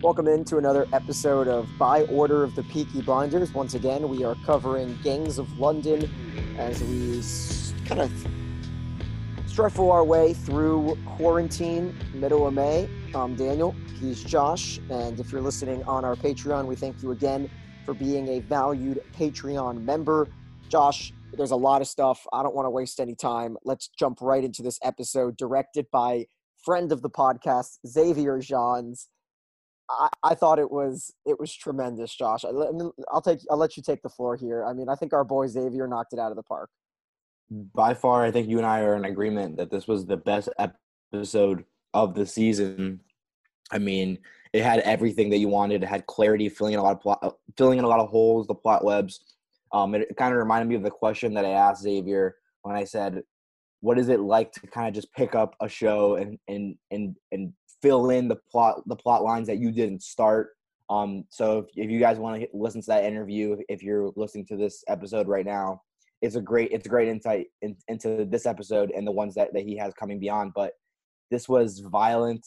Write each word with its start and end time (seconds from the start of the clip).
Welcome 0.00 0.26
into 0.26 0.56
another 0.56 0.86
episode 0.94 1.48
of 1.48 1.68
By 1.78 2.04
Order 2.04 2.42
of 2.42 2.54
the 2.54 2.62
Peaky 2.62 3.02
Blinders. 3.02 3.52
Once 3.52 3.74
again, 3.74 4.08
we 4.08 4.24
are 4.24 4.36
covering 4.46 4.98
Gangs 5.02 5.38
of 5.38 5.58
London 5.58 6.10
as 6.56 6.82
we 6.82 7.22
kind 7.84 8.00
of 8.00 8.10
struggle 9.46 9.90
our 9.90 10.02
way 10.02 10.32
through 10.32 10.96
quarantine, 11.04 11.94
middle 12.14 12.46
of 12.46 12.54
May. 12.54 12.88
I'm 13.14 13.34
Daniel, 13.34 13.74
he's 14.00 14.24
Josh, 14.24 14.78
and 14.88 15.20
if 15.20 15.30
you're 15.30 15.42
listening 15.42 15.82
on 15.84 16.06
our 16.06 16.16
Patreon, 16.16 16.64
we 16.64 16.74
thank 16.74 17.02
you 17.02 17.10
again 17.10 17.50
for 17.84 17.92
being 17.92 18.28
a 18.28 18.40
valued 18.40 19.02
Patreon 19.14 19.82
member. 19.82 20.26
Josh, 20.68 21.12
there's 21.36 21.50
a 21.50 21.56
lot 21.56 21.80
of 21.80 21.88
stuff. 21.88 22.26
I 22.32 22.42
don't 22.42 22.54
want 22.54 22.66
to 22.66 22.70
waste 22.70 23.00
any 23.00 23.14
time. 23.14 23.56
Let's 23.64 23.88
jump 23.98 24.18
right 24.20 24.42
into 24.42 24.62
this 24.62 24.78
episode 24.82 25.36
directed 25.36 25.86
by 25.92 26.26
friend 26.64 26.92
of 26.92 27.02
the 27.02 27.10
podcast, 27.10 27.78
Xavier 27.86 28.38
Gens. 28.38 29.08
I, 29.90 30.08
I 30.22 30.34
thought 30.34 30.58
it 30.58 30.70
was 30.70 31.12
it 31.26 31.38
was 31.38 31.54
tremendous, 31.54 32.14
Josh. 32.14 32.44
I, 32.44 32.48
I'll 33.12 33.20
take 33.20 33.40
I'll 33.50 33.58
let 33.58 33.76
you 33.76 33.82
take 33.82 34.02
the 34.02 34.08
floor 34.08 34.36
here. 34.36 34.64
I 34.64 34.72
mean, 34.72 34.88
I 34.88 34.94
think 34.94 35.12
our 35.12 35.24
boy 35.24 35.46
Xavier 35.46 35.86
knocked 35.86 36.14
it 36.14 36.18
out 36.18 36.30
of 36.30 36.36
the 36.36 36.42
park. 36.42 36.70
By 37.50 37.92
far, 37.92 38.24
I 38.24 38.30
think 38.30 38.48
you 38.48 38.56
and 38.56 38.66
I 38.66 38.80
are 38.80 38.96
in 38.96 39.04
agreement 39.04 39.58
that 39.58 39.70
this 39.70 39.86
was 39.86 40.06
the 40.06 40.16
best 40.16 40.48
episode 41.12 41.64
of 41.92 42.14
the 42.14 42.24
season. 42.24 43.00
I 43.70 43.78
mean, 43.78 44.18
it 44.54 44.62
had 44.62 44.80
everything 44.80 45.30
that 45.30 45.38
you 45.38 45.48
wanted. 45.48 45.82
It 45.82 45.86
had 45.86 46.06
clarity, 46.06 46.48
filling 46.48 46.72
in 46.72 46.78
a 46.78 46.82
lot 46.82 46.92
of 46.92 47.00
plot, 47.00 47.36
filling 47.58 47.78
in 47.78 47.84
a 47.84 47.88
lot 47.88 48.00
of 48.00 48.08
holes, 48.08 48.46
the 48.46 48.54
plot 48.54 48.84
webs. 48.84 49.33
Um, 49.74 49.94
it, 49.94 50.16
kind 50.16 50.32
of 50.32 50.38
reminded 50.38 50.68
me 50.68 50.76
of 50.76 50.82
the 50.82 50.90
question 50.90 51.34
that 51.34 51.44
I 51.44 51.50
asked 51.50 51.82
Xavier 51.82 52.36
when 52.62 52.76
I 52.76 52.84
said, 52.84 53.22
"What 53.80 53.98
is 53.98 54.08
it 54.08 54.20
like 54.20 54.52
to 54.52 54.66
kind 54.68 54.88
of 54.88 54.94
just 54.94 55.12
pick 55.12 55.34
up 55.34 55.54
a 55.60 55.68
show 55.68 56.14
and 56.14 56.38
and 56.48 56.76
and 56.90 57.16
and 57.32 57.52
fill 57.84 58.08
in 58.08 58.28
the 58.28 58.36
plot 58.50 58.82
the 58.86 58.96
plot 58.96 59.22
lines 59.22 59.46
that 59.46 59.58
you 59.58 59.70
didn't 59.70 60.02
start. 60.02 60.48
Um, 60.88 61.24
so 61.28 61.58
if, 61.58 61.66
if 61.76 61.90
you 61.90 62.00
guys 62.00 62.18
want 62.18 62.40
to 62.40 62.48
listen 62.54 62.80
to 62.80 62.86
that 62.86 63.04
interview, 63.04 63.58
if 63.68 63.82
you're 63.82 64.10
listening 64.16 64.46
to 64.46 64.56
this 64.56 64.82
episode 64.88 65.28
right 65.28 65.44
now, 65.44 65.82
it's 66.22 66.34
a 66.34 66.40
great 66.40 66.70
it's 66.72 66.86
a 66.86 66.88
great 66.88 67.08
insight 67.08 67.48
in, 67.60 67.76
into 67.88 68.24
this 68.24 68.46
episode 68.46 68.90
and 68.90 69.06
the 69.06 69.12
ones 69.12 69.34
that, 69.34 69.52
that 69.52 69.64
he 69.64 69.76
has 69.76 69.92
coming 69.92 70.18
beyond. 70.18 70.52
But 70.54 70.72
this 71.30 71.46
was 71.46 71.80
violent. 71.80 72.46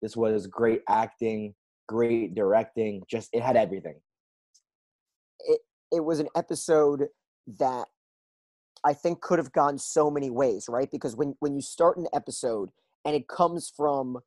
This 0.00 0.16
was 0.16 0.46
great 0.46 0.80
acting, 0.88 1.54
great 1.86 2.34
directing. 2.34 3.02
Just 3.10 3.28
it 3.34 3.42
had 3.42 3.56
everything. 3.56 3.96
It 5.92 6.04
was 6.04 6.20
an 6.20 6.28
episode 6.36 7.08
that 7.58 7.86
I 8.84 8.92
think 8.92 9.20
could 9.20 9.38
have 9.38 9.52
gone 9.52 9.78
so 9.78 10.10
many 10.10 10.30
ways, 10.30 10.66
right? 10.68 10.90
Because 10.90 11.16
when 11.16 11.34
when 11.40 11.54
you 11.54 11.62
start 11.62 11.96
an 11.96 12.06
episode 12.12 12.70
and 13.04 13.14
it 13.14 13.28
comes 13.28 13.72
from 13.76 14.18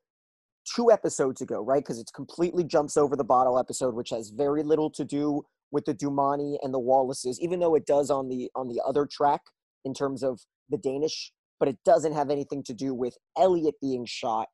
two 0.75 0.91
episodes 0.91 1.41
ago, 1.41 1.61
right? 1.61 1.83
Because 1.83 1.99
it 1.99 2.09
completely 2.13 2.63
jumps 2.63 2.97
over 2.97 3.15
the 3.15 3.23
bottle 3.23 3.57
episode, 3.57 3.95
which 3.95 4.09
has 4.09 4.29
very 4.29 4.63
little 4.63 4.89
to 4.91 5.05
do 5.05 5.43
with 5.71 5.85
the 5.85 5.93
Dumani 5.93 6.57
and 6.61 6.73
the 6.73 6.79
Wallaces, 6.79 7.39
even 7.39 7.59
though 7.59 7.75
it 7.75 7.85
does 7.85 8.09
on 8.09 8.29
the 8.29 8.49
on 8.55 8.67
the 8.67 8.81
other 8.85 9.05
track 9.05 9.41
in 9.85 9.93
terms 9.93 10.23
of 10.23 10.41
the 10.69 10.77
Danish, 10.77 11.31
but 11.59 11.69
it 11.69 11.77
doesn't 11.85 12.13
have 12.13 12.29
anything 12.29 12.63
to 12.63 12.73
do 12.73 12.93
with 12.93 13.17
Elliot 13.37 13.75
being 13.81 14.05
shot, 14.05 14.47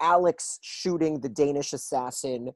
Alex 0.00 0.58
shooting 0.62 1.20
the 1.20 1.28
Danish 1.28 1.72
assassin. 1.72 2.52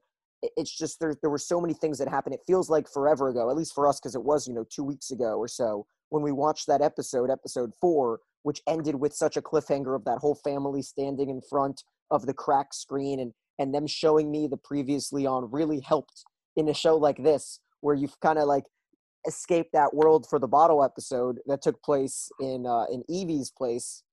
It's 0.57 0.75
just 0.75 0.99
there 0.99 1.15
there 1.21 1.29
were 1.29 1.37
so 1.37 1.61
many 1.61 1.73
things 1.73 1.97
that 1.99 2.07
happened. 2.07 2.35
It 2.35 2.41
feels 2.45 2.69
like 2.69 2.87
forever 2.87 3.29
ago, 3.29 3.49
at 3.49 3.55
least 3.55 3.73
for 3.73 3.87
us, 3.87 3.99
because 3.99 4.15
it 4.15 4.23
was, 4.23 4.47
you 4.47 4.53
know, 4.53 4.65
two 4.69 4.83
weeks 4.83 5.11
ago 5.11 5.37
or 5.37 5.47
so 5.47 5.85
when 6.13 6.21
we 6.21 6.31
watched 6.31 6.67
that 6.67 6.81
episode, 6.81 7.31
episode 7.31 7.71
four, 7.81 8.19
which 8.43 8.61
ended 8.67 8.93
with 8.93 9.13
such 9.13 9.35
a 9.35 9.41
cliffhanger 9.41 9.95
of 9.95 10.05
that 10.05 10.19
whole 10.19 10.35
family 10.35 10.83
standing 10.83 11.27
in 11.27 11.41
front 11.41 11.83
of 12.11 12.27
the 12.27 12.33
crack 12.33 12.73
screen 12.73 13.19
and 13.19 13.33
and 13.59 13.73
them 13.73 13.87
showing 13.87 14.31
me 14.31 14.47
the 14.47 14.57
previously 14.57 15.25
on 15.25 15.49
really 15.51 15.79
helped 15.79 16.23
in 16.55 16.67
a 16.69 16.73
show 16.73 16.95
like 16.95 17.21
this 17.23 17.59
where 17.81 17.95
you've 17.95 18.19
kind 18.19 18.37
of 18.37 18.45
like 18.45 18.63
escaped 19.27 19.71
that 19.73 19.93
world 19.93 20.25
for 20.29 20.39
the 20.39 20.47
bottle 20.47 20.83
episode 20.83 21.39
that 21.45 21.61
took 21.61 21.81
place 21.81 22.29
in 22.39 22.65
uh, 22.67 22.85
in 22.91 23.03
Evie's 23.09 23.51
place. 23.51 24.03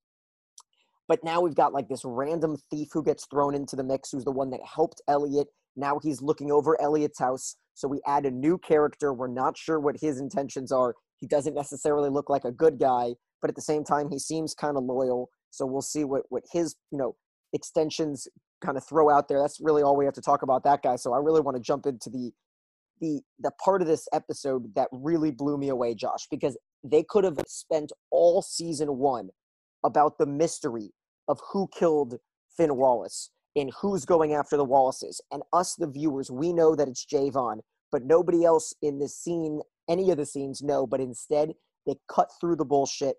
But 1.07 1.25
now 1.25 1.41
we've 1.41 1.55
got 1.55 1.75
like 1.75 1.89
this 1.89 2.05
random 2.05 2.57
thief 2.71 2.89
who 2.93 3.03
gets 3.03 3.27
thrown 3.27 3.55
into 3.55 3.77
the 3.77 3.83
mix, 3.83 4.11
who's 4.11 4.25
the 4.25 4.31
one 4.31 4.51
that 4.51 4.61
helped 4.65 5.03
Elliot. 5.09 5.49
Now 5.81 5.99
he's 6.03 6.23
looking 6.23 6.53
over 6.53 6.81
Elliot's 6.81 7.19
house. 7.19 7.57
So 7.75 7.89
we 7.89 8.01
add 8.07 8.27
a 8.27 8.31
new 8.31 8.59
character. 8.59 9.13
We're 9.13 9.29
not 9.29 9.57
sure 9.57 9.81
what 9.81 9.97
his 10.01 10.21
intentions 10.21 10.71
are. 10.71 10.95
He 11.19 11.27
doesn't 11.27 11.55
necessarily 11.55 12.11
look 12.11 12.29
like 12.29 12.45
a 12.45 12.53
good 12.53 12.79
guy, 12.79 13.15
but 13.41 13.51
at 13.51 13.57
the 13.57 13.63
same 13.63 13.85
time, 13.85 14.11
he 14.11 14.19
seems 14.19 14.55
kind 14.55 14.77
of 14.77 14.85
loyal. 14.85 15.31
So 15.51 15.67
we'll 15.67 15.83
see 15.83 16.05
what 16.05 16.23
what 16.29 16.45
his 16.53 16.77
you 16.91 16.99
know 16.99 17.17
extensions 17.53 18.29
kind 18.65 18.77
of 18.77 18.87
throw 18.87 19.11
out 19.11 19.29
there. 19.29 19.41
That's 19.41 19.59
really 19.61 19.83
all 19.83 19.97
we 19.97 20.05
have 20.05 20.15
to 20.15 20.21
talk 20.21 20.43
about 20.43 20.63
that 20.65 20.83
guy. 20.83 20.97
So 20.97 21.13
I 21.13 21.19
really 21.19 21.41
want 21.41 21.57
to 21.57 21.63
jump 21.63 21.87
into 21.87 22.11
the 22.11 22.33
the 23.01 23.21
the 23.39 23.51
part 23.65 23.83
of 23.83 23.89
this 23.89 24.07
episode 24.13 24.75
that 24.75 24.89
really 24.93 25.31
blew 25.31 25.57
me 25.57 25.71
away, 25.71 25.95
Josh, 25.95 26.27
because 26.31 26.57
they 26.85 27.03
could 27.03 27.25
have 27.25 27.39
spent 27.47 27.93
all 28.11 28.43
season 28.43 28.99
one 28.99 29.31
about 29.85 30.19
the 30.19 30.27
mystery 30.27 30.93
of 31.29 31.41
who 31.53 31.69
killed 31.73 32.19
Finn 32.57 32.77
Wallace 32.77 33.31
and 33.57 33.71
who's 33.81 34.05
going 34.05 34.35
after 34.35 34.57
the 34.57 34.65
Wallaces. 34.65 35.21
And 35.33 35.43
us, 35.53 35.75
the 35.75 35.87
viewers, 35.87 36.31
we 36.31 36.53
know 36.53 36.75
that 36.77 36.89
it's 36.89 37.05
Javon, 37.05 37.61
but 37.91 38.05
nobody 38.05 38.45
else 38.45 38.75
in 38.83 38.99
the 38.99 39.09
scene, 39.09 39.61
any 39.89 40.11
of 40.11 40.19
the 40.19 40.27
scenes, 40.27 40.63
know. 40.63 40.87
But 40.87 41.01
instead, 41.01 41.53
they 41.87 41.97
cut 42.09 42.29
through 42.41 42.57
the 42.57 42.65
bullshit. 42.65 43.17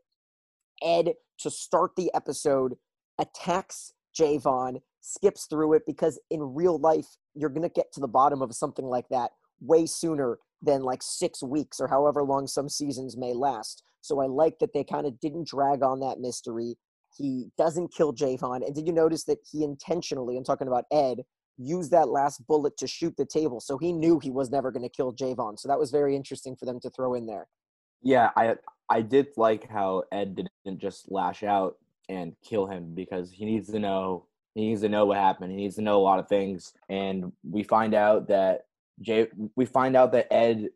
Ed, 0.84 1.14
to 1.40 1.50
start 1.50 1.92
the 1.96 2.12
episode, 2.14 2.76
attacks 3.20 3.94
Javon, 4.20 4.82
skips 5.02 5.48
through 5.48 5.74
it 5.74 5.84
because 5.86 6.20
in 6.30 6.42
real 6.42 6.80
life, 6.80 7.08
you're 7.36 7.50
going 7.50 7.68
to 7.68 7.70
get 7.70 7.92
to 7.94 8.00
the 8.00 8.08
bottom 8.08 8.42
of 8.42 8.56
something 8.56 8.86
like 8.86 9.08
that 9.10 9.32
way 9.60 9.86
sooner 9.86 10.40
than 10.62 10.82
like 10.82 11.02
six 11.02 11.42
weeks 11.42 11.80
or 11.80 11.88
however 11.88 12.24
long 12.24 12.48
some 12.48 12.70
seasons 12.70 13.18
may 13.18 13.34
last. 13.34 13.84
So 14.02 14.22
I 14.22 14.28
like 14.28 14.60
that 14.60 14.74
they 14.74 14.84
kind 14.84 15.06
of 15.06 15.20
didn't 15.20 15.48
drag 15.48 15.84
on 15.84 16.00
that 16.00 16.20
mystery. 16.20 16.76
He 17.18 17.48
doesn't 17.58 17.94
kill 17.94 18.14
Javon. 18.14 18.66
And 18.66 18.74
did 18.74 18.88
you 18.88 18.94
notice 18.94 19.24
that 19.26 19.40
he 19.50 19.64
intentionally, 19.64 20.38
I'm 20.38 20.44
talking 20.44 20.68
about 20.68 20.86
Ed, 20.92 21.24
used 21.58 21.92
that 21.92 22.10
last 22.10 22.46
bullet 22.48 22.78
to 22.78 22.88
shoot 22.88 23.16
the 23.18 23.26
table. 23.26 23.60
So 23.60 23.78
he 23.78 23.94
knew 23.94 24.20
he 24.20 24.32
was 24.32 24.50
never 24.50 24.72
going 24.72 24.84
to 24.84 24.90
kill 24.90 25.14
Javon. 25.14 25.60
So 25.60 25.68
that 25.68 25.80
was 25.80 25.92
very 25.92 26.16
interesting 26.16 26.56
for 26.56 26.66
them 26.66 26.80
to 26.80 26.90
throw 26.90 27.14
in 27.14 27.26
there. 27.26 27.48
Yeah, 28.02 28.32
I 28.36 28.56
I 28.90 29.02
did 29.02 29.28
like 29.38 29.70
how 29.70 30.04
Ed 30.12 30.36
didn't 30.36 30.80
just 30.80 31.12
lash 31.12 31.44
out 31.44 31.78
and 32.10 32.36
kill 32.44 32.66
him 32.66 32.94
because 32.96 33.32
he 33.32 33.46
needs 33.46 33.70
to 33.72 33.80
know 33.80 34.26
he 34.56 34.68
needs 34.68 34.82
to 34.82 34.90
know 34.90 35.06
what 35.06 35.18
happened. 35.18 35.52
He 35.52 35.58
needs 35.58 35.76
to 35.76 35.82
know 35.82 36.00
a 36.00 36.04
lot 36.04 36.20
of 36.20 36.28
things. 36.28 36.74
And 36.90 37.32
we 37.50 37.64
find 37.64 37.94
out 37.94 38.28
that 38.30 38.66
Jay 39.00 39.28
we 39.56 39.66
find 39.66 39.96
out 39.96 40.12
that 40.14 40.32
Ed 40.34 40.70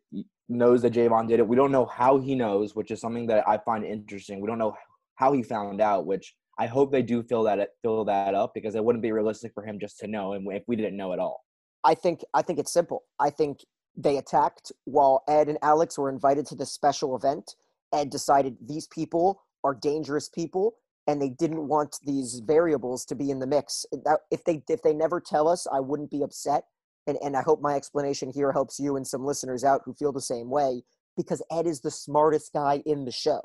knows 0.48 0.82
that 0.82 0.92
Javon 0.92 1.28
did 1.28 1.40
it. 1.40 1.48
We 1.48 1.56
don't 1.56 1.72
know 1.72 1.86
how 1.86 2.18
he 2.18 2.34
knows, 2.34 2.74
which 2.74 2.90
is 2.90 3.00
something 3.00 3.26
that 3.26 3.46
I 3.48 3.58
find 3.58 3.84
interesting. 3.84 4.40
We 4.40 4.46
don't 4.46 4.58
know 4.58 4.76
how 5.16 5.32
he 5.32 5.42
found 5.42 5.80
out, 5.80 6.06
which 6.06 6.34
I 6.58 6.66
hope 6.66 6.90
they 6.90 7.02
do 7.02 7.22
fill 7.22 7.42
that 7.44 7.68
fill 7.82 8.04
that 8.04 8.34
up 8.34 8.52
because 8.54 8.74
it 8.74 8.84
wouldn't 8.84 9.02
be 9.02 9.12
realistic 9.12 9.52
for 9.52 9.64
him 9.64 9.78
just 9.78 9.98
to 9.98 10.06
know 10.06 10.32
and 10.32 10.46
if 10.52 10.62
we 10.66 10.76
didn't 10.76 10.96
know 10.96 11.12
at 11.12 11.18
all. 11.18 11.44
I 11.84 11.94
think 11.94 12.20
I 12.32 12.42
think 12.42 12.58
it's 12.58 12.72
simple. 12.72 13.04
I 13.18 13.30
think 13.30 13.60
they 13.96 14.18
attacked 14.18 14.72
while 14.84 15.22
Ed 15.28 15.48
and 15.48 15.58
Alex 15.62 15.98
were 15.98 16.10
invited 16.10 16.46
to 16.46 16.54
this 16.54 16.72
special 16.72 17.16
event. 17.16 17.56
Ed 17.92 18.10
decided 18.10 18.56
these 18.60 18.86
people 18.88 19.42
are 19.64 19.74
dangerous 19.74 20.28
people 20.28 20.76
and 21.06 21.20
they 21.20 21.30
didn't 21.30 21.68
want 21.68 21.98
these 22.04 22.40
variables 22.44 23.04
to 23.06 23.14
be 23.14 23.30
in 23.30 23.38
the 23.38 23.46
mix. 23.46 23.86
If 24.30 24.44
they 24.44 24.62
if 24.68 24.82
they 24.82 24.94
never 24.94 25.20
tell 25.20 25.48
us, 25.48 25.66
I 25.70 25.80
wouldn't 25.80 26.10
be 26.10 26.22
upset. 26.22 26.64
And 27.06 27.18
and 27.22 27.36
I 27.36 27.42
hope 27.42 27.60
my 27.60 27.74
explanation 27.74 28.30
here 28.30 28.52
helps 28.52 28.78
you 28.78 28.96
and 28.96 29.06
some 29.06 29.24
listeners 29.24 29.62
out 29.62 29.82
who 29.84 29.94
feel 29.94 30.12
the 30.12 30.20
same 30.20 30.50
way 30.50 30.82
because 31.16 31.42
Ed 31.50 31.66
is 31.66 31.80
the 31.80 31.90
smartest 31.90 32.52
guy 32.52 32.82
in 32.86 33.04
the 33.04 33.12
show. 33.12 33.40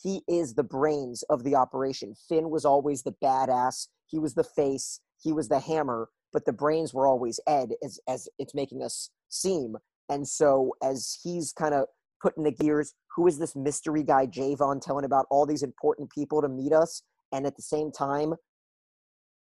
He 0.00 0.22
is 0.28 0.54
the 0.54 0.62
brains 0.62 1.22
of 1.24 1.42
the 1.42 1.54
operation. 1.54 2.14
Finn 2.28 2.50
was 2.50 2.64
always 2.64 3.02
the 3.02 3.14
badass. 3.22 3.88
He 4.06 4.18
was 4.18 4.34
the 4.34 4.44
face. 4.44 5.00
He 5.22 5.32
was 5.32 5.48
the 5.48 5.60
hammer. 5.60 6.10
But 6.32 6.44
the 6.44 6.52
brains 6.52 6.92
were 6.92 7.06
always 7.06 7.40
Ed, 7.46 7.72
as 7.82 7.98
as 8.06 8.28
it's 8.38 8.54
making 8.54 8.82
us 8.82 9.10
seem. 9.28 9.76
And 10.08 10.28
so 10.28 10.74
as 10.82 11.18
he's 11.22 11.52
kind 11.52 11.74
of 11.74 11.86
putting 12.20 12.44
the 12.44 12.52
gears, 12.52 12.94
who 13.14 13.26
is 13.26 13.38
this 13.38 13.56
mystery 13.56 14.02
guy 14.02 14.26
Javon 14.26 14.80
telling 14.80 15.04
about 15.04 15.26
all 15.30 15.46
these 15.46 15.62
important 15.62 16.10
people 16.10 16.42
to 16.42 16.48
meet 16.48 16.72
us? 16.72 17.02
And 17.32 17.46
at 17.46 17.56
the 17.56 17.62
same 17.62 17.90
time, 17.90 18.34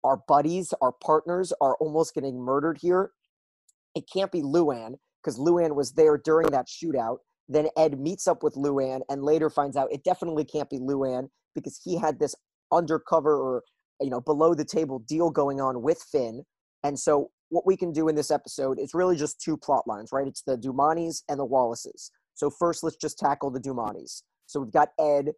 our 0.03 0.18
buddies, 0.27 0.74
our 0.81 0.94
partners 0.94 1.51
are 1.59 1.75
almost 1.75 2.13
getting 2.13 2.39
murdered 2.39 2.80
here. 2.81 3.12
It 3.95 4.06
can't 4.12 4.31
be 4.31 4.42
Luan 4.42 4.95
because 5.21 5.38
Luan 5.38 5.75
was 5.75 5.92
there 5.92 6.18
during 6.18 6.51
that 6.51 6.68
shootout. 6.68 7.18
Then 7.49 7.67
Ed 7.75 7.99
meets 7.99 8.27
up 8.27 8.43
with 8.43 8.55
Luan 8.55 9.01
and 9.09 9.23
later 9.23 9.49
finds 9.49 9.75
out 9.75 9.91
it 9.91 10.03
definitely 10.03 10.45
can't 10.45 10.69
be 10.69 10.77
Luan 10.77 11.29
because 11.55 11.81
he 11.83 11.97
had 11.97 12.19
this 12.19 12.35
undercover 12.71 13.35
or 13.35 13.63
you 13.99 14.11
know 14.11 14.21
below 14.21 14.53
the 14.53 14.63
table 14.63 14.99
deal 14.99 15.31
going 15.31 15.59
on 15.59 15.81
with 15.81 16.01
Finn. 16.11 16.43
And 16.83 16.97
so 16.97 17.31
what 17.49 17.65
we 17.65 17.75
can 17.75 17.91
do 17.91 18.07
in 18.07 18.15
this 18.15 18.31
episode 18.31 18.79
is 18.79 18.93
really 18.93 19.17
just 19.17 19.41
two 19.41 19.57
plot 19.57 19.87
lines, 19.87 20.11
right? 20.13 20.27
It's 20.27 20.43
the 20.43 20.55
Dumanis 20.55 21.23
and 21.27 21.39
the 21.39 21.45
Wallaces. 21.45 22.11
So 22.35 22.49
first, 22.49 22.83
let's 22.83 22.95
just 22.95 23.17
tackle 23.17 23.49
the 23.49 23.59
Dumanis. 23.59 24.21
So 24.45 24.61
we've 24.61 24.71
got 24.71 24.89
Ed 24.99 25.31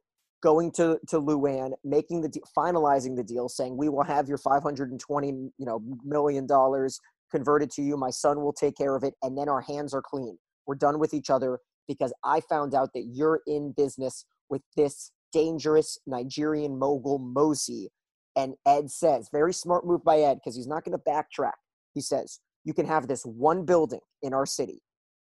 going 0.44 0.72
to 0.74 1.00
to 1.08 1.22
Luann, 1.22 1.72
making 1.86 2.22
the 2.22 2.30
de- 2.30 2.42
finalizing 2.56 3.16
the 3.16 3.24
deal, 3.24 3.48
saying 3.48 3.78
we 3.78 3.90
will 3.90 4.04
have 4.04 4.28
your 4.28 4.38
520 4.38 5.28
you 5.28 5.52
know 5.66 5.82
million 6.04 6.46
dollars 6.46 7.00
converted 7.32 7.72
to 7.72 7.82
you. 7.82 7.96
My 7.96 8.10
son 8.10 8.42
will 8.42 8.54
take 8.54 8.76
care 8.76 8.96
of 8.96 9.04
it, 9.04 9.14
and 9.24 9.38
then 9.38 9.48
our 9.48 9.62
hands 9.62 9.94
are 9.94 10.02
clean. 10.02 10.38
We're 10.68 10.76
done 10.76 11.00
with 11.00 11.14
each 11.14 11.30
other 11.30 11.60
because 11.94 12.14
I 12.24 12.42
found 12.42 12.74
out 12.74 12.90
that 12.94 13.10
you're 13.12 13.42
in 13.48 13.74
business 13.76 14.26
with 14.50 14.62
this 14.76 15.12
dangerous 15.34 15.98
Nigerian 16.06 16.78
mogul 16.78 17.20
Mosi. 17.20 17.88
And 18.36 18.56
Ed 18.66 18.90
says, 18.90 19.30
very 19.32 19.54
smart 19.54 19.86
move 19.86 20.04
by 20.04 20.20
Ed 20.20 20.36
because 20.36 20.56
he's 20.56 20.68
not 20.68 20.84
going 20.86 20.98
to 20.98 21.04
backtrack. 21.10 21.52
He 21.94 22.02
says, 22.02 22.40
you 22.64 22.74
can 22.74 22.86
have 22.86 23.08
this 23.08 23.24
one 23.24 23.66
building 23.66 24.00
in 24.22 24.34
our 24.34 24.46
city. 24.46 24.82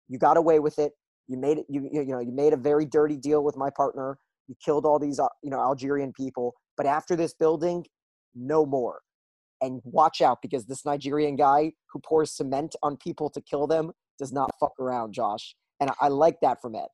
You 0.08 0.20
got 0.20 0.38
away 0.38 0.60
with 0.60 0.78
it. 0.78 0.92
You 1.28 1.38
made 1.38 1.60
it. 1.60 1.66
You 1.70 1.90
you 1.92 2.06
know 2.06 2.20
you 2.20 2.34
made 2.34 2.52
a 2.52 2.58
very 2.58 2.86
dirty 2.86 3.16
deal 3.16 3.44
with 3.44 3.56
my 3.56 3.70
partner. 3.70 4.18
You 4.48 4.56
killed 4.64 4.86
all 4.86 5.00
these 5.00 5.20
uh, 5.20 5.28
you 5.42 5.50
know 5.50 5.60
Algerian 5.60 6.12
people. 6.12 6.56
But 6.76 6.86
after 6.86 7.16
this 7.16 7.34
building, 7.34 7.86
no 8.36 8.66
more. 8.66 9.00
And 9.62 9.80
watch 9.86 10.22
out 10.22 10.40
because 10.42 10.66
this 10.66 10.86
Nigerian 10.86 11.36
guy 11.36 11.72
who 11.94 12.00
pours 12.00 12.36
cement 12.36 12.76
on 12.84 12.98
people 12.98 13.30
to 13.30 13.42
kill 13.42 13.68
them 13.68 13.92
does 14.20 14.34
not 14.34 14.50
fuck 14.60 14.74
around, 14.80 15.14
Josh. 15.14 15.56
And 15.82 15.90
I, 16.00 16.10
like 16.10 16.40
that 16.42 16.62
from 16.62 16.76
Ed. 16.76 16.88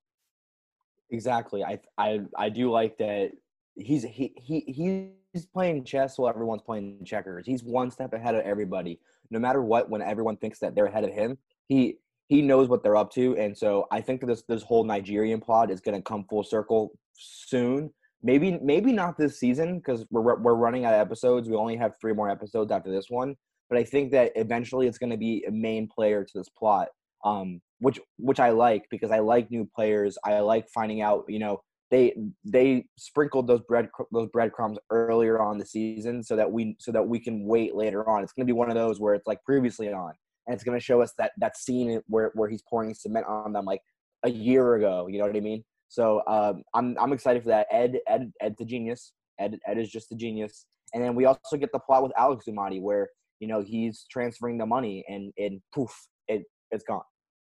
Exactly. 1.11 1.63
I 1.63 1.79
I 1.97 2.21
I 2.37 2.49
do 2.49 2.71
like 2.71 2.97
that 2.97 3.31
he's 3.75 4.03
he 4.03 4.33
he 4.37 5.11
he's 5.33 5.45
playing 5.45 5.83
chess 5.83 6.17
while 6.17 6.29
everyone's 6.29 6.61
playing 6.61 7.03
checkers. 7.05 7.45
He's 7.45 7.63
one 7.63 7.91
step 7.91 8.13
ahead 8.13 8.33
of 8.33 8.41
everybody. 8.41 8.99
No 9.29 9.39
matter 9.39 9.61
what, 9.61 9.89
when 9.89 10.01
everyone 10.01 10.37
thinks 10.37 10.59
that 10.59 10.73
they're 10.73 10.85
ahead 10.85 11.03
of 11.03 11.11
him, 11.11 11.37
he 11.67 11.97
he 12.29 12.41
knows 12.41 12.69
what 12.69 12.81
they're 12.81 12.95
up 12.95 13.11
to. 13.11 13.37
And 13.37 13.57
so 13.57 13.87
I 13.91 14.01
think 14.01 14.25
this 14.25 14.43
this 14.47 14.63
whole 14.63 14.85
Nigerian 14.85 15.41
plot 15.41 15.69
is 15.69 15.81
gonna 15.81 16.01
come 16.01 16.25
full 16.29 16.43
circle 16.43 16.91
soon. 17.13 17.93
Maybe 18.23 18.57
maybe 18.61 18.91
not 18.93 19.17
this 19.17 19.39
season 19.39 19.77
because 19.79 20.05
we're 20.11 20.37
we're 20.39 20.55
running 20.55 20.85
out 20.85 20.93
of 20.93 21.01
episodes. 21.01 21.49
We 21.49 21.55
only 21.55 21.75
have 21.75 21.93
three 21.99 22.13
more 22.13 22.29
episodes 22.29 22.71
after 22.71 22.91
this 22.91 23.09
one. 23.09 23.35
But 23.69 23.79
I 23.79 23.83
think 23.83 24.11
that 24.11 24.31
eventually 24.35 24.87
it's 24.87 24.97
gonna 24.97 25.17
be 25.17 25.43
a 25.45 25.51
main 25.51 25.87
player 25.87 26.23
to 26.23 26.37
this 26.37 26.49
plot 26.49 26.87
um, 27.23 27.61
which 27.79 27.99
which 28.17 28.39
I 28.39 28.49
like 28.49 28.85
because 28.89 29.11
I 29.11 29.19
like 29.19 29.51
new 29.51 29.69
players. 29.75 30.17
I 30.23 30.39
like 30.39 30.67
finding 30.69 31.01
out, 31.01 31.25
you 31.27 31.39
know, 31.39 31.61
they 31.91 32.15
they 32.43 32.85
sprinkled 32.97 33.47
those 33.47 33.61
bread 33.61 33.89
those 34.11 34.29
breadcrumbs 34.29 34.77
earlier 34.91 35.39
on 35.41 35.57
the 35.57 35.65
season 35.65 36.23
so 36.23 36.35
that 36.35 36.51
we 36.51 36.75
so 36.79 36.91
that 36.91 37.07
we 37.07 37.19
can 37.19 37.45
wait 37.45 37.75
later 37.75 38.07
on. 38.09 38.23
It's 38.23 38.33
going 38.33 38.45
to 38.45 38.51
be 38.51 38.57
one 38.57 38.69
of 38.69 38.75
those 38.75 38.99
where 38.99 39.13
it's 39.13 39.27
like 39.27 39.43
previously 39.45 39.91
on, 39.91 40.13
and 40.47 40.53
it's 40.53 40.63
going 40.63 40.77
to 40.77 40.83
show 40.83 41.01
us 41.01 41.13
that 41.17 41.31
that 41.37 41.57
scene 41.57 42.01
where 42.07 42.31
where 42.33 42.49
he's 42.49 42.63
pouring 42.69 42.93
cement 42.93 43.25
on 43.27 43.53
them 43.53 43.65
like 43.65 43.81
a 44.23 44.29
year 44.29 44.75
ago. 44.75 45.07
You 45.07 45.19
know 45.19 45.27
what 45.27 45.35
I 45.35 45.39
mean? 45.39 45.63
So 45.87 46.21
um, 46.27 46.63
I'm 46.73 46.97
I'm 46.99 47.13
excited 47.13 47.43
for 47.43 47.49
that. 47.49 47.67
Ed 47.71 47.99
Ed 48.07 48.31
Ed's 48.41 48.59
a 48.59 48.65
genius. 48.65 49.13
Ed 49.39 49.57
Ed 49.67 49.77
is 49.77 49.89
just 49.89 50.11
a 50.11 50.15
genius. 50.15 50.65
And 50.93 51.03
then 51.03 51.15
we 51.15 51.25
also 51.25 51.57
get 51.57 51.71
the 51.71 51.79
plot 51.79 52.03
with 52.03 52.11
Alex 52.17 52.45
Dumani 52.47 52.81
where 52.81 53.09
you 53.39 53.47
know 53.47 53.61
he's 53.61 54.05
transferring 54.11 54.57
the 54.57 54.65
money 54.65 55.05
and 55.07 55.31
and 55.37 55.61
poof 55.73 55.91
it 56.27 56.43
it's 56.71 56.83
gone. 56.83 57.03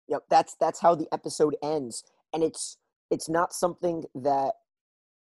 Yep, 0.09 0.25
that's 0.31 0.57
that's 0.61 0.81
how 0.81 0.95
the 0.95 1.09
episode 1.13 1.57
ends, 1.63 2.05
and 2.33 2.43
it's 2.43 2.77
it's 3.11 3.29
not 3.29 3.53
something 3.53 4.05
that 4.15 4.55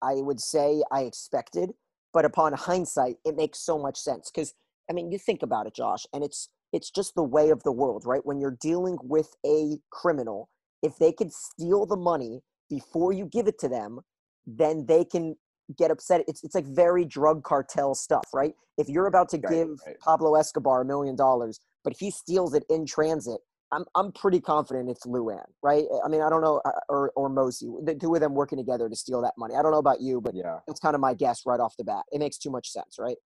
I 0.03 0.15
would 0.17 0.41
say 0.41 0.82
I 0.93 1.03
expected, 1.03 1.70
but 2.12 2.25
upon 2.25 2.53
hindsight, 2.53 3.17
it 3.25 3.37
makes 3.37 3.59
so 3.61 3.79
much 3.79 3.99
sense 3.99 4.31
because 4.31 4.55
I 4.91 4.93
mean, 4.94 5.11
you 5.11 5.19
think 5.19 5.43
about 5.43 5.67
it, 5.67 5.75
Josh, 5.75 6.06
and 6.12 6.25
it's 6.25 6.49
it's 6.73 6.91
just 6.91 7.15
the 7.15 7.23
way 7.23 7.50
of 7.50 7.62
the 7.62 7.73
world, 7.73 8.05
right? 8.06 8.25
When 8.25 8.41
you're 8.41 8.56
dealing 8.61 8.99
with 9.03 9.35
a 9.44 9.79
criminal, 9.91 10.50
if 10.82 10.97
they 10.99 11.12
can 11.12 11.31
steal 11.31 11.87
the 11.87 11.97
money 11.97 12.43
before 12.69 13.12
you 13.12 13.26
give 13.26 13.47
it 13.49 13.59
to 13.61 13.69
them, 13.69 14.00
then 14.47 14.87
they 14.87 15.05
can 15.05 15.37
get 15.76 15.91
upset. 15.91 16.25
It's 16.29 16.44
it's 16.44 16.55
like 16.55 16.67
very 16.67 17.05
drug 17.05 17.43
cartel 17.43 17.94
stuff, 17.94 18.29
right? 18.35 18.55
If 18.76 18.88
you're 18.88 19.06
about 19.06 19.29
to 19.31 19.38
Right, 19.43 19.50
give 19.50 19.81
right. 19.87 19.97
Pablo 20.00 20.35
Escobar 20.35 20.82
a 20.82 20.85
million 20.85 21.17
dollars, 21.17 21.61
but 21.85 21.94
he 21.99 22.11
steals 22.11 22.55
it 22.55 22.65
in 22.70 22.87
transit, 22.87 23.41
I'm 23.73 23.85
I'm 23.94 24.12
pretty 24.12 24.41
confident 24.41 24.88
it's 24.88 25.05
Luan, 25.05 25.43
right? 25.62 25.85
I 26.05 26.09
mean, 26.09 26.23
I 26.23 26.31
don't 26.31 26.41
know, 26.43 26.61
uh, 26.65 26.70
or 26.88 27.12
or 27.17 27.29
Mosi, 27.29 27.85
the 27.85 27.94
two 27.94 28.15
of 28.15 28.20
them 28.20 28.35
working 28.35 28.56
together 28.59 28.88
to 28.88 28.97
steal 28.97 29.20
that 29.23 29.35
money. 29.37 29.55
I 29.55 29.62
don't 29.62 29.73
know 29.73 29.79
about 29.79 30.00
you, 30.00 30.20
but 30.20 30.35
Yeah. 30.35 30.61
that's 30.67 30.81
kind 30.81 30.94
of 30.94 31.00
my 31.00 31.15
guess 31.15 31.43
right 31.47 31.61
off 31.61 31.76
the 31.76 31.85
bat. 31.85 32.05
It 32.12 32.19
makes 32.19 32.38
too 32.38 32.50
much 32.50 32.70
sense, 32.70 32.97
right? 32.99 33.17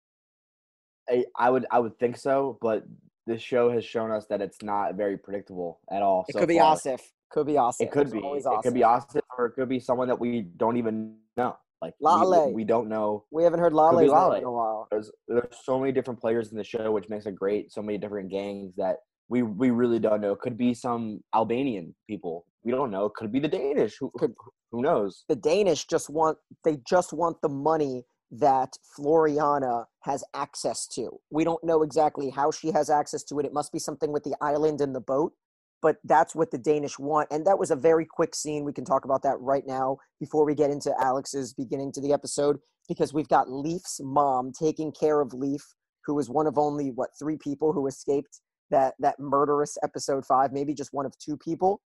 I, 1.09 1.25
I 1.37 1.49
would 1.49 1.65
I 1.71 1.79
would 1.79 1.97
think 1.99 2.17
so, 2.17 2.57
but 2.61 2.83
this 3.25 3.41
show 3.41 3.71
has 3.71 3.85
shown 3.85 4.11
us 4.11 4.25
that 4.27 4.41
it's 4.41 4.61
not 4.61 4.95
very 4.95 5.17
predictable 5.17 5.79
at 5.91 6.01
all. 6.01 6.25
It 6.27 6.33
so 6.33 6.39
could 6.39 6.49
be 6.49 6.57
far. 6.59 6.75
Asif. 6.75 6.99
Could 7.31 7.47
be 7.47 7.53
Asif. 7.53 7.81
It 7.81 7.91
could 7.91 8.03
It's 8.03 8.11
be. 8.13 8.19
always 8.19 8.45
It 8.45 8.61
could 8.63 8.73
be 8.73 8.81
Asif. 8.81 9.21
Or 9.37 9.45
it 9.47 9.51
could 9.51 9.69
be 9.69 9.79
someone 9.79 10.07
that 10.09 10.19
we 10.19 10.41
don't 10.41 10.77
even 10.77 11.15
know. 11.37 11.55
Like 11.81 11.93
we- 11.99 12.07
Lale. 12.09 12.51
we, 12.53 12.63
don't 12.63 12.87
know. 12.87 13.25
We 13.31 13.43
haven't 13.43 13.59
heard 13.59 13.73
Lale's 13.73 14.09
Lale. 14.11 14.33
in 14.33 14.43
a 14.43 14.51
while. 14.51 14.87
There's 14.91 15.11
there's 15.27 15.57
so 15.63 15.79
many 15.79 15.91
different 15.91 16.19
players 16.19 16.51
in 16.51 16.57
the 16.57 16.63
show, 16.63 16.91
which 16.91 17.09
makes 17.09 17.25
it 17.25 17.35
great. 17.35 17.71
So 17.71 17.81
many 17.81 17.97
different 17.97 18.29
gangs 18.29 18.75
that 18.75 18.97
we 19.29 19.43
we 19.43 19.71
really 19.71 19.99
don't 19.99 20.21
know. 20.21 20.33
It 20.33 20.39
Could 20.39 20.57
be 20.57 20.73
some 20.73 21.21
Albanian 21.33 21.95
people. 22.07 22.45
We 22.63 22.71
don't 22.71 22.91
know. 22.91 23.05
It 23.05 23.13
Could 23.15 23.31
be 23.31 23.39
the 23.39 23.47
Danish. 23.47 23.97
Who 23.99 24.11
Could- 24.17 24.35
who 24.71 24.81
knows? 24.81 25.23
The 25.29 25.35
Danish 25.35 25.85
just 25.85 26.09
want 26.09 26.37
they 26.65 26.77
just 26.87 27.13
want 27.13 27.37
the 27.41 27.49
money 27.49 28.03
that 28.31 28.75
Floriana 28.97 29.85
has 30.01 30.23
access 30.33 30.87
to. 30.87 31.19
We 31.29 31.43
don't 31.43 31.63
know 31.63 31.83
exactly 31.83 32.31
how 32.31 32.49
she 32.49 32.71
has 32.71 32.89
access 32.89 33.23
to 33.25 33.39
it. 33.39 33.45
It 33.45 33.53
must 33.53 33.71
be 33.71 33.77
something 33.77 34.11
with 34.11 34.23
the 34.23 34.35
island 34.41 34.81
and 34.81 34.95
the 34.95 34.99
boat, 34.99 35.33
but 35.83 35.97
that's 36.03 36.33
what 36.33 36.49
the 36.49 36.57
Danish 36.57 36.97
want. 36.97 37.27
And 37.29 37.45
that 37.45 37.59
was 37.59 37.69
a 37.69 37.75
very 37.75 38.07
quick 38.09 38.33
scene. 38.33 38.63
We 38.63 38.73
can 38.73 38.85
talk 38.85 39.05
about 39.05 39.21
that 39.21 39.39
right 39.39 39.65
now 39.67 39.97
before 40.19 40.45
we 40.45 40.55
get 40.55 40.71
into 40.71 40.91
Alex's 40.99 41.53
beginning 41.53 41.91
to 41.91 42.01
the 42.01 42.11
episode 42.11 42.57
because 42.89 43.13
we've 43.13 43.27
got 43.27 43.49
Leif's 43.51 43.99
mom 44.01 44.51
taking 44.51 44.91
care 44.91 45.21
of 45.21 45.33
Leif, 45.33 45.63
who 46.05 46.17
is 46.17 46.27
one 46.27 46.47
of 46.47 46.57
only 46.57 46.89
what 46.89 47.11
three 47.19 47.37
people 47.37 47.71
who 47.71 47.85
escaped 47.85 48.41
that 48.73 48.95
that 48.99 49.19
murderous 49.19 49.77
episode 49.83 50.25
5, 50.25 50.51
maybe 50.51 50.73
just 50.73 50.93
one 50.93 51.05
of 51.05 51.17
two 51.17 51.37
people. 51.37 51.81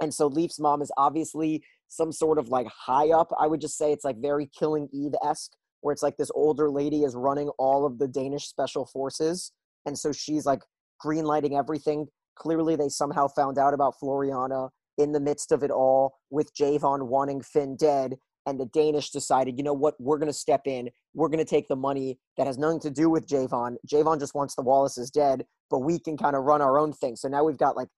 And 0.00 0.12
so 0.12 0.26
Leif's 0.26 0.58
mom 0.58 0.80
is 0.82 0.90
obviously 0.96 1.62
some 1.88 2.10
sort 2.10 2.38
of 2.38 2.48
like 2.48 2.66
high 2.66 3.10
up. 3.10 3.30
I 3.38 3.46
would 3.46 3.60
just 3.60 3.76
say 3.76 3.92
it's 3.92 4.04
like 4.04 4.16
very 4.20 4.48
Killing 4.58 4.88
Eve 4.92 5.12
esque, 5.24 5.52
where 5.82 5.92
it's 5.92 6.02
like 6.02 6.16
this 6.16 6.30
older 6.34 6.70
lady 6.70 7.02
is 7.02 7.14
running 7.14 7.50
all 7.58 7.84
of 7.84 7.98
the 7.98 8.08
Danish 8.08 8.46
special 8.46 8.86
forces. 8.86 9.52
And 9.86 9.96
so 9.98 10.10
she's 10.10 10.46
like 10.46 10.62
greenlighting 11.04 11.58
everything. 11.58 12.06
Clearly, 12.36 12.76
they 12.76 12.88
somehow 12.88 13.28
found 13.28 13.58
out 13.58 13.74
about 13.74 13.94
Floriana 14.02 14.70
in 14.96 15.12
the 15.12 15.20
midst 15.20 15.52
of 15.52 15.62
it 15.62 15.70
all 15.70 16.14
with 16.30 16.54
Javon 16.54 17.08
wanting 17.08 17.42
Finn 17.42 17.76
dead. 17.76 18.16
And 18.50 18.58
the 18.58 18.66
Danish 18.66 19.10
decided, 19.10 19.56
you 19.56 19.64
know 19.64 19.72
what, 19.72 19.94
we're 20.00 20.18
going 20.18 20.26
to 20.32 20.32
step 20.32 20.62
in. 20.66 20.90
We're 21.14 21.28
going 21.28 21.38
to 21.38 21.44
take 21.44 21.68
the 21.68 21.76
money 21.76 22.18
that 22.36 22.46
has 22.46 22.58
nothing 22.58 22.80
to 22.80 22.90
do 22.90 23.08
with 23.08 23.26
Javon. 23.26 23.76
Javon 23.86 24.18
just 24.18 24.34
wants 24.34 24.54
the 24.56 24.62
Wallaces 24.62 25.10
dead, 25.10 25.44
but 25.70 25.78
we 25.80 25.98
can 25.98 26.16
kind 26.16 26.34
of 26.34 26.42
run 26.44 26.60
our 26.60 26.78
own 26.78 26.92
thing. 26.92 27.16
So 27.16 27.28
now 27.28 27.44
we've 27.44 27.58
got 27.58 27.76
like 27.76 27.88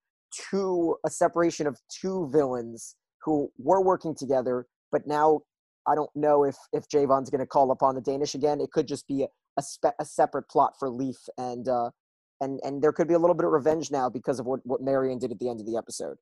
two, 0.51 0.97
a 1.07 1.11
separation 1.11 1.67
of 1.67 1.79
two 1.89 2.29
villains 2.33 2.97
who 3.25 3.51
were 3.59 3.83
working 3.83 4.15
together, 4.15 4.67
but 4.91 5.07
now 5.07 5.41
I 5.89 5.95
don't 5.95 6.11
know 6.15 6.45
if 6.45 6.57
if 6.73 6.89
Javon's 6.89 7.31
going 7.31 7.41
to 7.41 7.47
call 7.47 7.73
upon 7.73 7.97
the 7.97 8.01
Danish 8.01 8.35
again. 8.35 8.61
It 8.61 8.71
could 8.71 8.87
just 8.87 9.09
be 9.09 9.25
a 9.25 9.29
a, 9.59 9.63
spe- 9.63 9.99
a 9.99 10.05
separate 10.05 10.49
plot 10.49 10.75
for 10.79 10.89
Leif, 10.89 11.17
and 11.39 11.69
uh, 11.69 11.91
and 12.41 12.61
and 12.63 12.83
there 12.83 12.93
could 12.93 13.09
be 13.09 13.15
a 13.15 13.19
little 13.19 13.35
bit 13.35 13.45
of 13.45 13.53
revenge 13.53 13.91
now 13.91 14.09
because 14.09 14.39
of 14.39 14.47
what 14.47 14.61
what 14.65 14.81
Marian 14.81 15.19
did 15.19 15.33
at 15.33 15.39
the 15.39 15.49
end 15.49 15.61
of 15.61 15.67
the 15.67 15.77
episode. 15.77 16.17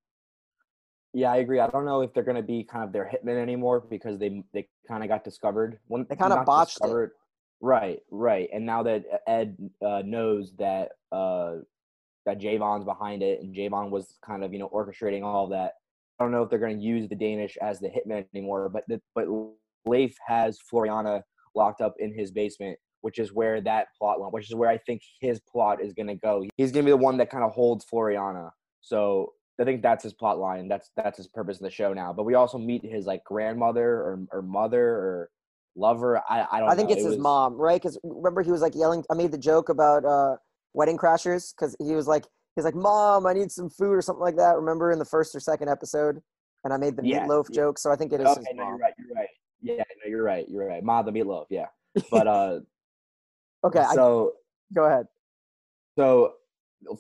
Yeah, 1.12 1.32
I 1.32 1.38
agree. 1.38 1.58
I 1.58 1.66
don't 1.68 1.84
know 1.84 2.02
if 2.02 2.14
they're 2.14 2.22
going 2.22 2.36
to 2.36 2.42
be 2.42 2.62
kind 2.62 2.84
of 2.84 2.92
their 2.92 3.10
hitmen 3.12 3.40
anymore 3.40 3.80
because 3.80 4.18
they 4.18 4.44
they 4.52 4.68
kind 4.86 5.02
of 5.02 5.08
got 5.08 5.24
discovered. 5.24 5.78
When 5.88 6.06
They 6.08 6.16
kinda 6.16 6.36
not 6.36 6.46
botched 6.46 6.78
it. 6.82 7.10
Right, 7.60 8.00
right. 8.10 8.48
And 8.52 8.64
now 8.64 8.82
that 8.84 9.04
Ed 9.26 9.56
uh, 9.84 10.02
knows 10.04 10.52
that 10.58 10.92
uh, 11.12 11.56
that 12.26 12.38
Javon's 12.38 12.84
behind 12.84 13.22
it, 13.22 13.40
and 13.42 13.54
Javon 13.54 13.90
was 13.90 14.16
kind 14.24 14.44
of 14.44 14.52
you 14.52 14.58
know 14.58 14.68
orchestrating 14.68 15.24
all 15.24 15.48
that. 15.48 15.74
I 16.18 16.24
don't 16.24 16.32
know 16.32 16.42
if 16.42 16.50
they're 16.50 16.58
going 16.58 16.78
to 16.78 16.84
use 16.84 17.08
the 17.08 17.16
Danish 17.16 17.56
as 17.60 17.80
the 17.80 17.88
hitman 17.88 18.26
anymore. 18.34 18.68
But 18.68 18.84
the, 18.88 19.00
but 19.14 19.26
Leif 19.86 20.14
has 20.26 20.58
Floriana 20.72 21.22
locked 21.54 21.80
up 21.80 21.94
in 21.98 22.14
his 22.14 22.30
basement, 22.30 22.78
which 23.00 23.18
is 23.18 23.32
where 23.32 23.60
that 23.62 23.88
plot 23.98 24.20
went. 24.20 24.32
Which 24.32 24.48
is 24.48 24.54
where 24.54 24.70
I 24.70 24.78
think 24.78 25.02
his 25.20 25.40
plot 25.40 25.82
is 25.82 25.92
going 25.92 26.08
to 26.08 26.14
go. 26.14 26.44
He's 26.56 26.70
going 26.70 26.84
to 26.84 26.88
be 26.88 26.92
the 26.92 26.96
one 26.96 27.16
that 27.18 27.30
kind 27.30 27.42
of 27.42 27.52
holds 27.52 27.84
Floriana. 27.84 28.50
So 28.80 29.32
I 29.60 29.64
think 29.64 29.82
that's 29.82 30.02
his 30.02 30.12
plot 30.14 30.38
line. 30.38 30.68
That's 30.68 30.90
that's 30.96 31.18
his 31.18 31.26
purpose 31.28 31.58
in 31.58 31.64
the 31.64 31.70
show 31.70 31.92
now. 31.92 32.12
But 32.12 32.24
we 32.24 32.34
also 32.34 32.56
meet 32.58 32.84
his 32.84 33.06
like 33.06 33.22
grandmother 33.24 33.86
or 33.88 34.26
or 34.32 34.42
mother 34.42 34.88
or 34.88 35.30
lover. 35.76 36.18
I 36.28 36.46
I 36.50 36.60
don't. 36.60 36.70
I 36.70 36.74
think 36.76 36.88
know. 36.88 36.94
it's 36.94 37.02
It 37.02 37.08
his 37.08 37.16
was- 37.16 37.22
mom, 37.22 37.54
right? 37.56 37.80
Because 37.80 37.98
remember 38.02 38.42
he 38.42 38.50
was 38.50 38.62
like 38.62 38.74
yelling. 38.74 39.04
I 39.10 39.14
made 39.14 39.32
the 39.32 39.38
joke 39.38 39.68
about 39.68 40.04
uh, 40.04 40.36
Wedding 40.72 40.96
Crashers 40.96 41.52
because 41.54 41.76
he 41.78 41.94
was 41.94 42.06
like 42.08 42.24
he's 42.56 42.64
like, 42.64 42.74
"Mom, 42.74 43.26
I 43.26 43.34
need 43.34 43.52
some 43.52 43.68
food" 43.68 43.92
or 43.92 44.00
something 44.02 44.22
like 44.22 44.36
that. 44.36 44.56
Remember 44.56 44.92
in 44.92 44.98
the 44.98 45.04
first 45.04 45.34
or 45.34 45.40
second 45.40 45.68
episode, 45.68 46.20
and 46.64 46.72
I 46.72 46.78
made 46.78 46.96
the 46.96 47.04
Yeah, 47.04 47.26
meatloaf 47.26 47.46
yeah. 47.50 47.56
joke. 47.56 47.78
So 47.78 47.92
I 47.92 47.96
think 47.96 48.12
it 48.14 48.20
is 48.20 48.26
Okay, 48.28 48.38
his 48.40 48.48
no, 48.54 48.62
mom. 48.64 48.68
you're 48.72 48.78
right. 48.78 48.94
You're 48.98 49.14
right. 49.14 49.28
Yeah, 49.62 49.74
no, 50.02 50.08
you're 50.10 50.22
right. 50.22 50.48
You're 50.48 50.66
right. 50.66 50.82
Ma 50.82 51.02
the 51.02 51.10
meatloaf. 51.12 51.46
Yeah, 51.50 51.66
but 52.10 52.26
uh, 52.36 52.60
Okay, 53.62 53.80
I, 53.80 53.94
so 53.94 54.32
go 54.74 54.84
ahead. 54.86 55.06
so 55.98 56.32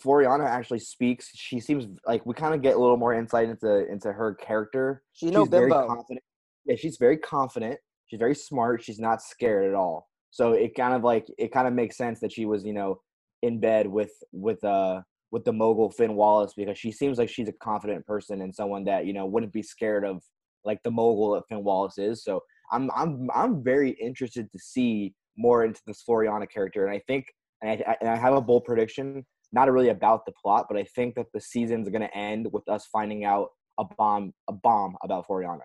Floriana 0.04 0.46
actually 0.46 0.78
speaks. 0.78 1.30
She 1.34 1.60
seems 1.60 1.86
like 2.06 2.24
we 2.26 2.34
kind 2.34 2.54
of 2.54 2.62
get 2.62 2.76
a 2.76 2.78
little 2.78 2.96
more 2.96 3.14
insight 3.14 3.48
into 3.48 3.90
into 3.90 4.12
her 4.12 4.34
character. 4.34 5.02
She 5.12 5.30
know 5.30 5.44
she's 5.44 5.50
very 5.50 5.70
confident. 5.70 6.22
Yeah, 6.66 6.76
she's 6.76 6.96
very 6.98 7.16
confident. 7.16 7.78
She's 8.06 8.18
very 8.18 8.34
smart. 8.34 8.82
She's 8.82 8.98
not 8.98 9.22
scared 9.22 9.66
at 9.66 9.74
all. 9.74 10.08
So 10.30 10.52
it 10.52 10.74
kind 10.74 10.94
of 10.94 11.02
like 11.02 11.26
it 11.38 11.52
kind 11.52 11.66
of 11.66 11.74
makes 11.74 11.96
sense 11.96 12.20
that 12.20 12.32
she 12.32 12.46
was, 12.46 12.64
you 12.64 12.72
know, 12.72 13.00
in 13.42 13.60
bed 13.60 13.86
with 13.86 14.12
with 14.32 14.62
uh 14.64 15.00
with 15.30 15.44
the 15.44 15.52
mogul 15.52 15.90
Finn 15.90 16.14
Wallace 16.14 16.52
because 16.56 16.78
she 16.78 16.92
seems 16.92 17.18
like 17.18 17.28
she's 17.28 17.48
a 17.48 17.52
confident 17.52 18.06
person 18.06 18.42
and 18.42 18.54
someone 18.54 18.84
that 18.84 19.06
you 19.06 19.12
know 19.12 19.26
wouldn't 19.26 19.52
be 19.52 19.62
scared 19.62 20.04
of 20.04 20.22
like 20.64 20.82
the 20.82 20.90
mogul 20.90 21.32
that 21.32 21.44
Finn 21.48 21.64
Wallace 21.64 21.98
is. 21.98 22.22
So 22.22 22.42
I'm 22.72 22.90
I'm 22.94 23.28
I'm 23.34 23.62
very 23.62 23.90
interested 23.92 24.50
to 24.52 24.58
see 24.58 25.14
more 25.36 25.64
into 25.64 25.80
this 25.86 26.02
Floriana 26.08 26.48
character, 26.48 26.86
and 26.86 26.94
I 26.94 27.00
think 27.06 27.26
and 27.62 27.82
I, 27.86 27.96
and 28.00 28.10
I 28.10 28.16
have 28.16 28.34
a 28.34 28.40
bold 28.40 28.64
prediction, 28.64 29.24
not 29.52 29.70
really 29.70 29.88
about 29.88 30.26
the 30.26 30.32
plot, 30.32 30.66
but 30.68 30.78
I 30.78 30.84
think 30.84 31.14
that 31.16 31.26
the 31.32 31.40
season's 31.40 31.88
going 31.88 32.02
to 32.02 32.16
end 32.16 32.48
with 32.52 32.68
us 32.68 32.86
finding 32.86 33.24
out 33.24 33.48
a 33.78 33.84
bomb 33.96 34.32
a 34.48 34.52
bomb 34.52 34.96
about 35.02 35.26
Floriana. 35.26 35.60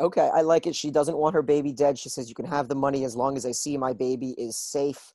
Okay, 0.00 0.28
I 0.34 0.40
like 0.40 0.66
it. 0.66 0.74
She 0.74 0.90
doesn't 0.90 1.16
want 1.16 1.34
her 1.34 1.42
baby 1.42 1.72
dead. 1.72 1.98
She 1.98 2.08
says, 2.08 2.28
"You 2.28 2.34
can 2.34 2.46
have 2.46 2.68
the 2.68 2.74
money 2.74 3.04
as 3.04 3.14
long 3.14 3.36
as 3.36 3.46
I 3.46 3.52
see 3.52 3.76
my 3.76 3.92
baby 3.92 4.34
is 4.36 4.56
safe." 4.56 5.12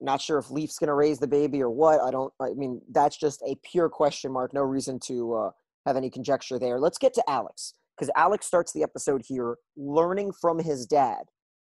Not 0.00 0.20
sure 0.20 0.38
if 0.38 0.50
Leif's 0.50 0.78
going 0.78 0.88
to 0.88 0.94
raise 0.94 1.18
the 1.18 1.28
baby 1.28 1.62
or 1.62 1.70
what. 1.70 2.00
I 2.00 2.10
don't. 2.10 2.32
I 2.40 2.50
mean, 2.50 2.82
that's 2.90 3.16
just 3.16 3.42
a 3.42 3.56
pure 3.62 3.88
question 3.88 4.32
mark. 4.32 4.52
No 4.52 4.62
reason 4.62 4.98
to 5.06 5.34
uh, 5.34 5.50
have 5.86 5.96
any 5.96 6.10
conjecture 6.10 6.58
there. 6.58 6.78
Let's 6.78 6.98
get 6.98 7.14
to 7.14 7.24
Alex 7.28 7.74
because 7.96 8.10
Alex 8.16 8.46
starts 8.46 8.72
the 8.72 8.82
episode 8.82 9.22
here 9.26 9.56
learning 9.76 10.32
from 10.32 10.58
his 10.58 10.86
dad 10.86 11.24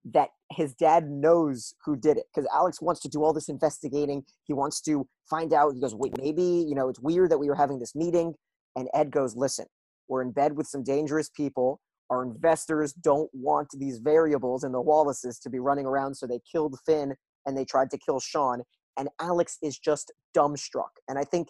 that 0.05 0.29
his 0.51 0.73
dad 0.73 1.09
knows 1.09 1.73
who 1.85 1.95
did 1.95 2.17
it 2.17 2.25
because 2.33 2.49
Alex 2.53 2.81
wants 2.81 3.01
to 3.01 3.09
do 3.09 3.23
all 3.23 3.33
this 3.33 3.49
investigating. 3.49 4.23
He 4.45 4.53
wants 4.53 4.81
to 4.81 5.07
find 5.29 5.53
out. 5.53 5.73
He 5.73 5.81
goes, 5.81 5.95
wait, 5.95 6.13
maybe 6.17 6.43
you 6.43 6.75
know 6.75 6.89
it's 6.89 6.99
weird 6.99 7.31
that 7.31 7.37
we 7.37 7.47
were 7.47 7.55
having 7.55 7.79
this 7.79 7.95
meeting. 7.95 8.33
And 8.75 8.87
Ed 8.93 9.11
goes, 9.11 9.35
listen, 9.35 9.65
we're 10.07 10.21
in 10.21 10.31
bed 10.31 10.55
with 10.55 10.67
some 10.67 10.83
dangerous 10.83 11.29
people 11.29 11.81
our 12.09 12.23
investors 12.23 12.93
don't 12.93 13.29
want 13.33 13.69
these 13.77 13.99
variables 13.99 14.63
and 14.63 14.73
the 14.73 14.81
Wallaces 14.81 15.37
to 15.39 15.49
be 15.49 15.59
running 15.59 15.85
around, 15.85 16.15
so 16.15 16.25
they 16.25 16.39
killed 16.51 16.77
Finn 16.85 17.15
and 17.45 17.57
they 17.57 17.65
tried 17.65 17.91
to 17.91 17.97
kill 17.97 18.19
Sean. 18.19 18.63
And 18.97 19.09
Alex 19.19 19.57
is 19.61 19.77
just 19.77 20.11
dumbstruck. 20.35 20.89
And 21.07 21.17
I 21.17 21.23
think, 21.23 21.49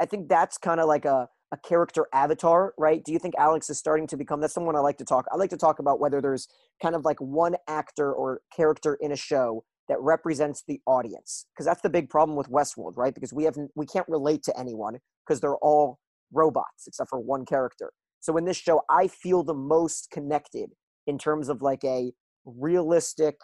I 0.00 0.06
think 0.06 0.28
that's 0.28 0.58
kind 0.58 0.80
of 0.80 0.86
like 0.86 1.04
a 1.04 1.28
a 1.52 1.56
character 1.56 2.06
avatar, 2.12 2.74
right? 2.76 3.04
Do 3.04 3.12
you 3.12 3.18
think 3.18 3.34
Alex 3.38 3.70
is 3.70 3.78
starting 3.78 4.06
to 4.08 4.16
become 4.16 4.40
that's 4.40 4.54
someone 4.54 4.76
I 4.76 4.80
like 4.80 4.98
to 4.98 5.04
talk. 5.04 5.26
I 5.32 5.36
like 5.36 5.50
to 5.50 5.56
talk 5.56 5.78
about 5.78 6.00
whether 6.00 6.20
there's 6.20 6.48
kind 6.82 6.94
of 6.94 7.04
like 7.04 7.20
one 7.20 7.56
actor 7.68 8.12
or 8.12 8.40
character 8.54 8.98
in 9.00 9.12
a 9.12 9.16
show 9.16 9.64
that 9.88 10.00
represents 10.00 10.64
the 10.66 10.80
audience 10.86 11.46
because 11.54 11.66
that's 11.66 11.82
the 11.82 11.90
big 11.90 12.08
problem 12.08 12.36
with 12.36 12.50
Westworld, 12.50 12.96
right? 12.96 13.14
Because 13.14 13.32
we 13.32 13.44
have 13.44 13.56
we 13.76 13.86
can't 13.86 14.08
relate 14.08 14.42
to 14.44 14.58
anyone 14.58 14.98
because 15.24 15.40
they're 15.40 15.56
all 15.56 15.98
robots 16.32 16.86
except 16.86 17.10
for 17.10 17.20
one 17.20 17.44
character. 17.44 17.92
So 18.20 18.36
in 18.36 18.44
this 18.44 18.56
show, 18.56 18.82
I 18.90 19.06
feel 19.06 19.44
the 19.44 19.54
most 19.54 20.10
connected 20.10 20.70
in 21.06 21.18
terms 21.18 21.48
of 21.48 21.62
like 21.62 21.84
a 21.84 22.12
realistic, 22.44 23.36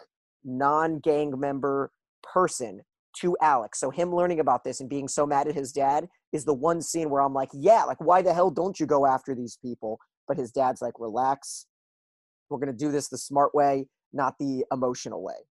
non 0.43 0.99
gang 0.99 1.39
member 1.39 1.91
person 2.21 2.81
to 3.21 3.37
Alex. 3.41 3.79
So 3.79 3.89
him 3.89 4.13
learning 4.13 4.39
about 4.39 4.63
this 4.63 4.79
and 4.79 4.89
being 4.89 5.07
so 5.07 5.25
mad 5.25 5.47
at 5.47 5.55
his 5.55 5.71
dad 5.71 6.07
is 6.31 6.45
the 6.45 6.53
one 6.53 6.81
scene 6.81 7.09
where 7.09 7.21
I'm 7.21 7.33
like, 7.33 7.49
yeah, 7.53 7.83
like 7.83 8.01
why 8.01 8.21
the 8.21 8.33
hell 8.33 8.49
don't 8.49 8.79
you 8.79 8.85
go 8.85 9.05
after 9.05 9.35
these 9.35 9.57
people? 9.61 9.99
But 10.27 10.37
his 10.37 10.51
dad's 10.51 10.81
like, 10.81 10.99
relax. 10.99 11.67
We're 12.49 12.59
gonna 12.59 12.73
do 12.73 12.91
this 12.91 13.09
the 13.09 13.17
smart 13.17 13.53
way, 13.53 13.87
not 14.11 14.35
the 14.39 14.65
emotional 14.71 15.23
way. 15.23 15.47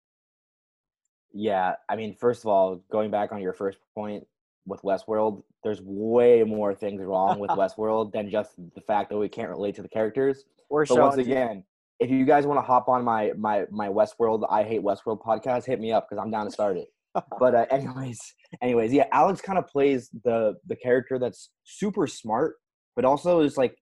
Yeah, 1.34 1.76
I 1.90 1.96
mean, 1.96 2.16
first 2.16 2.44
of 2.44 2.48
all, 2.48 2.84
going 2.92 3.10
back 3.10 3.32
on 3.32 3.42
your 3.42 3.54
first 3.54 3.78
point, 3.96 4.26
with 4.66 4.82
Westworld, 4.82 5.44
there's 5.64 5.82
way 5.82 6.44
more 6.44 6.74
things 6.74 7.02
wrong 7.02 7.40
with 7.40 7.50
Westworld 7.52 8.12
than 8.14 8.30
just 8.30 8.52
the 8.76 8.82
fact 8.82 9.10
that 9.10 9.18
we 9.18 9.30
can't 9.30 9.50
relate 9.50 9.76
to 9.76 9.82
the 9.82 9.90
characters. 9.90 10.46
Or 10.70 10.86
but 10.86 11.00
once 11.00 11.18
again, 11.18 11.64
if 12.00 12.10
you 12.10 12.26
guys 12.26 12.46
want 12.46 12.58
to 12.58 12.62
hop 12.62 12.88
on 12.88 13.04
my 13.04 13.32
my 13.38 13.66
my 13.70 13.88
Westworld, 13.88 14.46
I 14.50 14.64
hate 14.64 14.82
Westworld 14.82 15.22
podcast, 15.22 15.66
hit 15.66 15.80
me 15.80 15.92
up 15.92 16.08
because 16.10 16.22
I'm 16.22 16.32
down 16.32 16.46
to 16.46 16.52
start 16.52 16.78
it. 16.78 16.88
But 17.40 17.56
uh, 17.56 17.66
anyways, 17.72 18.20
anyways, 18.62 18.94
yeah, 18.94 19.06
Alex 19.12 19.42
kind 19.42 19.58
of 19.58 19.68
plays 19.68 20.10
the 20.24 20.56
the 20.68 20.76
character 20.76 21.20
that's 21.20 21.50
super 21.64 22.08
smart, 22.08 22.56
but 22.96 23.06
also 23.06 23.42
is 23.42 23.58
like, 23.58 23.76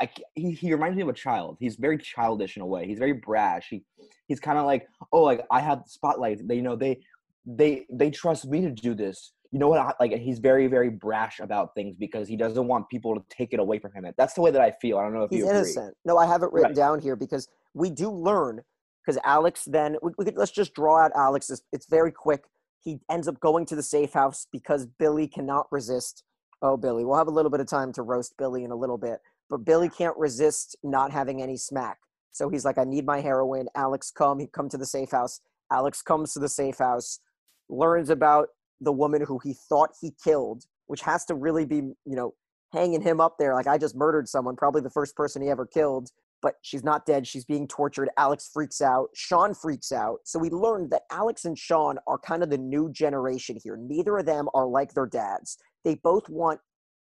I, 0.00 0.08
he 0.34 0.52
he 0.52 0.72
reminds 0.72 0.96
me 0.96 1.02
of 1.02 1.08
a 1.08 1.14
child. 1.14 1.56
He's 1.60 1.76
very 1.76 1.98
childish 1.98 2.56
in 2.56 2.62
a 2.62 2.66
way. 2.66 2.86
He's 2.86 2.98
very 2.98 3.14
brash. 3.14 3.68
He 3.70 3.84
he's 4.26 4.40
kind 4.40 4.58
of 4.58 4.64
like, 4.66 4.86
oh, 5.12 5.22
like 5.22 5.44
I 5.50 5.60
have 5.60 5.84
the 5.84 5.90
spotlight. 5.90 6.46
They 6.46 6.56
you 6.56 6.62
know 6.62 6.76
they 6.76 7.00
they 7.46 7.86
they 7.90 8.10
trust 8.10 8.46
me 8.46 8.60
to 8.62 8.70
do 8.70 8.94
this 8.94 9.32
you 9.52 9.58
know 9.58 9.68
what? 9.68 9.80
I, 9.80 9.92
Like 10.00 10.12
he's 10.18 10.38
very, 10.38 10.66
very 10.66 10.88
brash 10.88 11.38
about 11.38 11.74
things 11.74 11.94
because 11.94 12.26
he 12.26 12.36
doesn't 12.36 12.66
want 12.66 12.88
people 12.88 13.14
to 13.14 13.22
take 13.28 13.52
it 13.52 13.60
away 13.60 13.78
from 13.78 13.92
him. 13.92 14.06
That's 14.16 14.32
the 14.32 14.40
way 14.40 14.50
that 14.50 14.62
I 14.62 14.72
feel. 14.80 14.98
I 14.98 15.02
don't 15.02 15.12
know 15.12 15.24
if 15.24 15.30
he's 15.30 15.44
innocent. 15.44 15.88
Agree. 15.88 15.94
No, 16.06 16.16
I 16.16 16.26
have 16.26 16.42
it 16.42 16.50
written 16.52 16.70
right. 16.70 16.74
down 16.74 17.00
here 17.00 17.16
because 17.16 17.46
we 17.74 17.90
do 17.90 18.10
learn 18.10 18.62
because 19.04 19.20
Alex. 19.24 19.64
Then 19.64 19.96
we, 20.02 20.12
we 20.18 20.24
could, 20.24 20.36
let's 20.36 20.52
just 20.52 20.74
draw 20.74 21.04
out 21.04 21.12
Alex. 21.16 21.50
It's, 21.50 21.62
it's 21.72 21.86
very 21.86 22.12
quick. 22.12 22.44
He 22.80 22.98
ends 23.10 23.28
up 23.28 23.38
going 23.40 23.66
to 23.66 23.76
the 23.76 23.82
safe 23.82 24.12
house 24.12 24.46
because 24.50 24.86
Billy 24.86 25.28
cannot 25.28 25.66
resist. 25.70 26.24
Oh, 26.62 26.76
Billy, 26.76 27.04
we'll 27.04 27.18
have 27.18 27.28
a 27.28 27.32
little 27.32 27.50
bit 27.50 27.60
of 27.60 27.66
time 27.66 27.92
to 27.94 28.02
roast 28.02 28.34
Billy 28.38 28.64
in 28.64 28.70
a 28.70 28.76
little 28.76 28.98
bit, 28.98 29.18
but 29.50 29.64
Billy 29.64 29.88
can't 29.88 30.16
resist 30.16 30.76
not 30.82 31.10
having 31.10 31.42
any 31.42 31.56
smack. 31.56 31.98
So 32.32 32.48
he's 32.48 32.64
like, 32.64 32.78
I 32.78 32.84
need 32.84 33.04
my 33.04 33.20
heroin. 33.20 33.66
Alex, 33.74 34.10
come. 34.10 34.38
He 34.38 34.46
come 34.46 34.68
to 34.68 34.78
the 34.78 34.86
safe 34.86 35.10
house. 35.10 35.40
Alex 35.70 36.02
comes 36.02 36.32
to 36.32 36.38
the 36.38 36.48
safe 36.48 36.78
house, 36.78 37.20
learns 37.68 38.10
about 38.10 38.48
the 38.80 38.92
woman 38.92 39.22
who 39.22 39.38
he 39.42 39.54
thought 39.54 39.90
he 40.00 40.12
killed, 40.22 40.64
which 40.86 41.02
has 41.02 41.24
to 41.26 41.34
really 41.34 41.64
be, 41.64 41.76
you 41.76 42.16
know, 42.16 42.34
hanging 42.72 43.02
him 43.02 43.20
up 43.20 43.36
there 43.38 43.54
like 43.54 43.66
I 43.66 43.78
just 43.78 43.96
murdered 43.96 44.28
someone, 44.28 44.56
probably 44.56 44.80
the 44.80 44.90
first 44.90 45.14
person 45.14 45.42
he 45.42 45.50
ever 45.50 45.66
killed, 45.66 46.10
but 46.42 46.56
she's 46.62 46.84
not 46.84 47.06
dead. 47.06 47.26
She's 47.26 47.44
being 47.44 47.68
tortured. 47.68 48.10
Alex 48.18 48.50
freaks 48.52 48.82
out. 48.82 49.08
Sean 49.14 49.54
freaks 49.54 49.92
out. 49.92 50.18
So 50.24 50.38
we 50.38 50.50
learned 50.50 50.90
that 50.90 51.02
Alex 51.10 51.44
and 51.44 51.56
Sean 51.56 51.98
are 52.06 52.18
kind 52.18 52.42
of 52.42 52.50
the 52.50 52.58
new 52.58 52.90
generation 52.90 53.56
here. 53.62 53.76
Neither 53.76 54.18
of 54.18 54.26
them 54.26 54.48
are 54.52 54.66
like 54.66 54.92
their 54.92 55.06
dads. 55.06 55.56
They 55.84 55.94
both 55.94 56.28
want 56.28 56.60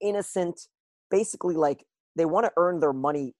innocent, 0.02 0.68
basically, 1.10 1.56
like 1.56 1.86
they 2.16 2.26
want 2.26 2.46
to 2.46 2.52
earn 2.58 2.80
their 2.80 2.94
money 2.94 3.36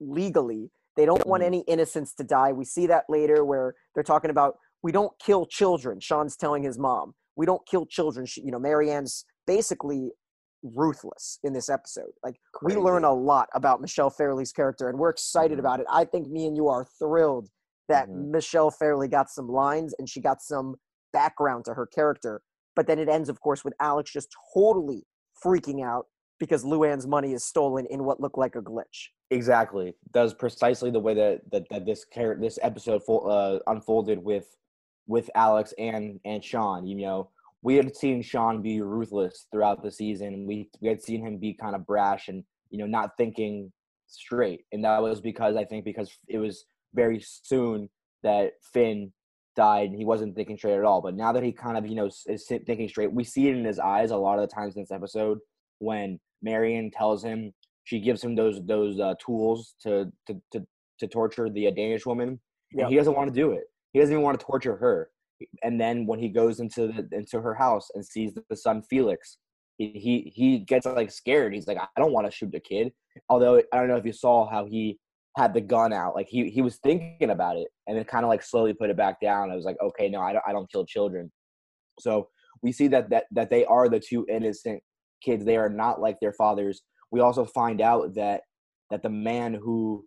legally. 0.00 0.70
They 0.96 1.04
don't 1.04 1.26
want 1.26 1.42
mm-hmm. 1.42 1.48
any 1.48 1.64
innocence 1.68 2.14
to 2.14 2.24
die. 2.24 2.52
We 2.52 2.64
see 2.64 2.86
that 2.86 3.04
later 3.08 3.44
where 3.44 3.74
they're 3.94 4.04
talking 4.04 4.30
about 4.30 4.56
we 4.82 4.92
don't 4.92 5.12
kill 5.18 5.46
children. 5.46 6.00
Sean's 6.00 6.36
telling 6.36 6.62
his 6.62 6.78
mom 6.78 7.14
we 7.36 7.46
don't 7.46 7.66
kill 7.66 7.86
children. 7.86 8.26
She, 8.26 8.42
you 8.42 8.50
know, 8.50 8.58
Marian's 8.58 9.24
basically 9.46 10.10
ruthless 10.62 11.38
in 11.44 11.52
this 11.52 11.68
episode. 11.68 12.10
Like 12.24 12.36
Crazy. 12.54 12.76
we 12.76 12.82
learn 12.82 13.04
a 13.04 13.12
lot 13.12 13.48
about 13.54 13.80
Michelle 13.80 14.10
Fairley's 14.10 14.52
character, 14.52 14.88
and 14.88 14.98
we're 14.98 15.10
excited 15.10 15.52
mm-hmm. 15.52 15.60
about 15.60 15.80
it. 15.80 15.86
I 15.90 16.04
think 16.04 16.28
me 16.28 16.46
and 16.46 16.56
you 16.56 16.68
are 16.68 16.86
thrilled 16.98 17.48
that 17.88 18.08
mm-hmm. 18.08 18.32
Michelle 18.32 18.70
Fairley 18.70 19.08
got 19.08 19.30
some 19.30 19.48
lines 19.48 19.94
and 19.98 20.08
she 20.08 20.20
got 20.20 20.42
some 20.42 20.76
background 21.12 21.64
to 21.66 21.74
her 21.74 21.86
character. 21.86 22.42
But 22.74 22.86
then 22.86 22.98
it 22.98 23.08
ends, 23.08 23.28
of 23.28 23.40
course, 23.40 23.64
with 23.64 23.74
Alex 23.80 24.12
just 24.12 24.28
totally 24.52 25.04
freaking 25.42 25.84
out 25.84 26.06
because 26.38 26.64
Luan's 26.64 27.06
money 27.06 27.32
is 27.32 27.44
stolen 27.44 27.86
in 27.86 28.04
what 28.04 28.20
looked 28.20 28.38
like 28.38 28.54
a 28.56 28.60
glitch. 28.60 29.08
Exactly, 29.30 29.94
does 30.12 30.34
precisely 30.34 30.90
the 30.90 31.00
way 31.00 31.14
that 31.14 31.40
that, 31.50 31.64
that 31.70 31.86
this 31.86 32.04
character, 32.04 32.42
this 32.42 32.58
episode 32.62 33.02
uh, 33.08 33.58
unfolded 33.66 34.22
with 34.22 34.56
with 35.06 35.30
Alex 35.34 35.72
and 35.78 36.20
and 36.24 36.44
Sean. 36.44 36.86
You 36.86 36.96
know, 36.96 37.30
we 37.66 37.74
had 37.74 37.96
seen 37.96 38.22
Sean 38.22 38.62
be 38.62 38.80
ruthless 38.80 39.48
throughout 39.50 39.82
the 39.82 39.90
season. 39.90 40.46
We 40.46 40.70
we 40.80 40.86
had 40.86 41.02
seen 41.02 41.20
him 41.26 41.36
be 41.38 41.52
kind 41.52 41.74
of 41.74 41.84
brash 41.84 42.28
and 42.28 42.44
you 42.70 42.78
know 42.78 42.86
not 42.86 43.16
thinking 43.18 43.72
straight, 44.06 44.60
and 44.70 44.84
that 44.84 45.02
was 45.02 45.20
because 45.20 45.56
I 45.56 45.64
think 45.64 45.84
because 45.84 46.16
it 46.28 46.38
was 46.38 46.64
very 46.94 47.20
soon 47.20 47.90
that 48.22 48.52
Finn 48.72 49.12
died 49.56 49.88
and 49.88 49.98
he 49.98 50.04
wasn't 50.04 50.36
thinking 50.36 50.56
straight 50.56 50.78
at 50.78 50.84
all. 50.84 51.02
But 51.02 51.16
now 51.16 51.32
that 51.32 51.42
he 51.42 51.50
kind 51.50 51.76
of 51.76 51.88
you 51.88 51.96
know 51.96 52.06
is 52.06 52.46
thinking 52.46 52.88
straight, 52.88 53.12
we 53.12 53.24
see 53.24 53.48
it 53.48 53.56
in 53.56 53.64
his 53.64 53.80
eyes 53.80 54.12
a 54.12 54.16
lot 54.16 54.38
of 54.38 54.48
the 54.48 54.54
times 54.54 54.76
in 54.76 54.82
this 54.82 54.92
episode 54.92 55.38
when 55.80 56.20
Marian 56.42 56.92
tells 56.92 57.24
him 57.24 57.52
she 57.82 57.98
gives 57.98 58.22
him 58.22 58.36
those 58.36 58.60
those 58.64 59.00
uh, 59.00 59.14
tools 59.18 59.74
to 59.82 60.12
to 60.28 60.40
to 60.52 60.64
to 61.00 61.08
torture 61.08 61.50
the 61.50 61.66
uh, 61.66 61.72
Danish 61.72 62.06
woman, 62.06 62.28
and 62.70 62.80
yep. 62.82 62.90
he 62.90 62.94
doesn't 62.94 63.16
want 63.16 63.26
to 63.26 63.34
do 63.34 63.50
it. 63.50 63.64
He 63.92 63.98
doesn't 63.98 64.12
even 64.12 64.22
want 64.22 64.38
to 64.38 64.46
torture 64.46 64.76
her. 64.76 65.10
And 65.62 65.80
then 65.80 66.06
when 66.06 66.18
he 66.18 66.28
goes 66.28 66.60
into 66.60 66.88
the, 66.88 67.08
into 67.12 67.40
her 67.40 67.54
house 67.54 67.88
and 67.94 68.04
sees 68.04 68.32
the 68.48 68.56
son 68.56 68.82
Felix, 68.88 69.38
he, 69.78 69.90
he 69.90 70.32
he 70.34 70.58
gets 70.60 70.86
like 70.86 71.10
scared. 71.10 71.54
He's 71.54 71.66
like, 71.66 71.78
I 71.78 72.00
don't 72.00 72.12
want 72.12 72.26
to 72.26 72.36
shoot 72.36 72.52
the 72.52 72.60
kid. 72.60 72.92
Although 73.28 73.62
I 73.72 73.76
don't 73.76 73.88
know 73.88 73.96
if 73.96 74.06
you 74.06 74.12
saw 74.12 74.48
how 74.48 74.64
he 74.64 74.98
had 75.36 75.52
the 75.52 75.60
gun 75.60 75.92
out. 75.92 76.14
Like 76.14 76.28
he 76.28 76.48
he 76.48 76.62
was 76.62 76.76
thinking 76.78 77.30
about 77.30 77.56
it 77.56 77.68
and 77.86 77.96
then 77.96 78.04
kind 78.04 78.24
of 78.24 78.30
like 78.30 78.42
slowly 78.42 78.72
put 78.72 78.90
it 78.90 78.96
back 78.96 79.20
down. 79.20 79.50
I 79.50 79.54
was 79.54 79.64
like, 79.64 79.76
okay, 79.82 80.08
no, 80.08 80.20
I 80.20 80.32
don't 80.32 80.44
I 80.46 80.52
don't 80.52 80.70
kill 80.70 80.86
children. 80.86 81.30
So 82.00 82.28
we 82.62 82.72
see 82.72 82.88
that 82.88 83.10
that 83.10 83.24
that 83.32 83.50
they 83.50 83.64
are 83.66 83.88
the 83.88 84.00
two 84.00 84.26
innocent 84.30 84.82
kids. 85.22 85.44
They 85.44 85.56
are 85.56 85.68
not 85.68 86.00
like 86.00 86.18
their 86.20 86.32
fathers. 86.32 86.82
We 87.10 87.20
also 87.20 87.44
find 87.44 87.80
out 87.80 88.14
that 88.14 88.42
that 88.90 89.02
the 89.02 89.10
man 89.10 89.54
who 89.54 90.04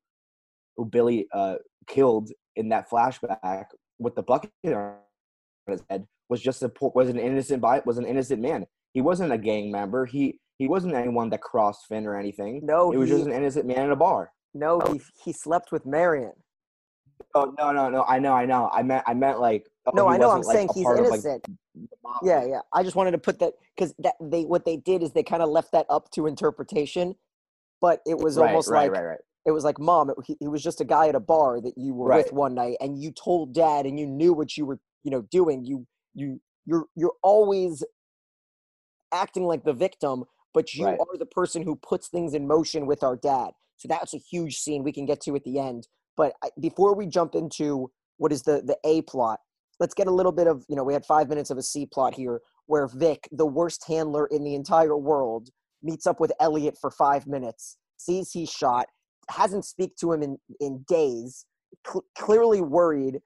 who 0.78 0.86
Billy 0.86 1.28
uh, 1.34 1.56
killed 1.88 2.32
in 2.56 2.70
that 2.70 2.90
flashback 2.90 3.66
with 4.00 4.16
the 4.16 4.24
bucket 4.24 4.52
his 5.72 5.84
head 5.90 6.08
was 6.30 6.42
just 6.42 6.64
a 6.64 6.72
was 6.80 7.10
an 7.10 7.20
innocent 7.20 7.62
by 7.62 7.82
was 7.86 7.98
an 7.98 8.06
innocent 8.06 8.42
man. 8.42 8.66
He 8.94 9.02
wasn't 9.02 9.32
a 9.32 9.38
gang 9.38 9.72
member. 9.72 10.06
He 10.06 10.40
he 10.58 10.68
wasn't 10.68 10.94
anyone 10.94 11.30
that 11.30 11.42
crossed 11.42 11.88
Finn 11.88 12.06
or 12.06 12.18
anything. 12.18 12.62
No, 12.64 12.92
it 12.92 12.98
was 12.98 13.10
he, 13.10 13.16
just 13.16 13.28
an 13.28 13.34
innocent 13.34 13.66
man 13.66 13.86
in 13.86 13.92
a 13.92 13.96
bar. 13.96 14.32
No, 14.54 14.80
he 14.92 15.02
he 15.24 15.34
slept 15.34 15.72
with 15.72 15.86
Marian. 15.86 16.34
Oh 17.36 17.54
no, 17.58 17.72
no, 17.72 17.90
no! 17.90 18.04
I 18.08 18.20
know, 18.20 18.34
I 18.34 18.46
know. 18.46 18.70
I 18.74 18.82
meant, 18.84 19.04
I 19.06 19.14
meant 19.14 19.40
like. 19.40 19.70
Oh, 19.86 19.92
no, 19.94 20.08
I 20.08 20.18
know. 20.18 20.32
I'm 20.32 20.42
like, 20.42 20.56
saying 20.56 20.70
he's 20.74 20.88
of, 20.88 20.98
like, 20.98 21.08
innocent. 21.08 21.46
yeah, 22.24 22.46
yeah. 22.46 22.62
I 22.74 22.84
just 22.84 22.96
wanted 22.96 23.12
to 23.12 23.18
put 23.18 23.40
that 23.40 23.54
because 23.76 23.94
that 24.00 24.16
they 24.22 24.44
what 24.44 24.66
they 24.66 24.78
did 24.78 25.04
is 25.04 25.12
they 25.14 25.24
kind 25.24 25.42
of 25.42 25.50
left 25.50 25.72
that 25.74 25.86
up 25.90 26.10
to 26.12 26.28
interpretation, 26.28 27.16
but 27.82 28.02
it 28.06 28.18
was 28.18 28.38
right, 28.38 28.48
almost 28.48 28.70
right, 28.70 28.92
like 28.92 29.00
right, 29.00 29.08
right. 29.10 29.20
it 29.46 29.52
was 29.52 29.64
like 29.64 29.80
mom. 29.80 30.10
It, 30.10 30.18
he, 30.26 30.38
he 30.40 30.48
was 30.48 30.64
just 30.64 30.82
a 30.82 30.86
guy 30.86 31.08
at 31.08 31.16
a 31.16 31.20
bar 31.20 31.62
that 31.62 31.74
you 31.78 31.94
were 31.94 32.16
with 32.16 32.34
one 32.34 32.56
night, 32.56 32.78
and 32.80 33.02
you 33.02 33.12
told 33.12 33.54
dad, 33.54 33.86
and 33.86 34.00
you 34.00 34.06
knew 34.06 34.34
what 34.34 34.58
you 34.58 34.66
were, 34.66 34.80
you 35.03 35.12
know, 35.12 35.22
doing. 35.32 35.65
You 35.65 35.86
you 36.13 36.39
you're 36.65 36.86
you're 36.96 37.15
always 37.24 37.84
acting 39.12 39.44
like 39.44 39.63
the 39.63 39.74
victim, 39.74 40.25
but 40.53 40.74
you 40.74 40.86
Right. 40.86 41.00
are 41.00 41.18
the 41.18 41.25
person 41.25 41.63
who 41.63 41.75
puts 41.75 42.08
things 42.10 42.34
in 42.34 42.48
motion 42.48 42.86
with 42.86 43.03
our 43.03 43.15
dad. 43.15 43.51
So 43.77 43.88
that's 43.88 44.13
a 44.13 44.18
huge 44.18 44.58
scene 44.58 44.84
we 44.84 44.91
can 44.91 45.06
get 45.06 45.22
to 45.22 45.36
at 45.36 45.44
the 45.44 45.60
end. 45.60 45.88
But 46.18 46.34
I, 46.44 46.50
before 46.60 46.96
we 46.96 47.06
jump 47.08 47.34
into 47.36 47.91
what 48.18 48.32
is 48.32 48.44
the 48.44 48.62
the 48.62 48.77
A 48.84 49.01
plot, 49.03 49.39
let's 49.79 49.94
get 49.94 50.08
a 50.08 50.12
little 50.12 50.32
bit 50.34 50.48
of 50.48 50.65
you 50.68 50.75
know 50.75 50.84
we 50.84 50.94
had 50.94 51.06
five 51.06 51.29
minutes 51.29 51.50
of 51.50 51.58
a 51.58 51.63
C 51.63 51.86
plot 51.86 52.13
here 52.13 52.41
where 52.65 52.88
Vic, 52.88 53.27
the 53.32 53.46
worst 53.46 53.86
handler 53.88 54.27
in 54.27 54.44
the 54.44 54.53
entire 54.53 54.98
world, 54.98 55.50
meets 55.82 56.06
up 56.06 56.20
with 56.20 56.32
Elliot 56.39 56.77
for 56.79 56.91
five 56.91 57.25
minutes, 57.25 57.77
sees 57.98 58.32
he's 58.32 58.51
shot, 58.51 58.88
hasn't 59.29 59.65
speak 59.65 59.96
to 59.98 60.12
him 60.12 60.22
in 60.22 60.38
in 60.60 60.84
days, 60.88 61.46
cl- 61.88 62.06
clearly 62.18 62.62
worried, 62.62 63.22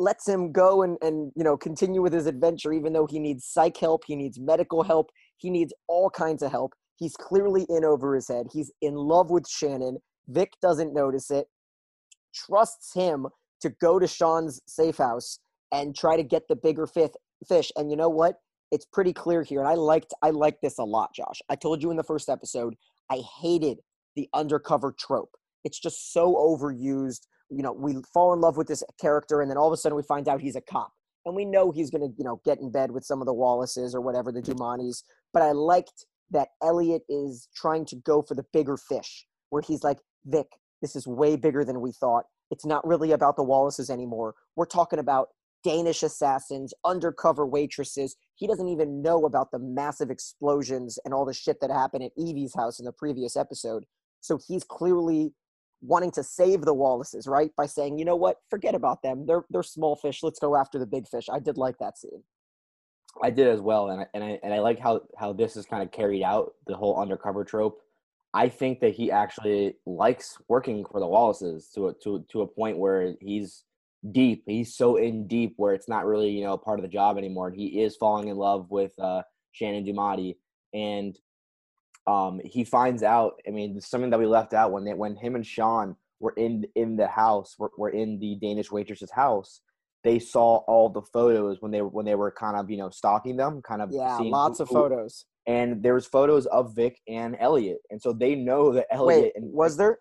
lets 0.00 0.26
him 0.26 0.50
go 0.50 0.82
and 0.82 0.96
and 1.02 1.30
you 1.36 1.44
know 1.44 1.56
continue 1.56 2.00
with 2.00 2.12
his 2.12 2.26
adventure 2.26 2.72
even 2.72 2.92
though 2.92 3.06
he 3.06 3.18
needs 3.18 3.44
psych 3.44 3.76
help 3.76 4.02
he 4.06 4.16
needs 4.16 4.40
medical 4.40 4.82
help 4.82 5.10
he 5.40 5.48
needs 5.50 5.72
all 5.88 6.10
kinds 6.10 6.42
of 6.42 6.50
help. 6.50 6.74
He's 6.96 7.16
clearly 7.16 7.66
in 7.70 7.84
over 7.84 8.14
his 8.14 8.28
head. 8.28 8.46
He's 8.52 8.70
in 8.82 8.94
love 8.94 9.30
with 9.30 9.48
shannon. 9.48 9.98
Vic 10.28 10.52
doesn't 10.60 10.92
notice 10.92 11.30
it. 11.30 11.46
Trusts 12.34 12.92
him 12.94 13.26
to 13.62 13.70
go 13.80 13.98
to 13.98 14.06
sean's 14.06 14.60
safe 14.66 14.98
house 14.98 15.38
and 15.72 15.96
try 15.96 16.16
to 16.16 16.22
get 16.22 16.42
the 16.48 16.56
bigger 16.56 16.86
fifth 16.86 17.16
fish. 17.48 17.72
And 17.76 17.90
you 17.90 17.96
know 17.96 18.10
what? 18.10 18.36
It's 18.70 18.84
pretty 18.84 19.12
clear 19.12 19.42
here 19.42 19.58
and 19.60 19.68
i 19.68 19.74
liked 19.74 20.14
i 20.22 20.30
liked 20.30 20.62
this 20.62 20.78
a 20.78 20.84
lot 20.84 21.12
josh. 21.14 21.40
I 21.48 21.56
told 21.56 21.82
you 21.82 21.90
in 21.90 21.96
the 21.96 22.04
first 22.04 22.28
episode 22.28 22.76
i 23.10 23.20
hated 23.40 23.78
the 24.14 24.28
undercover 24.32 24.94
trope. 24.96 25.34
It's 25.64 25.80
just 25.80 26.12
so 26.12 26.34
overused 26.34 27.26
you 27.50 27.62
know, 27.62 27.72
we 27.72 27.96
fall 28.14 28.32
in 28.32 28.40
love 28.40 28.56
with 28.56 28.68
this 28.68 28.82
character, 29.00 29.40
and 29.40 29.50
then 29.50 29.58
all 29.58 29.66
of 29.66 29.72
a 29.72 29.76
sudden 29.76 29.96
we 29.96 30.02
find 30.02 30.28
out 30.28 30.40
he's 30.40 30.56
a 30.56 30.60
cop, 30.60 30.92
and 31.26 31.34
we 31.34 31.44
know 31.44 31.70
he's 31.70 31.90
going 31.90 32.08
to, 32.08 32.14
you 32.16 32.24
know, 32.24 32.40
get 32.44 32.60
in 32.60 32.70
bed 32.70 32.90
with 32.90 33.04
some 33.04 33.20
of 33.20 33.26
the 33.26 33.34
Wallaces 33.34 33.94
or 33.94 34.00
whatever 34.00 34.32
the 34.32 34.42
Dumanis. 34.42 35.02
But 35.32 35.42
I 35.42 35.52
liked 35.52 36.06
that 36.30 36.48
Elliot 36.62 37.02
is 37.08 37.48
trying 37.54 37.84
to 37.86 37.96
go 37.96 38.22
for 38.22 38.34
the 38.34 38.44
bigger 38.52 38.76
fish, 38.76 39.26
where 39.50 39.62
he's 39.62 39.82
like, 39.82 39.98
Vic, 40.24 40.46
this 40.80 40.94
is 40.94 41.06
way 41.06 41.36
bigger 41.36 41.64
than 41.64 41.80
we 41.80 41.92
thought. 41.92 42.24
It's 42.50 42.66
not 42.66 42.86
really 42.86 43.12
about 43.12 43.36
the 43.36 43.44
Wallaces 43.44 43.90
anymore. 43.90 44.34
We're 44.56 44.66
talking 44.66 44.98
about 44.98 45.28
Danish 45.62 46.02
assassins, 46.02 46.72
undercover 46.84 47.46
waitresses. 47.46 48.16
He 48.34 48.46
doesn't 48.46 48.68
even 48.68 49.02
know 49.02 49.24
about 49.24 49.50
the 49.50 49.58
massive 49.58 50.10
explosions 50.10 50.98
and 51.04 51.12
all 51.12 51.24
the 51.24 51.34
shit 51.34 51.60
that 51.60 51.70
happened 51.70 52.04
at 52.04 52.12
Evie's 52.16 52.54
house 52.54 52.78
in 52.78 52.86
the 52.86 52.92
previous 52.92 53.36
episode. 53.36 53.84
So 54.20 54.38
he's 54.46 54.64
clearly 54.64 55.32
wanting 55.82 56.10
to 56.12 56.22
save 56.22 56.62
the 56.62 56.74
Wallaces, 56.74 57.26
right? 57.26 57.50
By 57.56 57.66
saying, 57.66 57.98
you 57.98 58.04
know 58.04 58.16
what, 58.16 58.36
forget 58.48 58.74
about 58.74 59.02
them. 59.02 59.26
They're 59.26 59.44
they're 59.50 59.62
small 59.62 59.96
fish. 59.96 60.22
Let's 60.22 60.38
go 60.38 60.56
after 60.56 60.78
the 60.78 60.86
big 60.86 61.08
fish. 61.08 61.28
I 61.30 61.38
did 61.38 61.56
like 61.56 61.78
that 61.78 61.98
scene. 61.98 62.22
I 63.22 63.30
did 63.30 63.48
as 63.48 63.60
well, 63.60 63.90
and 63.90 64.02
I, 64.02 64.06
and 64.14 64.22
I 64.22 64.38
and 64.42 64.54
I 64.54 64.60
like 64.60 64.78
how 64.78 65.00
how 65.18 65.32
this 65.32 65.56
is 65.56 65.66
kind 65.66 65.82
of 65.82 65.90
carried 65.90 66.22
out 66.22 66.54
the 66.66 66.76
whole 66.76 67.00
undercover 67.00 67.44
trope. 67.44 67.80
I 68.32 68.48
think 68.48 68.80
that 68.80 68.94
he 68.94 69.10
actually 69.10 69.74
likes 69.86 70.38
working 70.48 70.84
for 70.84 71.00
the 71.00 71.06
Wallaces 71.06 71.68
to 71.74 71.88
a, 71.88 71.94
to 72.04 72.24
to 72.30 72.42
a 72.42 72.46
point 72.46 72.78
where 72.78 73.14
he's 73.20 73.64
deep. 74.12 74.44
He's 74.46 74.76
so 74.76 74.96
in 74.96 75.26
deep 75.26 75.54
where 75.56 75.74
it's 75.74 75.88
not 75.88 76.06
really 76.06 76.30
you 76.30 76.44
know 76.44 76.56
part 76.56 76.78
of 76.78 76.82
the 76.82 76.88
job 76.88 77.18
anymore. 77.18 77.48
And 77.48 77.56
he 77.56 77.82
is 77.82 77.96
falling 77.96 78.28
in 78.28 78.36
love 78.36 78.70
with 78.70 78.92
uh, 78.98 79.22
Shannon 79.52 79.84
Dumani, 79.84 80.36
and 80.72 81.18
um, 82.10 82.40
he 82.44 82.62
finds 82.64 83.02
out. 83.02 83.32
I 83.46 83.50
mean, 83.50 83.80
something 83.80 84.10
that 84.10 84.18
we 84.18 84.26
left 84.26 84.52
out 84.60 84.72
when 84.72 84.84
they, 84.84 84.94
when 85.02 85.14
him 85.24 85.34
and 85.38 85.46
Sean 85.46 85.96
were 86.24 86.34
in 86.36 86.52
in 86.74 86.96
the 86.96 87.06
house, 87.22 87.50
were, 87.58 87.70
were 87.80 87.90
in 88.02 88.18
the 88.18 88.32
Danish 88.46 88.70
waitress's 88.70 89.10
house. 89.24 89.50
They 90.02 90.18
saw 90.18 90.48
all 90.72 90.88
the 90.88 91.02
photos 91.16 91.58
when 91.60 91.72
they 91.72 91.82
were 91.82 91.88
when 91.96 92.06
they 92.06 92.14
were 92.22 92.30
kind 92.44 92.56
of 92.56 92.70
you 92.70 92.78
know 92.78 92.90
stalking 92.90 93.36
them, 93.36 93.60
kind 93.62 93.82
of 93.82 93.88
Yeah, 93.92 94.18
lots 94.18 94.58
who- 94.58 94.64
of 94.64 94.68
photos. 94.70 95.26
and 95.46 95.82
there 95.84 95.94
was 95.94 96.06
photos 96.06 96.46
of 96.46 96.74
Vic 96.74 96.94
and 97.08 97.36
Elliot, 97.38 97.80
and 97.90 98.00
so 98.04 98.12
they 98.12 98.34
know 98.34 98.72
that 98.72 98.86
Elliot 98.90 99.22
Wait, 99.24 99.32
and 99.36 99.52
was 99.52 99.76
there? 99.76 99.98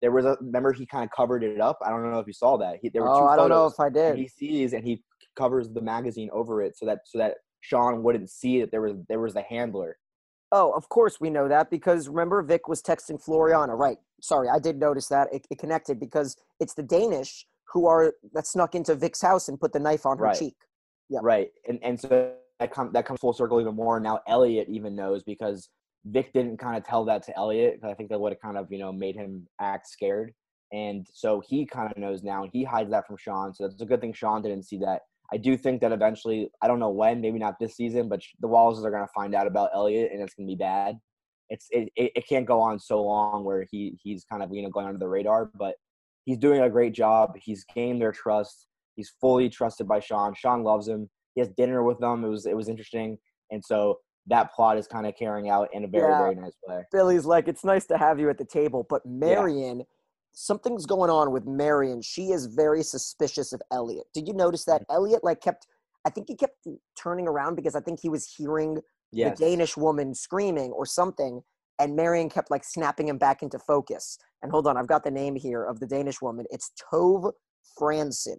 there 0.00 0.12
was 0.12 0.24
a 0.26 0.36
remember 0.40 0.72
he 0.72 0.86
kind 0.86 1.04
of 1.04 1.10
covered 1.20 1.42
it 1.42 1.60
up. 1.60 1.78
I 1.84 1.90
don't 1.90 2.08
know 2.12 2.20
if 2.20 2.26
you 2.26 2.32
saw 2.32 2.56
that. 2.58 2.74
He, 2.80 2.88
there 2.88 3.02
were 3.02 3.08
Oh, 3.10 3.18
two 3.20 3.28
I 3.32 3.36
don't 3.36 3.48
know 3.48 3.66
if 3.66 3.80
I 3.80 3.88
did. 3.90 4.16
he 4.16 4.28
sees 4.28 4.72
and 4.74 4.84
he 4.84 5.02
covers 5.34 5.68
the 5.70 5.80
magazine 5.80 6.30
over 6.32 6.62
it 6.62 6.76
so 6.78 6.86
that 6.86 6.98
so 7.04 7.18
that 7.18 7.32
Sean 7.60 8.02
wouldn't 8.04 8.30
see 8.30 8.60
that 8.60 8.70
there 8.70 8.82
was 8.86 8.94
there 9.08 9.20
was 9.26 9.34
the 9.34 9.42
handler. 9.42 9.90
Oh, 10.50 10.72
of 10.72 10.88
course 10.88 11.20
we 11.20 11.30
know 11.30 11.48
that 11.48 11.70
because 11.70 12.08
remember 12.08 12.42
Vic 12.42 12.68
was 12.68 12.82
texting 12.82 13.22
Floriana, 13.22 13.76
right? 13.78 13.98
Sorry, 14.20 14.48
I 14.48 14.58
did 14.58 14.78
notice 14.78 15.08
that 15.08 15.28
it, 15.32 15.46
it 15.50 15.58
connected 15.58 16.00
because 16.00 16.36
it's 16.58 16.74
the 16.74 16.82
Danish 16.82 17.46
who 17.72 17.86
are 17.86 18.14
that 18.32 18.46
snuck 18.46 18.74
into 18.74 18.94
Vic's 18.94 19.20
house 19.20 19.48
and 19.48 19.60
put 19.60 19.72
the 19.72 19.78
knife 19.78 20.06
on 20.06 20.16
her 20.18 20.24
Right. 20.24 20.38
cheek. 20.38 20.56
Yeah, 21.10 21.20
Right. 21.22 21.50
And 21.68 21.78
and 21.82 22.00
so 22.00 22.34
that 22.60 22.72
comes 22.72 22.92
that 22.94 23.04
comes 23.04 23.20
full 23.20 23.32
circle 23.34 23.60
even 23.60 23.74
more. 23.74 24.00
Now 24.00 24.20
Elliot 24.26 24.68
even 24.70 24.94
knows 24.94 25.22
because 25.22 25.68
Vic 26.06 26.32
didn't 26.32 26.56
kind 26.56 26.76
of 26.78 26.84
tell 26.84 27.04
that 27.04 27.22
to 27.24 27.36
Elliot. 27.36 27.80
'cause 27.80 27.90
I 27.90 27.94
think 27.94 28.08
that 28.08 28.18
would 28.20 28.32
have 28.32 28.40
kind 28.40 28.56
of, 28.56 28.72
you 28.72 28.78
know, 28.78 28.90
made 28.92 29.16
him 29.16 29.46
act 29.60 29.86
scared. 29.88 30.32
And 30.72 31.06
so 31.12 31.40
he 31.40 31.66
kind 31.66 31.90
of 31.92 31.98
knows 31.98 32.22
now 32.22 32.42
and 32.42 32.52
he 32.52 32.64
hides 32.64 32.90
that 32.90 33.06
from 33.06 33.16
Sean. 33.18 33.52
So 33.54 33.66
it's 33.66 33.80
a 33.82 33.86
good 33.86 34.00
thing 34.00 34.12
Sean 34.12 34.42
didn't 34.42 34.64
see 34.64 34.78
that. 34.78 35.02
I 35.32 35.36
do 35.36 35.56
think 35.56 35.80
that 35.82 35.92
eventually, 35.92 36.50
I 36.62 36.68
don't 36.68 36.78
know 36.78 36.90
when, 36.90 37.20
maybe 37.20 37.38
not 37.38 37.58
this 37.60 37.76
season, 37.76 38.08
but 38.08 38.22
the 38.40 38.48
Wallaces 38.48 38.84
are 38.84 38.90
going 38.90 39.04
to 39.04 39.12
find 39.14 39.34
out 39.34 39.46
about 39.46 39.70
Elliot 39.74 40.10
and 40.12 40.22
it's 40.22 40.34
going 40.34 40.46
to 40.46 40.50
be 40.50 40.56
bad. 40.56 40.98
It's 41.50 41.66
it, 41.70 41.90
it, 41.96 42.28
can't 42.28 42.44
go 42.44 42.60
on 42.60 42.78
so 42.78 43.02
long 43.02 43.42
where 43.42 43.66
he 43.70 43.98
he's 44.02 44.22
kind 44.24 44.42
of 44.42 44.52
you 44.52 44.62
know 44.62 44.68
going 44.68 44.86
under 44.86 44.98
the 44.98 45.08
radar, 45.08 45.50
but 45.58 45.76
he's 46.26 46.36
doing 46.36 46.60
a 46.60 46.68
great 46.68 46.92
job. 46.92 47.32
He's 47.40 47.64
gained 47.74 48.02
their 48.02 48.12
trust. 48.12 48.66
He's 48.96 49.14
fully 49.18 49.48
trusted 49.48 49.88
by 49.88 50.00
Sean. 50.00 50.34
Sean 50.34 50.62
loves 50.62 50.86
him. 50.86 51.08
He 51.34 51.40
has 51.40 51.48
dinner 51.56 51.82
with 51.82 51.98
them. 52.00 52.22
It 52.22 52.28
was 52.28 52.44
it 52.44 52.54
was 52.54 52.68
interesting, 52.68 53.16
and 53.50 53.64
so 53.64 53.98
that 54.26 54.52
plot 54.52 54.76
is 54.76 54.86
kind 54.86 55.06
of 55.06 55.14
carrying 55.16 55.48
out 55.48 55.68
in 55.72 55.84
a 55.84 55.88
very 55.88 56.10
Yeah. 56.10 56.18
very 56.18 56.34
nice 56.34 56.56
way. 56.66 56.84
Billy's 56.92 57.24
like, 57.24 57.48
it's 57.48 57.64
nice 57.64 57.86
to 57.86 57.96
have 57.96 58.20
you 58.20 58.28
at 58.28 58.36
the 58.36 58.44
table, 58.44 58.86
but 58.88 59.04
Marian, 59.06 59.84
something's 60.32 60.86
going 60.86 61.10
on 61.10 61.32
with 61.32 61.46
Marian. 61.46 62.02
She 62.02 62.30
is 62.30 62.46
very 62.46 62.82
suspicious 62.82 63.52
of 63.52 63.60
Elliot. 63.72 64.06
Did 64.14 64.28
you 64.28 64.34
notice 64.34 64.64
that 64.64 64.82
Mm-hmm. 64.82 64.94
Elliot 64.96 65.24
like 65.24 65.40
kept? 65.40 65.66
I 66.06 66.10
think 66.10 66.28
he 66.28 66.36
kept 66.36 66.66
turning 67.00 67.26
around 67.28 67.54
because 67.56 67.74
I 67.74 67.80
think 67.80 68.00
he 68.00 68.08
was 68.08 68.26
hearing 68.36 68.80
Yes. 69.10 69.38
the 69.38 69.46
Danish 69.46 69.74
woman 69.76 70.14
screaming 70.14 70.70
or 70.72 70.84
something, 70.84 71.40
and 71.78 71.96
Marian 71.96 72.28
kept 72.28 72.50
like 72.50 72.62
snapping 72.62 73.08
him 73.08 73.16
back 73.16 73.42
into 73.42 73.58
focus. 73.58 74.18
And 74.42 74.52
hold 74.52 74.66
on, 74.66 74.76
I've 74.76 74.86
got 74.86 75.02
the 75.02 75.10
name 75.10 75.34
here 75.34 75.64
of 75.64 75.80
the 75.80 75.86
Danish 75.86 76.20
woman. 76.20 76.44
It's 76.50 76.70
Tove 76.92 77.32
Franson, 77.80 78.36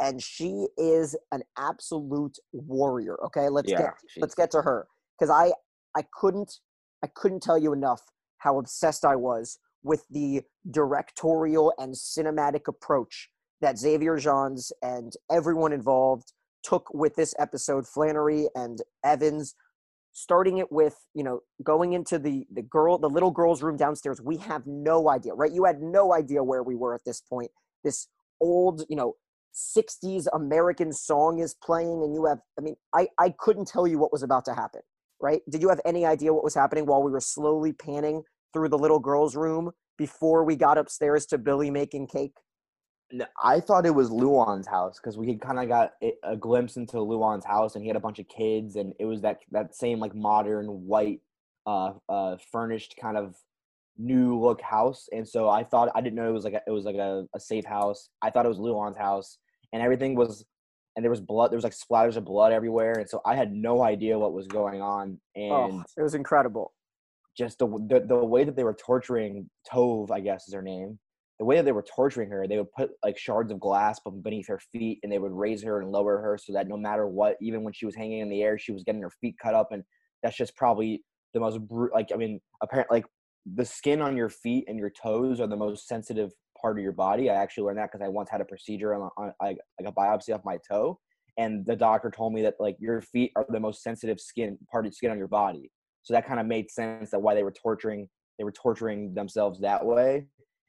and 0.00 0.22
she 0.22 0.68
is 0.76 1.16
an 1.32 1.42
absolute 1.58 2.36
warrior. 2.52 3.16
Okay, 3.24 3.48
let's 3.48 3.70
Yeah, 3.70 3.78
get 3.78 3.94
she's- 4.06 4.20
let's 4.20 4.34
get 4.34 4.50
to 4.50 4.60
her 4.62 4.86
because 5.18 5.30
I 5.30 5.52
I 5.96 6.02
couldn't 6.20 6.60
I 7.02 7.06
couldn't 7.06 7.42
tell 7.42 7.56
you 7.58 7.72
enough 7.72 8.02
how 8.38 8.58
obsessed 8.58 9.04
I 9.06 9.16
was 9.16 9.58
with 9.82 10.04
the 10.10 10.42
directorial 10.70 11.72
and 11.78 11.94
cinematic 11.94 12.68
approach 12.68 13.28
that 13.60 13.78
Xavier 13.78 14.18
Gens 14.18 14.72
and 14.82 15.12
everyone 15.30 15.72
involved 15.72 16.32
took 16.62 16.92
with 16.92 17.14
this 17.16 17.34
episode. 17.38 17.86
Flannery 17.86 18.48
and 18.54 18.78
Evans, 19.04 19.54
starting 20.12 20.58
it 20.58 20.70
with 20.70 20.96
you 21.14 21.24
know 21.24 21.40
going 21.62 21.94
into 21.94 22.18
the 22.18 22.46
the 22.52 22.62
girl 22.62 22.98
the 22.98 23.08
little 23.08 23.30
girl's 23.30 23.62
room 23.62 23.76
downstairs. 23.76 24.20
We 24.20 24.36
have 24.38 24.66
no 24.66 25.08
idea, 25.08 25.34
right? 25.34 25.52
You 25.52 25.64
had 25.64 25.80
no 25.80 26.12
idea 26.12 26.42
where 26.44 26.62
we 26.62 26.74
were 26.74 26.94
at 26.94 27.04
this 27.04 27.20
point. 27.20 27.50
This 27.82 28.08
old 28.40 28.84
you 28.88 28.96
know 28.96 29.14
60s 29.54 30.26
American 30.32 30.92
song 30.92 31.38
is 31.38 31.54
playing, 31.54 32.02
and 32.02 32.14
you 32.14 32.26
have 32.26 32.38
I 32.58 32.62
mean 32.62 32.76
I 32.94 33.08
I 33.18 33.34
couldn't 33.38 33.68
tell 33.68 33.86
you 33.86 33.98
what 33.98 34.12
was 34.12 34.22
about 34.22 34.44
to 34.46 34.54
happen. 34.54 34.82
Right? 35.20 35.40
Did 35.48 35.62
you 35.62 35.68
have 35.68 35.80
any 35.84 36.04
idea 36.04 36.34
what 36.34 36.42
was 36.42 36.54
happening 36.54 36.84
while 36.84 37.02
we 37.02 37.12
were 37.12 37.20
slowly 37.20 37.72
panning 37.72 38.24
through 38.52 38.68
the 38.68 38.78
little 38.78 38.98
girl's 38.98 39.36
room 39.36 39.70
before 39.98 40.44
we 40.44 40.56
got 40.56 40.78
upstairs 40.78 41.26
to 41.26 41.38
Billy 41.38 41.70
making 41.70 42.06
cake? 42.06 42.34
I 43.42 43.60
thought 43.60 43.86
it 43.86 43.94
was 43.94 44.10
Luan's 44.10 44.66
house 44.66 44.98
because 44.98 45.18
we 45.18 45.28
had 45.28 45.40
kind 45.40 45.58
of 45.58 45.68
got 45.68 45.92
a, 46.02 46.14
a 46.24 46.36
glimpse 46.36 46.76
into 46.76 46.98
Luan's 46.98 47.44
house, 47.44 47.74
and 47.74 47.82
he 47.82 47.88
had 47.88 47.96
a 47.96 48.00
bunch 48.00 48.18
of 48.18 48.28
kids, 48.28 48.76
and 48.76 48.94
it 48.98 49.04
was 49.04 49.20
that 49.22 49.40
that 49.50 49.74
same 49.74 49.98
like 49.98 50.14
modern 50.14 50.66
white, 50.66 51.20
uh, 51.66 51.92
uh, 52.08 52.36
furnished 52.50 52.94
kind 53.00 53.16
of 53.16 53.36
new 53.98 54.40
look 54.40 54.62
house. 54.62 55.08
And 55.12 55.28
so 55.28 55.48
I 55.48 55.64
thought 55.64 55.90
I 55.94 56.00
didn't 56.00 56.16
know 56.16 56.28
it 56.28 56.32
was 56.32 56.44
like 56.44 56.54
a, 56.54 56.62
it 56.66 56.70
was 56.70 56.84
like 56.84 56.96
a, 56.96 57.26
a 57.34 57.40
safe 57.40 57.64
house. 57.64 58.08
I 58.22 58.30
thought 58.30 58.46
it 58.46 58.48
was 58.48 58.58
Luan's 58.58 58.96
house, 58.96 59.38
and 59.72 59.82
everything 59.82 60.14
was, 60.14 60.44
and 60.96 61.04
there 61.04 61.10
was 61.10 61.20
blood. 61.20 61.50
There 61.50 61.56
was 61.58 61.64
like 61.64 61.74
splatters 61.74 62.16
of 62.16 62.24
blood 62.24 62.52
everywhere, 62.52 62.94
and 62.94 63.08
so 63.08 63.20
I 63.26 63.36
had 63.36 63.52
no 63.52 63.82
idea 63.82 64.18
what 64.18 64.32
was 64.32 64.46
going 64.46 64.80
on, 64.80 65.20
and 65.36 65.52
oh, 65.52 65.84
it 65.96 66.02
was 66.02 66.14
incredible. 66.14 66.72
Just 67.36 67.58
the, 67.58 67.66
the 67.66 68.04
the 68.06 68.24
way 68.24 68.44
that 68.44 68.56
they 68.56 68.64
were 68.64 68.74
torturing 68.74 69.48
Tove, 69.70 70.10
I 70.10 70.20
guess 70.20 70.48
is 70.48 70.54
her 70.54 70.62
name. 70.62 70.98
the 71.38 71.44
way 71.44 71.56
that 71.56 71.64
they 71.64 71.72
were 71.72 71.82
torturing 71.82 72.30
her, 72.30 72.46
they 72.46 72.58
would 72.58 72.72
put 72.72 72.90
like 73.04 73.18
shards 73.18 73.50
of 73.50 73.58
glass 73.58 73.98
beneath 74.22 74.46
her 74.48 74.60
feet, 74.72 75.00
and 75.02 75.10
they 75.10 75.18
would 75.18 75.32
raise 75.32 75.62
her 75.62 75.80
and 75.80 75.90
lower 75.90 76.18
her 76.18 76.38
so 76.38 76.52
that 76.52 76.68
no 76.68 76.76
matter 76.76 77.08
what, 77.08 77.36
even 77.40 77.64
when 77.64 77.72
she 77.72 77.86
was 77.86 77.96
hanging 77.96 78.20
in 78.20 78.28
the 78.28 78.42
air, 78.42 78.58
she 78.58 78.72
was 78.72 78.84
getting 78.84 79.02
her 79.02 79.10
feet 79.20 79.34
cut 79.42 79.54
up, 79.54 79.72
and 79.72 79.82
that's 80.22 80.36
just 80.36 80.54
probably 80.56 81.02
the 81.34 81.40
most 81.40 81.60
bru- 81.66 81.90
like 81.92 82.10
I 82.14 82.16
mean, 82.16 82.40
apparently 82.62 82.98
like 82.98 83.06
the 83.56 83.64
skin 83.64 84.00
on 84.00 84.16
your 84.16 84.28
feet 84.28 84.66
and 84.68 84.78
your 84.78 84.90
toes 84.90 85.40
are 85.40 85.48
the 85.48 85.56
most 85.56 85.88
sensitive 85.88 86.30
part 86.60 86.78
of 86.78 86.82
your 86.84 86.92
body. 86.92 87.28
I 87.28 87.34
actually 87.34 87.64
learned 87.64 87.78
that 87.78 87.90
because 87.90 88.04
I 88.04 88.08
once 88.08 88.30
had 88.30 88.40
a 88.40 88.44
procedure 88.44 88.94
on, 88.94 89.10
on 89.16 89.32
like, 89.42 89.58
like 89.80 89.88
a 89.88 89.92
biopsy 89.92 90.32
off 90.32 90.42
my 90.44 90.58
toe, 90.70 91.00
and 91.38 91.66
the 91.66 91.74
doctor 91.74 92.08
told 92.08 92.34
me 92.34 92.42
that 92.42 92.54
like 92.60 92.76
your 92.78 93.00
feet 93.00 93.32
are 93.34 93.46
the 93.48 93.58
most 93.58 93.82
sensitive 93.82 94.20
skin 94.20 94.58
part 94.70 94.86
of 94.86 94.94
skin 94.94 95.10
on 95.10 95.18
your 95.18 95.26
body. 95.26 95.72
So 96.02 96.14
that 96.14 96.26
kind 96.26 96.40
of 96.40 96.46
made 96.46 96.70
sense 96.70 97.10
that 97.10 97.20
why 97.20 97.34
they 97.34 97.42
were 97.42 97.52
torturing 97.52 98.08
they 98.38 98.44
were 98.44 98.52
torturing 98.52 99.14
themselves 99.14 99.60
that 99.60 99.84
way. 99.84 100.26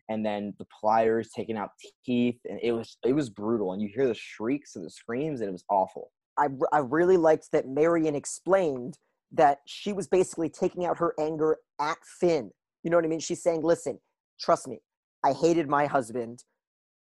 And 0.09 0.25
then 0.25 0.53
the 0.59 0.65
pliers 0.79 1.29
taking 1.35 1.57
out 1.57 1.69
teeth, 2.05 2.39
and 2.45 2.59
it 2.61 2.73
was 2.73 2.97
it 3.05 3.13
was 3.13 3.29
brutal. 3.29 3.73
And 3.73 3.81
you 3.81 3.89
hear 3.93 4.07
the 4.07 4.13
shrieks 4.13 4.75
and 4.75 4.85
the 4.85 4.89
screams, 4.89 5.39
and 5.39 5.49
it 5.49 5.53
was 5.53 5.63
awful. 5.69 6.11
I, 6.37 6.47
I 6.71 6.79
really 6.79 7.17
liked 7.17 7.51
that 7.51 7.67
Marian 7.67 8.15
explained 8.15 8.97
that 9.31 9.59
she 9.65 9.93
was 9.93 10.07
basically 10.07 10.49
taking 10.49 10.85
out 10.85 10.97
her 10.97 11.13
anger 11.19 11.57
at 11.79 11.97
Finn. 12.19 12.51
You 12.83 12.91
know 12.91 12.97
what 12.97 13.05
I 13.05 13.07
mean? 13.07 13.19
She's 13.19 13.41
saying, 13.41 13.61
listen, 13.63 13.99
trust 14.39 14.67
me, 14.67 14.79
I 15.23 15.33
hated 15.33 15.67
my 15.67 15.85
husband. 15.85 16.43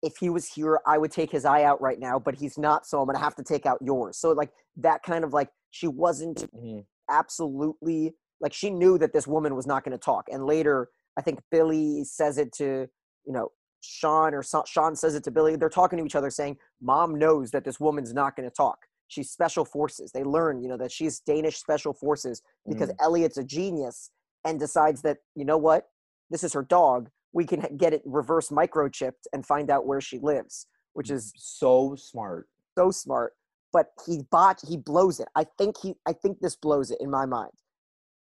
If 0.01 0.17
he 0.17 0.29
was 0.29 0.47
here, 0.47 0.79
I 0.85 0.97
would 0.97 1.11
take 1.11 1.31
his 1.31 1.45
eye 1.45 1.63
out 1.63 1.81
right 1.81 1.99
now, 1.99 2.19
but 2.19 2.35
he's 2.35 2.57
not, 2.57 2.85
so 2.85 2.99
I'm 2.99 3.05
gonna 3.05 3.19
have 3.19 3.35
to 3.35 3.43
take 3.43 3.65
out 3.65 3.79
yours. 3.81 4.17
So 4.17 4.31
like 4.31 4.51
that 4.77 5.01
kind 5.03 5.23
of 5.23 5.33
like 5.33 5.49
she 5.71 5.87
wasn't 5.87 6.49
Mm-hmm. 6.53 6.79
Absolutely 7.13 8.13
like 8.41 8.53
she 8.53 8.69
knew 8.69 8.97
that 8.97 9.13
this 9.13 9.27
woman 9.27 9.55
was 9.55 9.67
not 9.67 9.83
gonna 9.83 9.97
talk. 9.97 10.27
And 10.31 10.45
later, 10.45 10.89
I 11.17 11.21
think 11.21 11.39
Billy 11.51 12.03
says 12.03 12.37
it 12.37 12.51
to, 12.53 12.87
you 13.25 13.33
know, 13.33 13.49
Sean 13.81 14.33
or 14.33 14.43
Sean 14.43 14.95
says 14.95 15.15
it 15.15 15.23
to 15.25 15.31
Billy. 15.31 15.55
They're 15.55 15.69
talking 15.69 15.99
to 15.99 16.05
each 16.05 16.15
other 16.15 16.29
saying, 16.29 16.57
Mom 16.81 17.17
knows 17.17 17.51
that 17.51 17.63
this 17.63 17.79
woman's 17.79 18.13
not 18.13 18.35
gonna 18.35 18.49
talk. 18.49 18.77
She's 19.07 19.29
special 19.29 19.63
forces. 19.63 20.11
They 20.11 20.23
learn, 20.23 20.61
you 20.61 20.67
know, 20.67 20.77
that 20.77 20.91
she's 20.91 21.19
Danish 21.19 21.57
special 21.57 21.93
forces 21.93 22.41
because 22.67 22.89
mm. 22.89 22.95
Elliot's 23.01 23.37
a 23.37 23.43
genius 23.43 24.09
and 24.45 24.59
decides 24.59 25.01
that, 25.03 25.17
you 25.35 25.45
know 25.45 25.57
what, 25.57 25.87
this 26.29 26.43
is 26.43 26.53
her 26.53 26.63
dog. 26.63 27.09
We 27.31 27.45
can 27.45 27.77
get 27.77 27.93
it 27.93 28.01
reverse 28.05 28.49
microchipped 28.49 29.25
and 29.31 29.45
find 29.45 29.69
out 29.69 29.85
where 29.85 30.01
she 30.01 30.19
lives, 30.19 30.67
which 30.93 31.11
is 31.11 31.33
so 31.35 31.95
smart. 31.95 32.47
so 32.77 32.91
smart. 32.91 33.33
But 33.73 33.87
he 34.05 34.21
bot 34.31 34.61
he 34.65 34.77
blows 34.77 35.19
it. 35.19 35.27
I 35.35 35.45
think 35.57 35.75
he 35.81 35.95
I 36.07 36.13
think 36.13 36.39
this 36.39 36.55
blows 36.55 36.91
it 36.91 36.99
in 37.01 37.09
my 37.09 37.25
mind. 37.25 37.51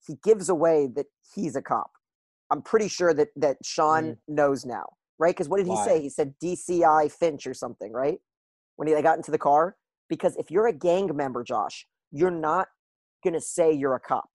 He 0.06 0.18
gives 0.24 0.50
away 0.50 0.88
that 0.96 1.08
he's 1.34 1.56
a 1.56 1.62
cop. 1.62 1.92
I'm 2.52 2.62
pretty 2.62 2.90
sure 2.90 3.14
that 3.14 3.30
that 3.38 3.58
Sean 3.64 4.04
mm. 4.04 4.18
knows 4.28 4.66
now, 4.66 4.86
right? 5.18 5.34
Because 5.34 5.50
what 5.50 5.58
did 5.58 5.68
he 5.68 5.78
say? 5.78 6.02
He 6.02 6.10
said 6.10 6.34
DCI 6.44 7.12
Finch 7.12 7.48
or 7.48 7.54
something, 7.54 7.92
right? 7.92 8.20
When 8.76 8.88
he, 8.88 8.94
they 8.94 9.02
got 9.02 9.18
into 9.18 9.32
the 9.32 9.38
car. 9.38 9.76
Because 10.10 10.36
if 10.38 10.52
you're 10.52 10.68
a 10.68 10.74
gang 10.74 11.14
member, 11.16 11.44
Josh, 11.44 11.86
you're 12.12 12.32
not 12.32 12.68
gonna 13.24 13.42
say 13.42 13.74
you're 13.74 13.96
a 13.96 14.00
cop. 14.00 14.30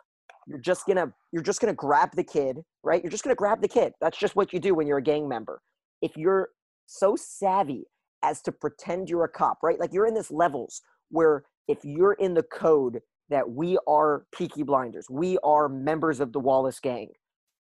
You're 0.46 0.58
just 0.58 0.86
gonna 0.86 1.12
you're 1.30 1.42
just 1.42 1.60
gonna 1.60 1.74
grab 1.74 2.10
the 2.14 2.24
kid, 2.24 2.58
right? 2.82 3.02
You're 3.02 3.10
just 3.10 3.24
gonna 3.24 3.36
grab 3.36 3.60
the 3.60 3.68
kid. 3.68 3.92
That's 4.00 4.18
just 4.18 4.34
what 4.34 4.52
you 4.52 4.58
do 4.58 4.74
when 4.74 4.86
you're 4.86 4.98
a 4.98 5.02
gang 5.02 5.28
member. 5.28 5.60
If 6.00 6.16
you're 6.16 6.50
so 6.86 7.16
savvy 7.16 7.86
as 8.22 8.40
to 8.42 8.52
pretend 8.52 9.08
you're 9.08 9.24
a 9.24 9.28
cop, 9.28 9.58
right? 9.62 9.78
Like 9.78 9.92
you're 9.92 10.06
in 10.06 10.14
this 10.14 10.30
levels 10.30 10.82
where 11.12 11.44
if 11.68 11.78
you're 11.84 12.14
in 12.14 12.34
the 12.34 12.42
code 12.42 13.00
that 13.30 13.48
we 13.48 13.78
are 13.86 14.24
Peaky 14.34 14.62
Blinders, 14.64 15.06
we 15.08 15.38
are 15.44 15.68
members 15.68 16.18
of 16.20 16.32
the 16.32 16.40
Wallace 16.40 16.80
gang, 16.80 17.08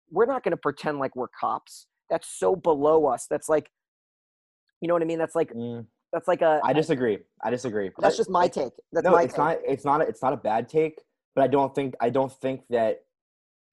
we're 0.09 0.25
not 0.25 0.43
going 0.43 0.51
to 0.51 0.57
pretend 0.57 0.97
like 0.99 1.15
we're 1.15 1.27
cops. 1.39 1.87
That's 2.09 2.27
so 2.27 2.55
below 2.55 3.05
us. 3.05 3.27
That's 3.29 3.47
like, 3.47 3.69
you 4.81 4.87
know 4.87 4.95
what 4.95 5.03
I 5.03 5.05
mean? 5.05 5.19
That's 5.19 5.35
like 5.35 5.51
Mm, 5.53 5.85
that's 6.11 6.27
like 6.27 6.41
a. 6.41 6.59
I 6.63 6.73
disagree. 6.73 7.19
I 7.43 7.49
disagree. 7.49 7.91
that's 7.99 8.17
just 8.17 8.29
my 8.29 8.47
take. 8.47 8.73
That's 8.91 9.05
no, 9.05 9.11
my 9.11 9.23
it's 9.23 9.33
take. 9.33 9.37
not. 9.37 9.57
It's 9.65 9.85
not. 9.85 10.01
It's 10.01 10.21
not 10.21 10.33
a 10.33 10.37
bad 10.37 10.67
take, 10.67 10.99
but 11.35 11.43
I 11.43 11.47
don't 11.47 11.73
think. 11.73 11.95
I 12.01 12.09
don't 12.09 12.31
think 12.41 12.61
that. 12.69 13.01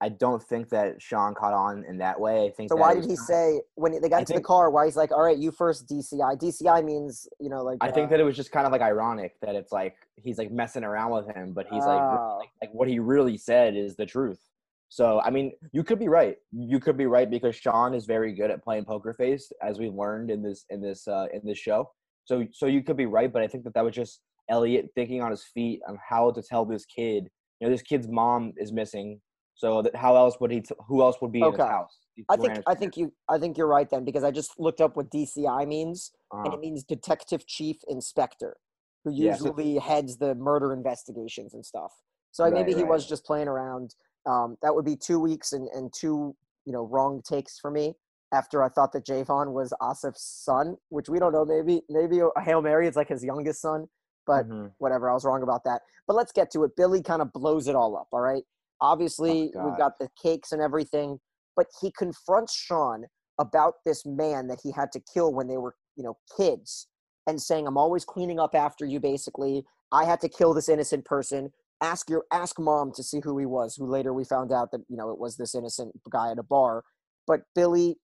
I 0.01 0.09
don't 0.09 0.41
think 0.41 0.69
that 0.69 1.01
Sean 1.01 1.33
caught 1.35 1.53
on 1.53 1.83
in 1.83 1.97
that 1.97 2.19
way. 2.19 2.45
I 2.45 2.51
think. 2.51 2.69
So 2.69 2.77
why 2.77 2.93
did 2.93 3.03
he 3.05 3.15
say 3.17 3.61
when 3.75 3.91
they 4.01 4.07
got 4.07 4.17
I 4.17 4.19
into 4.19 4.33
think- 4.33 4.43
the 4.43 4.47
car? 4.47 4.69
Why 4.69 4.85
he's 4.85 4.95
like, 4.95 5.11
"All 5.11 5.21
right, 5.21 5.37
you 5.37 5.51
first, 5.51 5.87
DCI." 5.89 6.37
DCI 6.37 6.83
means 6.85 7.27
you 7.39 7.49
know 7.49 7.63
like. 7.63 7.79
I 7.81 7.91
think 7.91 8.07
uh, 8.07 8.11
that 8.11 8.19
it 8.19 8.23
was 8.23 8.35
just 8.35 8.51
kind 8.51 8.65
of 8.65 8.71
like 8.71 8.81
ironic 8.81 9.35
that 9.41 9.55
it's 9.55 9.71
like 9.71 9.95
he's 10.15 10.37
like 10.37 10.51
messing 10.51 10.83
around 10.83 11.11
with 11.11 11.27
him, 11.35 11.53
but 11.53 11.65
he's 11.69 11.83
like, 11.85 12.01
Oh. 12.01 12.37
like 12.39 12.49
like 12.61 12.73
what 12.73 12.87
he 12.87 12.99
really 12.99 13.37
said 13.37 13.75
is 13.75 13.95
the 13.95 14.05
truth. 14.05 14.39
So 14.87 15.19
I 15.21 15.29
mean, 15.31 15.51
you 15.73 15.83
could 15.83 15.99
be 15.99 16.07
right. 16.07 16.37
You 16.51 16.79
could 16.79 16.97
be 16.97 17.05
right 17.05 17.29
because 17.29 17.55
Sean 17.55 17.93
is 17.93 18.05
very 18.05 18.33
good 18.33 18.51
at 18.51 18.63
playing 18.63 18.85
poker 18.85 19.13
face, 19.13 19.51
as 19.61 19.79
we 19.79 19.89
learned 19.89 20.31
in 20.31 20.41
this 20.41 20.65
in 20.69 20.81
this 20.81 21.07
uh, 21.07 21.27
in 21.33 21.41
this 21.43 21.57
show. 21.57 21.91
So 22.23 22.45
so 22.53 22.67
you 22.67 22.83
could 22.83 22.97
be 22.97 23.05
right, 23.05 23.31
but 23.31 23.41
I 23.41 23.47
think 23.47 23.65
that 23.65 23.73
that 23.73 23.83
was 23.83 23.93
just 23.95 24.21
Elliot 24.49 24.89
thinking 24.95 25.21
on 25.21 25.31
his 25.31 25.43
feet 25.43 25.81
on 25.87 25.97
how 26.09 26.31
to 26.31 26.41
tell 26.41 26.63
this 26.63 26.85
kid. 26.85 27.29
You 27.59 27.67
know, 27.67 27.71
this 27.71 27.81
kid's 27.81 28.07
mom 28.07 28.53
is 28.57 28.71
missing. 28.71 29.19
So 29.59 29.81
that 29.81 29.93
how 29.93 30.15
else 30.15 30.37
would 30.39 30.51
he? 30.51 30.61
T- 30.61 30.73
who 30.87 31.01
else 31.01 31.17
would 31.21 31.33
be 31.33 31.39
in 31.39 31.45
Okay. 31.45 31.61
his 31.63 31.69
house? 31.69 31.97
I 32.29 32.37
think 32.37 32.59
I 32.65 32.75
think 32.75 32.95
you 32.95 33.11
I 33.27 33.37
think 33.37 33.57
you're 33.57 33.67
right 33.67 33.89
then 33.89 34.05
because 34.05 34.23
I 34.23 34.31
just 34.31 34.57
looked 34.57 34.79
up 34.79 34.95
what 34.95 35.09
DCI 35.11 35.67
means 35.67 36.11
saying? 36.31 36.45
and 36.45 36.53
it 36.53 36.59
means 36.61 36.83
Detective 36.85 37.45
Chief 37.45 37.75
Inspector, 37.89 38.55
who 39.03 39.11
Yeah, 39.11 39.35
so- 39.35 39.47
usually 39.47 39.77
heads 39.77 40.17
the 40.17 40.33
murder 40.35 40.71
investigations 40.71 41.53
and 41.53 41.65
stuff. 41.65 41.91
So 42.31 42.49
maybe 42.49 42.73
he 42.73 42.83
right. 42.83 42.89
was 42.89 43.05
just 43.05 43.25
playing 43.25 43.49
around. 43.49 43.95
Um, 44.25 44.57
that 44.61 44.73
would 44.73 44.85
be 44.85 44.95
two 44.95 45.19
weeks 45.19 45.51
and, 45.51 45.67
and 45.69 45.91
two 45.93 46.35
you 46.65 46.71
know 46.71 46.85
wrong 46.85 47.21
takes 47.21 47.59
for 47.59 47.69
me. 47.69 47.95
After 48.31 48.63
I 48.63 48.69
thought 48.69 48.93
that 48.93 49.05
Javon 49.05 49.51
was 49.51 49.73
Asif's 49.81 50.21
son, 50.23 50.77
which 50.89 51.09
we 51.09 51.19
don't 51.19 51.33
know. 51.33 51.43
Maybe 51.43 51.81
maybe 51.89 52.19
a 52.21 52.41
hail 52.41 52.61
mary. 52.61 52.87
It's 52.87 52.95
like 52.95 53.09
his 53.09 53.25
youngest 53.25 53.59
son, 53.61 53.89
but 54.25 54.47
mhm. 54.47 54.71
whatever. 54.77 55.09
I 55.09 55.13
was 55.13 55.25
wrong 55.25 55.43
about 55.43 55.65
that. 55.65 55.81
But 56.07 56.15
let's 56.15 56.31
get 56.31 56.49
to 56.51 56.63
it. 56.63 56.77
Billy 56.77 57.01
kind 57.01 57.21
of 57.21 57.33
blows 57.33 57.67
it 57.67 57.75
all 57.75 57.97
up. 57.97 58.07
All 58.13 58.21
right. 58.21 58.43
Obviously, 58.81 59.51
oh, 59.55 59.65
we've 59.67 59.77
got 59.77 59.99
the 59.99 60.09
cakes 60.21 60.51
and 60.51 60.61
everything, 60.61 61.19
but 61.55 61.67
he 61.81 61.91
confronts 61.91 62.55
Sean 62.55 63.05
about 63.39 63.75
this 63.85 64.05
man 64.05 64.47
that 64.47 64.59
he 64.63 64.71
had 64.71 64.91
to 64.93 65.01
kill 65.13 65.33
when 65.33 65.47
they 65.47 65.57
were, 65.57 65.75
you 65.95 66.03
know, 66.03 66.17
kids, 66.37 66.87
and 67.27 67.41
saying, 67.41 67.67
"I'm 67.67 67.77
always 67.77 68.05
cleaning 68.05 68.39
up 68.39 68.55
after 68.55 68.85
you." 68.85 68.99
Basically, 68.99 69.65
I 69.91 70.05
had 70.05 70.21
to 70.21 70.29
kill 70.29 70.53
this 70.53 70.69
innocent 70.69 71.05
person. 71.05 71.51
Ask 71.81 72.09
your 72.09 72.25
ask 72.31 72.59
mom 72.59 72.91
to 72.93 73.03
see 73.03 73.19
who 73.21 73.37
he 73.37 73.45
was. 73.45 73.75
Who 73.75 73.85
later 73.85 74.13
we 74.13 74.23
found 74.23 74.51
out 74.51 74.71
that 74.71 74.81
you 74.87 74.97
know 74.97 75.09
it 75.11 75.19
was 75.19 75.35
this 75.35 75.55
innocent 75.55 75.93
guy 76.09 76.31
at 76.31 76.39
a 76.39 76.43
bar. 76.43 76.83
But 77.27 77.41
Billy 77.55 77.97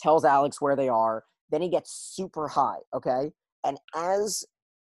tells 0.00 0.24
Alex 0.24 0.60
where 0.60 0.76
they 0.76 0.88
are. 0.88 1.24
Then 1.50 1.62
he 1.62 1.68
gets 1.68 1.92
super 2.14 2.48
high. 2.48 2.80
Okay, 2.94 3.32
and 3.64 3.78
as 3.94 4.44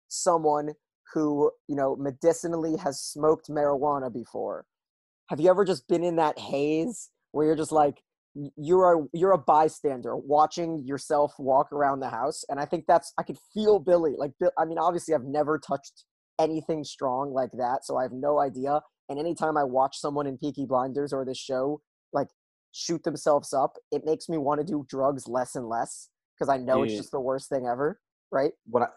someone 0.08 0.74
who 1.14 1.52
you 1.68 1.76
know 1.76 1.96
medicinally 1.96 2.78
has 2.78 3.02
smoked 3.02 3.50
marijuana 3.50 4.14
before 4.14 4.66
have 5.30 5.40
you 5.40 5.50
ever 5.50 5.66
just 5.66 5.88
been 5.88 6.04
in 6.04 6.18
that 6.18 6.38
haze 6.38 7.10
where 7.32 7.46
you're 7.46 7.56
just 7.56 7.72
like 7.72 8.02
you're 8.56 8.94
a 8.94 9.06
you're 9.14 9.32
a 9.32 9.38
bystander 9.38 10.16
watching 10.16 10.84
yourself 10.86 11.34
walk 11.40 11.72
around 11.72 12.00
the 12.00 12.10
house? 12.10 12.44
And 12.50 12.60
i 12.60 12.66
think 12.66 12.86
that's 12.88 13.14
i 13.18 13.24
could 13.24 13.38
feel 13.54 13.80
billy 13.80 14.14
like 14.18 14.32
Bill, 14.40 14.52
i 14.58 14.66
mean 14.66 14.78
obviously 14.78 15.14
i've 15.14 15.24
never 15.24 15.58
touched 15.58 16.06
anything 16.40 16.84
strong 16.84 17.34
like 17.34 17.52
that 17.54 17.80
so 17.84 17.98
i 17.98 18.04
have 18.04 18.14
no 18.14 18.40
idea. 18.40 18.82
And 19.10 19.18
anytime 19.18 19.58
i 19.58 19.64
watch 19.64 19.98
someone 19.98 20.28
in 20.28 20.38
peaky 20.38 20.66
blinders 20.66 21.12
or 21.12 21.26
this 21.26 21.38
show 21.38 21.82
like 22.14 22.28
shoot 22.72 23.04
themselves 23.04 23.54
up 23.54 23.74
it 23.92 24.04
makes 24.06 24.30
me 24.30 24.38
want 24.38 24.60
to 24.60 24.66
do 24.66 24.86
drugs 24.88 25.28
less 25.28 25.56
and 25.56 25.68
less 25.68 26.10
because 26.36 26.54
i 26.54 26.58
know 26.58 26.84
it's 26.84 26.96
just 26.96 27.12
the 27.12 27.20
worst 27.20 27.50
thing 27.50 27.66
ever 27.66 28.00
right? 28.32 28.52
What 28.66 28.84
I, 28.84 28.88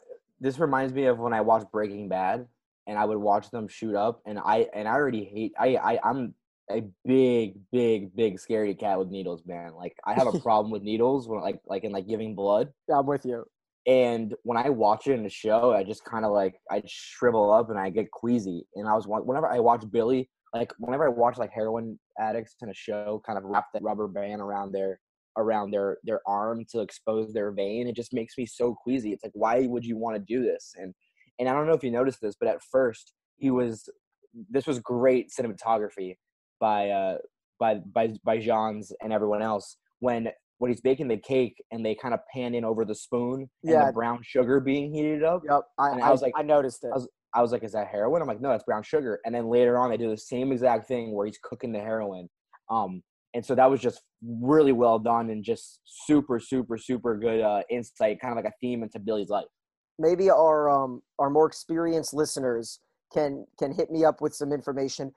this 0.41 0.59
reminds 0.59 0.93
me 0.93 1.07
of 1.07 1.19
when 1.19 1.33
I 1.33 1.41
watched 1.41 1.71
Breaking 1.73 2.09
Bad 2.09 2.47
and 2.87 2.99
I 2.99 3.05
would 3.05 3.19
watch 3.19 3.51
them 3.51 3.69
shoot 3.69 3.95
up 3.95 4.21
and 4.27 4.39
I 4.39 4.67
and 4.75 4.89
I 4.89 4.93
already 4.93 5.25
hate 5.25 5.53
I, 5.59 5.77
I 5.77 5.99
I'm 6.05 6.35
a 6.71 6.83
big 7.05 7.55
big 7.71 8.15
big 8.15 8.39
scaredy 8.39 8.79
cat 8.79 8.99
with 8.99 9.09
needles 9.09 9.43
man. 9.47 9.75
Like 9.75 9.97
I 10.07 10.15
have 10.15 10.33
a 10.33 10.39
problem 10.41 10.71
with 10.71 10.83
needles 10.83 11.29
when 11.29 11.41
like 11.41 11.61
like 11.67 11.85
in 11.85 11.93
like 11.93 12.09
giving 12.09 12.35
blood. 12.35 12.73
Yeah, 12.89 12.99
i'm 12.99 13.07
with 13.07 13.25
you. 13.25 13.45
And 13.87 14.35
when 14.45 14.57
I 14.57 14.69
watch 14.69 15.09
it 15.09 15.15
in 15.15 15.23
the 15.23 15.29
show 15.29 15.73
I 15.73 15.85
just 15.85 16.05
kind 16.05 16.25
of 16.25 16.33
like 16.33 16.55
I 16.71 16.83
shrivel 16.87 17.53
up 17.53 17.71
and 17.71 17.79
I 17.79 17.91
get 17.91 18.11
queasy. 18.11 18.67
And 18.75 18.89
I 18.89 18.95
was 18.95 19.07
whenever 19.07 19.49
I 19.49 19.61
watch 19.61 19.85
Billy 19.91 20.29
like 20.53 20.73
whenever 20.79 21.07
I 21.07 21.09
watch 21.09 21.39
like 21.39 21.51
heroin 21.51 21.99
addicts 22.19 22.57
in 22.63 22.69
a 22.69 22.75
show 22.75 23.23
kind 23.25 23.39
of 23.39 23.45
wrap 23.45 23.67
that 23.73 23.83
rubber 23.83 24.07
band 24.07 24.43
around 24.43 24.73
their 24.73 25.01
around 25.39 25.71
their 25.71 25.97
their 26.05 26.21
arm 26.27 26.65
to 26.71 26.81
expose 26.81 27.33
their 27.33 27.53
vein 27.53 27.89
it 27.89 27.97
just 27.97 28.13
makes 28.13 28.37
me 28.37 28.47
so 28.47 28.75
queasy. 28.75 29.13
It's 29.13 29.25
like 29.25 29.33
why 29.35 29.67
would 29.67 29.85
you 29.85 29.97
want 29.97 30.17
to 30.17 30.21
do 30.21 30.43
this? 30.43 30.75
And 30.77 30.95
and 31.43 31.49
i 31.51 31.53
don't 31.53 31.67
know 31.67 31.75
if 31.75 31.83
you 31.83 31.91
noticed 31.91 32.21
this 32.23 32.37
but 32.39 32.49
at 32.49 32.63
first 32.63 33.13
he 33.37 33.51
was 33.51 33.89
this 34.49 34.67
was 34.67 34.79
great 34.79 35.31
cinematography 35.37 36.17
by 36.61 36.89
uh 36.89 37.19
by 37.59 37.75
by 37.95 38.15
by 38.25 38.39
Jean's 38.39 38.93
and 39.03 39.13
everyone 39.13 39.43
else 39.43 39.77
when 39.99 40.29
when 40.59 40.71
he's 40.71 40.81
baking 40.81 41.09
the 41.09 41.17
cake 41.17 41.57
and 41.73 41.85
they 41.85 41.95
kind 41.95 42.15
of 42.15 42.21
pan 42.33 42.55
in 42.55 42.65
over 42.65 42.85
the 42.85 42.95
spoon 42.95 43.41
and 43.65 43.73
Yeah. 43.73 43.87
the 43.87 43.93
brown 43.93 44.21
sugar 44.23 44.61
being 44.61 44.93
heated 44.95 45.25
up 45.25 45.43
yep 45.49 45.63
i, 45.79 45.91
And 45.91 46.03
I, 46.03 46.09
I 46.09 46.11
was 46.13 46.23
like- 46.23 46.33
I 46.37 46.43
noticed 46.43 46.85
it 46.85 46.91
I 46.93 46.95
was- 46.95 47.09
I 47.35 47.41
was 47.41 47.51
like, 47.51 47.65
is 47.65 47.73
that 47.73 47.89
heroin? 47.89 48.21
I'm 48.21 48.29
like, 48.29 48.43
no, 48.43 48.51
that's 48.51 48.65
brown 48.65 48.83
sugar. 48.83 49.19
And 49.25 49.35
then 49.35 49.47
later 49.49 49.79
on, 49.79 49.89
they 49.89 49.97
do 49.97 50.11
the 50.11 50.19
same 50.19 50.53
exact 50.53 50.87
thing 50.87 51.15
where 51.15 51.25
he's 51.25 51.39
cooking 51.43 51.73
the 51.73 51.81
heroin. 51.81 52.29
Um, 52.71 53.03
and 53.33 53.43
so 53.43 53.55
that 53.55 53.71
was 53.71 53.81
just 53.81 54.03
really 54.23 54.73
well 54.73 54.99
done 54.99 55.31
and 55.31 55.43
just 55.43 55.81
super 55.87 56.39
super 56.39 56.77
super 56.77 57.17
good 57.17 57.41
uh, 57.41 57.63
insight 57.71 58.21
kind 58.21 58.33
of 58.33 58.37
like 58.37 58.53
a 58.53 58.55
theme 58.61 58.83
into 58.83 58.99
billy's 58.99 59.31
life 59.31 59.47
maybe 59.99 60.31
our 60.31 60.69
um 60.71 61.03
our 61.19 61.31
more 61.31 61.47
experienced 61.47 62.15
listeners 62.15 62.81
can 63.13 63.47
can 63.59 63.73
hit 63.73 63.91
me 63.91 64.05
up 64.05 64.21
with 64.21 64.35
some 64.35 64.53
information. 64.53 65.13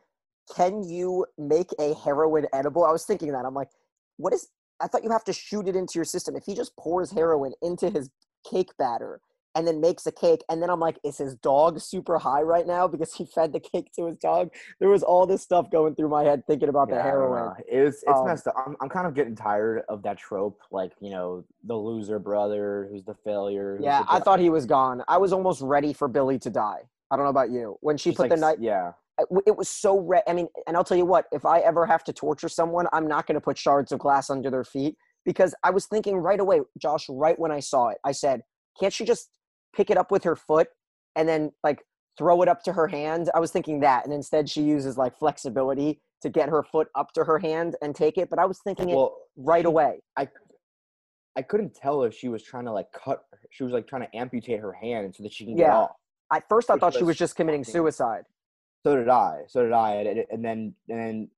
Can 0.56 0.84
you 0.84 1.26
make 1.38 1.70
a 1.80 1.96
heroin 1.96 2.46
edible? 2.54 2.86
I 2.86 2.92
was 2.92 3.06
thinking 3.06 3.32
that. 3.32 3.46
I'm 3.46 3.56
like 3.56 3.70
what 4.18 4.34
is 4.34 4.48
i 4.82 4.88
thought 4.88 5.04
you 5.04 5.12
have 5.12 5.24
to 5.26 5.34
shoot 5.34 5.68
it 5.68 5.76
into 5.76 5.94
your 5.96 6.06
system. 6.06 6.36
If 6.36 6.46
he 6.46 6.56
just 6.56 6.76
pours 6.78 7.12
heroin 7.12 7.54
into 7.62 7.90
his 7.90 8.10
cake 8.50 8.72
batter 8.78 9.20
and 9.56 9.66
then 9.66 9.80
makes 9.82 10.06
a 10.06 10.12
cake. 10.12 10.44
And 10.50 10.62
then 10.62 10.70
I'm 10.70 10.80
like, 10.80 11.00
is 11.04 11.18
his 11.18 11.34
dog 11.36 11.80
super 11.80 12.18
high 12.20 12.42
right 12.42 12.68
now 12.68 12.88
because 12.88 13.14
he 13.14 13.26
fed 13.26 13.54
the 13.54 13.60
cake 13.60 13.92
to 13.96 14.06
his 14.06 14.18
dog? 14.18 14.50
There 14.80 14.90
was 14.90 15.02
all 15.02 15.26
this 15.26 15.42
stuff 15.42 15.72
going 15.72 15.96
through 15.96 16.10
my 16.10 16.24
head 16.24 16.44
thinking 16.46 16.70
about 16.70 16.90
Yeah, 16.90 16.98
the 16.98 17.04
heroin. 17.04 17.46
know. 17.46 17.56
It's 17.68 18.04
it's 18.04 18.20
Um, 18.20 18.28
messed 18.28 18.48
up. 18.48 18.56
I'm 18.58 18.76
I'm 18.82 18.90
kind 18.90 19.08
of 19.08 19.16
getting 19.16 19.36
tired 19.36 19.84
of 19.90 20.04
that 20.04 20.18
trope, 20.18 20.62
like 20.72 20.92
you 21.00 21.10
know, 21.10 21.46
the 21.64 21.76
loser 21.76 22.20
brother 22.20 22.88
who's 22.92 23.06
the 23.06 23.16
failure. 23.16 23.78
who's 23.78 23.86
Yeah, 23.86 24.02
the 24.02 24.14
I 24.14 24.20
thought 24.20 24.40
he 24.40 24.50
was 24.50 24.66
gone. 24.66 25.04
I 25.08 25.18
was 25.18 25.34
almost 25.34 25.62
ready 25.62 25.94
for 25.94 26.08
Billy 26.08 26.38
to 26.40 26.50
die. 26.50 26.82
I 27.10 27.16
don't 27.16 27.26
know 27.26 27.30
about 27.30 27.52
you. 27.52 27.78
When 27.82 27.98
she 27.98 28.10
just 28.10 28.18
put 28.18 28.30
like 28.30 28.32
the 28.32 28.38
knife, 28.38 28.58
Yeah, 28.60 28.94
it 29.46 29.56
was 29.56 29.70
so 29.70 30.00
red. 30.00 30.24
I 30.28 30.34
mean, 30.34 30.48
and 30.68 30.76
I'll 30.76 30.84
tell 30.84 30.98
you 30.98 31.06
what, 31.06 31.26
if 31.32 31.46
I 31.46 31.60
ever 31.60 31.86
have 31.86 32.04
to 32.06 32.14
torture 32.14 32.50
someone, 32.50 32.88
I'm 32.92 33.08
not 33.08 33.28
going 33.28 33.36
to 33.36 33.42
put 33.42 33.58
shards 33.58 33.92
of 33.92 34.00
glass 34.00 34.30
under 34.30 34.50
their 34.50 34.64
feet 34.64 34.98
because 35.24 35.56
I 35.64 35.70
was 35.70 35.86
thinking 35.86 36.18
right 36.18 36.40
away, 36.40 36.62
Josh, 36.78 37.06
right 37.10 37.38
when 37.40 37.52
I 37.52 37.60
saw 37.60 37.90
it, 37.90 37.98
I 38.04 38.12
said, 38.12 38.42
can't 38.80 38.92
she 38.92 39.06
just 39.06 39.30
pick 39.76 39.90
it 39.90 39.98
up 39.98 40.12
with 40.12 40.24
her 40.24 40.36
foot 40.36 40.68
and 41.16 41.28
then 41.28 41.52
like 41.64 41.84
throw 42.18 42.42
it 42.42 42.48
up 42.48 42.64
to 42.64 42.74
her 42.74 42.88
hand? 42.88 43.30
I 43.36 43.40
was 43.40 43.52
thinking 43.52 43.80
that. 43.82 44.06
And 44.06 44.14
instead 44.14 44.50
she 44.50 44.62
uses 44.62 44.98
like 44.98 45.18
flexibility 45.18 46.02
to 46.22 46.30
get 46.30 46.50
her 46.50 46.64
foot 46.64 46.88
up 46.96 47.12
to 47.14 47.24
her 47.24 47.38
hand 47.40 47.76
and 47.82 47.96
take 47.96 48.18
it. 48.18 48.30
But 48.30 48.40
I 48.40 48.46
was 48.46 48.60
thinking 48.64 48.90
it 48.90 48.96
well, 48.96 49.16
right 49.36 49.64
she- 49.64 49.68
away. 49.68 50.02
I 50.18 50.28
I 51.38 51.42
couldn't 51.42 51.76
tell 51.76 52.04
if 52.04 52.14
she 52.14 52.30
was 52.30 52.42
trying 52.44 52.64
to 52.66 52.72
like 52.72 52.88
cut. 52.94 53.24
She 53.50 53.64
was 53.64 53.74
like 53.74 53.88
trying 53.88 54.04
to 54.04 54.16
amputate 54.16 54.62
her 54.62 54.72
hand 54.72 55.14
so 55.16 55.24
that 55.24 55.34
she 55.34 55.44
can 55.46 55.56
get 55.58 55.64
Yeah. 55.68 55.78
off. 55.80 55.92
At 56.34 56.48
first 56.48 56.70
I 56.72 56.78
thought 56.78 56.94
she 56.94 57.04
was 57.04 57.18
just 57.18 57.36
committing 57.36 57.64
suicide. 57.66 58.24
So 58.86 58.96
did 58.96 59.10
I. 59.10 59.42
So 59.48 59.64
did 59.64 59.74
I. 59.74 59.96
And, 59.96 60.08
and- 60.08 60.26
and 60.32 60.46
then 60.46 60.76
and 60.90 61.00
then, 61.00 61.30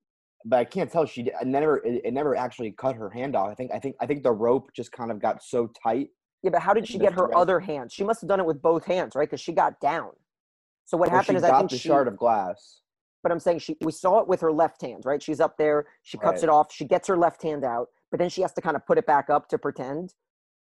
but 0.45 0.60
I 0.60 0.65
can't 0.65 0.91
tell. 0.91 1.06
She 1.06 1.23
did, 1.23 1.34
I 1.41 1.43
never. 1.45 1.78
It, 1.78 2.02
it 2.06 2.13
never 2.13 2.36
actually 2.36 2.71
cut 2.71 2.95
her 2.95 3.10
hand 3.10 3.36
off. 3.36 3.50
I 3.50 3.56
think. 3.56 3.71
I 3.73 3.80
think. 3.80 3.95
I 4.00 4.06
think 4.06 4.21
the 4.21 4.32
rope 4.32 4.69
just 4.76 4.91
kind 4.91 5.10
of 5.12 5.19
got 5.19 5.41
so 5.43 5.67
tight. 5.84 6.10
Yeah, 6.43 6.52
but 6.52 6.62
how 6.62 6.73
did 6.73 6.88
she 6.88 6.97
get 7.00 7.13
her 7.13 7.36
other 7.36 7.60
hand? 7.60 7.91
She 7.91 8.04
must 8.04 8.21
have 8.21 8.28
done 8.28 8.39
it 8.39 8.45
with 8.45 8.62
both 8.62 8.86
hands, 8.86 9.15
right? 9.15 9.28
Because 9.28 9.41
she 9.41 9.54
got 9.54 9.80
down. 9.80 10.12
So 10.86 10.97
what 10.97 11.10
Well, 11.10 11.17
happened 11.19 11.38
is 11.38 11.43
I 11.43 11.58
think 11.58 11.71
the 11.71 11.78
she, 11.78 11.88
shard 11.89 12.08
of 12.08 12.15
glass. 12.17 12.82
but 13.23 13.32
I'm 13.32 13.39
saying 13.39 13.60
she 13.60 13.76
we 13.82 13.91
saw 13.91 14.19
it 14.19 14.28
with 14.28 14.39
her 14.41 14.52
left 14.52 14.82
hand, 14.82 15.04
right? 15.06 15.21
She's 15.21 15.41
up 15.41 15.58
there, 15.58 15.88
she 16.04 16.17
cuts 16.17 16.38
Right. 16.38 16.43
it 16.43 16.50
off, 16.50 16.71
she 16.71 16.86
gets 16.86 17.08
her 17.08 17.17
left 17.17 17.41
hand 17.43 17.65
out, 17.65 17.89
but 18.12 18.19
then 18.19 18.30
she 18.30 18.41
has 18.41 18.54
to 18.54 18.62
kind 18.62 18.76
of 18.76 18.86
put 18.86 18.97
it 18.97 19.06
back 19.06 19.30
up 19.30 19.50
to 19.50 19.58
pretend. 19.58 20.13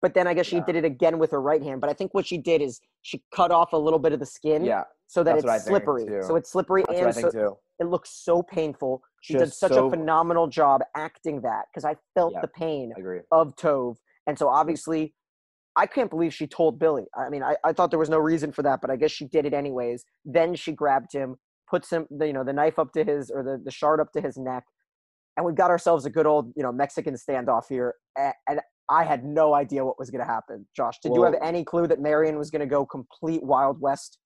But 0.02 0.14
then 0.14 0.26
I 0.26 0.34
guess 0.34 0.46
she 0.46 0.56
Yeah. 0.56 0.64
did 0.64 0.76
it 0.76 0.84
again 0.84 1.18
with 1.18 1.30
her 1.30 1.40
right 1.40 1.62
hand. 1.62 1.80
But 1.80 1.90
I 1.90 1.92
think 1.92 2.12
what 2.14 2.26
she 2.26 2.38
did 2.38 2.60
is 2.62 2.80
she 3.02 3.22
cut 3.34 3.50
off 3.52 3.72
a 3.72 3.76
little 3.78 3.98
bit 3.98 4.12
of 4.12 4.18
the 4.18 4.26
skin 4.26 4.64
Yeah, 4.64 4.84
so 5.06 5.22
that 5.22 5.42
that's 5.42 5.56
it's 5.56 5.64
slippery. 5.66 6.06
So 6.22 6.34
it's 6.36 6.50
slippery 6.50 6.84
that's 6.88 7.18
and 7.18 7.32
so 7.32 7.58
it 7.78 7.84
looks 7.84 8.10
so 8.10 8.42
painful. 8.42 9.02
She 9.20 9.34
did 9.34 9.52
such 9.52 9.72
so- 9.72 9.86
a 9.86 9.90
phenomenal 9.90 10.48
job 10.48 10.82
acting 10.96 11.42
that 11.42 11.66
because 11.70 11.84
I 11.84 11.96
felt 12.14 12.32
Yeah. 12.32 12.40
the 12.40 12.48
pain 12.48 12.92
of 13.30 13.54
Tove. 13.56 13.96
And 14.26 14.36
so 14.38 14.48
obviously, 14.48 15.14
I 15.76 15.86
can't 15.86 16.08
believe 16.10 16.32
she 16.32 16.46
told 16.46 16.78
Billy. 16.78 17.04
I 17.16 17.28
mean, 17.28 17.42
I, 17.42 17.56
I 17.64 17.72
thought 17.72 17.90
there 17.90 17.98
was 17.98 18.08
no 18.08 18.18
reason 18.18 18.50
for 18.52 18.62
that, 18.62 18.80
but 18.80 18.90
I 18.90 18.96
guess 18.96 19.10
she 19.10 19.26
did 19.26 19.44
it 19.44 19.52
anyways. 19.52 20.04
Then 20.24 20.54
she 20.54 20.72
grabbed 20.72 21.12
him, 21.12 21.36
puts 21.68 21.90
him, 21.90 22.06
the, 22.10 22.26
you 22.26 22.32
know, 22.32 22.44
the 22.44 22.52
knife 22.52 22.78
up 22.78 22.92
to 22.94 23.04
his 23.04 23.30
or 23.30 23.42
the, 23.42 23.60
the 23.62 23.70
shard 23.70 24.00
up 24.00 24.12
to 24.12 24.20
his 24.20 24.36
neck, 24.38 24.64
and 25.36 25.44
we've 25.44 25.54
got 25.54 25.70
ourselves 25.70 26.06
a 26.06 26.10
good 26.10 26.26
old, 26.26 26.52
you 26.56 26.62
know, 26.62 26.72
Mexican 26.72 27.14
standoff 27.14 27.64
here. 27.68 27.94
And, 28.16 28.32
and 28.48 28.60
I 28.88 29.04
had 29.04 29.24
no 29.24 29.54
idea 29.54 29.84
what 29.84 29.98
was 29.98 30.10
going 30.10 30.24
to 30.24 30.32
happen. 30.32 30.66
Josh, 30.74 30.98
did 31.02 31.12
you 31.14 31.22
have 31.24 31.34
any 31.42 31.62
clue 31.64 31.86
that 31.88 32.00
Marian 32.00 32.38
was 32.38 32.50
going 32.50 32.60
to 32.60 32.66
go 32.66 32.86
complete 32.86 33.42
Wild 33.42 33.80
West? 33.80 34.18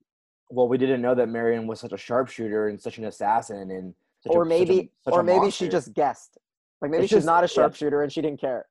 Well, 0.49 0.67
we 0.67 0.77
didn't 0.77 1.01
know 1.01 1.15
that 1.15 1.27
Marian 1.27 1.67
was 1.67 1.79
such 1.79 1.91
a 1.93 1.97
sharpshooter 1.97 2.67
and 2.69 2.79
such 2.79 2.97
an 2.97 3.05
assassin, 3.05 3.71
and 3.71 3.93
or 4.25 4.43
a, 4.43 4.45
such 4.45 4.45
a- 4.45 4.45
maybe, 4.45 4.91
such 5.03 5.13
or 5.13 5.23
maybe 5.23 5.49
she 5.51 5.67
just 5.67 5.93
guessed. 5.93 6.37
Like 6.81 6.91
maybe 6.91 7.03
It's 7.03 7.09
she's 7.09 7.17
just- 7.17 7.25
not 7.25 7.43
a 7.43 7.47
yeah. 7.47 7.53
sharpshooter 7.55 8.03
and 8.03 8.11
she 8.11 8.21
didn't 8.21 8.39
care. 8.39 8.65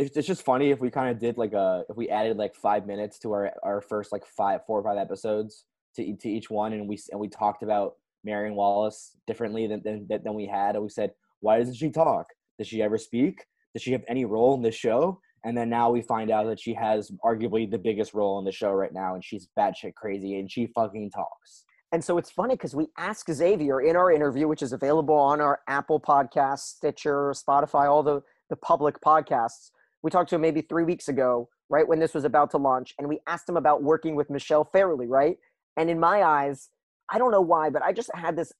It's, 0.00 0.26
just 0.26 0.44
funny 0.44 0.70
if 0.70 0.80
we 0.80 0.90
kind 0.90 1.10
of 1.10 1.18
did 1.18 1.38
like 1.38 1.52
a 1.54 1.84
if 1.88 1.96
we 1.96 2.08
added 2.08 2.36
like 2.36 2.54
five 2.54 2.86
minutes 2.86 3.18
to 3.20 3.32
our 3.32 3.52
our 3.62 3.80
first 3.80 4.12
like 4.12 4.24
five 4.24 4.60
four 4.66 4.78
or 4.78 4.84
five 4.84 4.98
episodes 4.98 5.64
to 5.96 6.16
to 6.16 6.28
each 6.28 6.50
one, 6.50 6.72
and 6.72 6.88
we 6.88 6.98
and 7.10 7.20
we 7.20 7.28
talked 7.28 7.62
about 7.62 7.96
Marian 8.24 8.54
Wallace 8.54 9.16
differently 9.26 9.66
than 9.66 9.82
than 9.82 10.06
than 10.08 10.34
we 10.34 10.46
had, 10.46 10.76
and 10.76 10.84
we 10.84 10.90
said, 10.90 11.12
why 11.40 11.58
doesn't 11.58 11.74
she 11.74 11.90
talk? 11.90 12.26
Does 12.58 12.68
she 12.68 12.82
ever 12.82 12.98
speak? 12.98 13.44
Does 13.74 13.82
she 13.82 13.92
have 13.92 14.04
any 14.08 14.24
role 14.24 14.54
in 14.54 14.62
this 14.62 14.74
show? 14.74 15.20
And 15.44 15.56
then 15.56 15.70
now 15.70 15.90
we 15.90 16.02
find 16.02 16.30
out 16.30 16.46
that 16.46 16.60
she 16.60 16.74
has 16.74 17.12
arguably 17.24 17.70
the 17.70 17.78
biggest 17.78 18.12
role 18.12 18.38
in 18.38 18.44
the 18.44 18.52
show 18.52 18.72
right 18.72 18.92
now, 18.92 19.14
and 19.14 19.24
she's 19.24 19.48
batshit 19.58 19.94
crazy, 19.94 20.38
and 20.38 20.50
she 20.50 20.66
fucking 20.66 21.10
talks. 21.10 21.64
And 21.92 22.04
so 22.04 22.18
it's 22.18 22.30
funny 22.30 22.54
because 22.54 22.74
we 22.74 22.88
asked 22.98 23.32
Xavier 23.32 23.80
in 23.80 23.96
our 23.96 24.12
interview, 24.12 24.46
which 24.46 24.62
is 24.62 24.72
available 24.72 25.14
on 25.14 25.40
our 25.40 25.60
Apple 25.68 26.00
Podcasts, 26.00 26.76
Stitcher, 26.76 27.32
Spotify, 27.32 27.88
all 27.88 28.02
the, 28.02 28.20
the 28.50 28.56
public 28.56 29.00
podcasts. 29.00 29.70
We 30.02 30.10
talked 30.10 30.30
to 30.30 30.36
him 30.36 30.42
maybe 30.42 30.62
three 30.62 30.84
weeks 30.84 31.08
ago, 31.08 31.48
right 31.68 31.86
when 31.86 31.98
this 31.98 32.14
was 32.14 32.24
about 32.24 32.50
to 32.52 32.58
launch, 32.58 32.94
and 32.98 33.08
we 33.08 33.20
asked 33.26 33.48
him 33.48 33.56
about 33.56 33.82
working 33.82 34.14
with 34.14 34.30
Michelle 34.30 34.64
Fairley, 34.64 35.06
right? 35.06 35.36
And 35.76 35.90
in 35.90 35.98
my 35.98 36.22
eyes, 36.22 36.68
I 37.10 37.18
don't 37.18 37.30
know 37.30 37.40
why, 37.40 37.70
but 37.70 37.82
I 37.82 37.92
just 37.92 38.10
had 38.14 38.36
this 38.36 38.52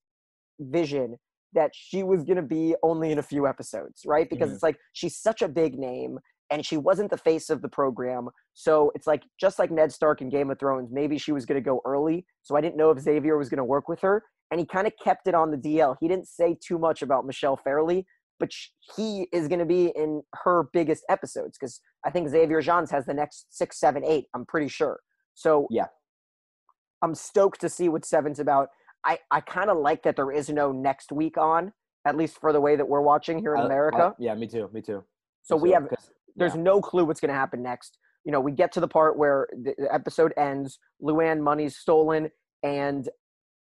vision 0.59 1.17
that 1.55 1.71
she 1.75 2.03
was 2.03 2.25
going 2.25 2.37
to 2.37 2.43
be 2.43 2.75
only 2.83 3.11
in 3.11 3.19
a 3.19 3.23
few 3.23 3.47
episodes, 3.47 4.03
right? 4.07 4.29
Because 4.29 4.51
Mhm. 4.51 4.55
it's 4.55 4.63
like 4.63 4.79
she's 4.93 5.17
such 5.17 5.41
a 5.41 5.49
big 5.49 5.79
name 5.79 6.19
and 6.51 6.65
she 6.65 6.77
wasn't 6.77 7.11
the 7.11 7.17
face 7.17 7.51
of 7.51 7.63
the 7.63 7.69
program. 7.69 8.29
So 8.55 8.91
it's 8.95 9.07
like 9.07 9.23
just 9.41 9.59
like 9.59 9.71
Ned 9.71 9.93
Stark 9.93 10.21
in 10.21 10.29
Game 10.29 10.51
of 10.51 10.59
Thrones, 10.59 10.91
maybe 10.91 11.19
she 11.19 11.33
was 11.33 11.47
going 11.47 11.63
to 11.63 11.65
go 11.67 11.81
early. 11.85 12.27
So 12.43 12.57
I 12.57 12.61
didn't 12.61 12.77
know 12.77 12.91
if 12.91 12.99
Xavier 12.99 13.37
was 13.39 13.49
going 13.49 13.59
to 13.59 13.65
work 13.65 13.89
with 13.89 14.01
her. 14.01 14.25
And 14.51 14.59
he 14.61 14.67
kind 14.67 14.87
of 14.87 14.95
kept 15.03 15.27
it 15.29 15.35
on 15.35 15.51
the 15.51 15.59
DL. 15.59 15.97
He 16.01 16.09
didn't 16.09 16.27
say 16.27 16.57
too 16.59 16.79
much 16.79 17.03
about 17.03 17.27
Michelle 17.27 17.57
Fairley, 17.57 18.07
but 18.39 18.53
sh- 18.53 18.69
he 18.97 19.29
is 19.33 19.49
going 19.49 19.59
to 19.59 19.65
be 19.67 19.93
in 19.97 20.23
her 20.45 20.69
biggest 20.73 21.05
episodes 21.09 21.57
because 21.59 21.81
I 22.05 22.11
think 22.11 22.29
Xavier 22.29 22.61
Gens 22.61 22.91
has 22.91 23.07
the 23.07 23.15
next 23.15 23.47
six, 23.51 23.79
seven, 23.79 24.05
eight. 24.05 24.27
I'm 24.35 24.45
pretty 24.47 24.69
sure. 24.69 25.01
So 25.35 25.67
Yeah. 25.71 25.87
I'm 27.03 27.15
stoked 27.15 27.61
to 27.61 27.69
see 27.69 27.89
what 27.89 28.05
Seven's 28.05 28.41
about. 28.41 28.69
I, 29.05 29.19
I 29.31 29.41
kind 29.41 29.71
of 29.71 29.79
like 29.79 30.03
that 30.03 30.17
there 30.17 30.33
is 30.33 30.49
no 30.49 30.73
next 30.73 31.13
week 31.13 31.39
on, 31.39 31.73
at 32.05 32.17
least 32.17 32.39
for 32.41 32.53
the 32.53 32.61
way 32.61 32.75
that 32.77 32.89
we're 32.89 33.01
watching 33.01 33.39
here 33.39 33.55
in 33.55 33.63
America. 33.65 34.15
yeah, 34.19 34.35
me 34.35 34.47
too. 34.49 34.69
Me 34.73 34.83
too. 34.83 35.05
so 35.43 35.57
Me 35.57 35.63
we 35.63 35.69
too, 35.69 35.75
have 35.75 35.89
there's 36.37 36.55
yeah. 36.55 36.63
no 36.63 36.81
clue 36.81 37.05
what's 37.05 37.21
going 37.21 37.29
to 37.33 37.39
happen 37.39 37.63
next. 37.63 37.99
You 38.25 38.33
know, 38.33 38.41
we 38.41 38.53
get 38.53 38.73
to 38.73 38.81
the 38.81 38.89
part 38.89 39.17
where 39.17 39.49
the, 39.53 39.75
the 39.79 39.93
episode 39.95 40.33
ends, 40.37 40.79
Luan 41.01 41.41
money's 41.41 41.77
stolen, 41.77 42.31
and 42.63 43.09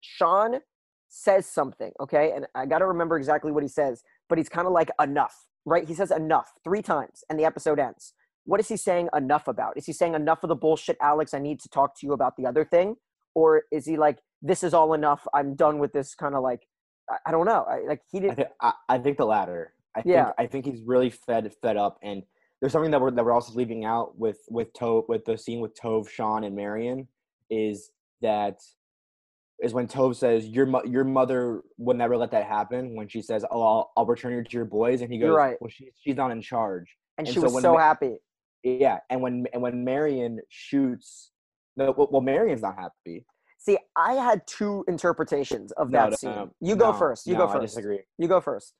Sean 0.00 0.60
says 1.08 1.46
something, 1.46 1.92
okay? 2.00 2.32
And 2.34 2.46
I 2.54 2.66
got 2.66 2.78
to 2.78 2.86
remember 2.86 3.16
exactly 3.16 3.52
what 3.52 3.62
he 3.62 3.68
says, 3.68 4.02
but 4.34 4.38
he's 4.40 4.48
kind 4.48 4.66
of 4.66 4.72
like 4.72 4.90
enough, 5.00 5.46
right? 5.64 5.86
He 5.86 5.94
says 5.94 6.10
enough 6.10 6.50
three 6.64 6.82
times 6.82 7.22
and 7.30 7.38
the 7.38 7.44
episode 7.44 7.78
ends. 7.78 8.14
What 8.46 8.58
is 8.58 8.66
he 8.66 8.76
saying 8.76 9.08
enough 9.16 9.46
about? 9.46 9.76
Is 9.76 9.86
he 9.86 9.92
saying 9.92 10.14
enough 10.16 10.42
of 10.42 10.48
the 10.48 10.56
bullshit, 10.56 10.96
Alex? 11.00 11.34
I 11.34 11.38
need 11.38 11.60
to 11.60 11.68
talk 11.68 11.96
to 12.00 12.04
you 12.04 12.14
about 12.14 12.36
the 12.36 12.44
other 12.44 12.64
thing? 12.64 12.96
Or 13.36 13.62
is 13.70 13.86
he 13.86 13.96
like, 13.96 14.18
this 14.42 14.64
is 14.64 14.74
all 14.74 14.92
enough? 14.92 15.24
I'm 15.32 15.54
done 15.54 15.78
with 15.78 15.92
this 15.92 16.16
kind 16.16 16.34
of 16.34 16.42
like, 16.42 16.62
I, 17.08 17.18
I 17.26 17.30
don't 17.30 17.46
know. 17.46 17.64
I, 17.70 17.86
like 17.86 18.00
he 18.10 18.18
didn't, 18.18 18.34
think 18.34 18.48
I, 18.60 18.72
I 18.88 18.98
think 18.98 19.18
the 19.18 19.24
latter. 19.24 19.72
I 19.96 20.02
Yeah. 20.04 20.24
think 20.24 20.34
I 20.38 20.46
think 20.48 20.64
he's 20.66 20.82
really 20.84 21.10
fed 21.10 21.52
fed 21.62 21.76
up, 21.76 21.98
and 22.02 22.24
there's 22.60 22.72
something 22.72 22.90
that 22.90 23.00
we're 23.00 23.12
that 23.12 23.24
we're 23.24 23.30
also 23.30 23.54
leaving 23.54 23.84
out 23.84 24.18
with 24.18 24.38
with 24.50 24.72
Tove 24.72 25.04
with 25.08 25.24
the 25.24 25.38
scene 25.38 25.60
with 25.60 25.74
Tove, 25.80 26.08
Sean, 26.08 26.42
and 26.42 26.56
Marian 26.56 27.06
is 27.50 27.92
that 28.20 28.58
is 29.62 29.72
when 29.72 29.86
Tove 29.86 30.16
says 30.16 30.46
your 30.46 30.66
mo- 30.66 30.82
your 30.84 31.04
mother 31.04 31.62
would 31.78 31.96
never 31.96 32.16
let 32.16 32.30
that 32.32 32.44
happen 32.46 32.94
when 32.96 33.08
she 33.08 33.22
says 33.22 33.44
oh 33.50 33.62
I'll, 33.62 33.92
I'll 33.96 34.06
return 34.06 34.32
you 34.32 34.42
to 34.42 34.50
your 34.56 34.64
boys 34.64 35.00
and 35.00 35.12
he 35.12 35.18
goes 35.18 35.26
You're 35.28 35.36
right. 35.36 35.56
well 35.60 35.70
she, 35.70 35.90
she's 36.00 36.16
not 36.16 36.30
in 36.30 36.42
charge 36.42 36.96
and 37.18 37.26
and 37.26 37.34
she 37.34 37.40
so 37.40 37.48
was 37.50 37.62
so 37.62 37.72
Ma- 37.74 37.78
happy. 37.80 38.16
yeah 38.62 38.98
and 39.10 39.20
when 39.22 39.46
and 39.52 39.62
when 39.62 39.84
Marian 39.84 40.40
shoots 40.48 41.30
no 41.76 41.94
well, 41.96 42.20
Marian's 42.20 42.62
not 42.62 42.76
happy 42.76 43.24
See, 43.58 43.78
I 43.96 44.12
had 44.12 44.46
two 44.46 44.84
interpretations 44.88 45.72
of 45.72 45.88
No, 45.88 46.00
that 46.00 46.10
no, 46.10 46.16
scene. 46.16 46.50
you 46.60 46.76
go 46.76 46.92
first. 46.92 47.26
You 47.26 47.32
no, 47.32 47.46
go 47.46 47.48
I 47.48 47.52
first. 47.54 47.62
disagree 47.74 48.00
You 48.18 48.28
go 48.28 48.38
first. 48.42 48.74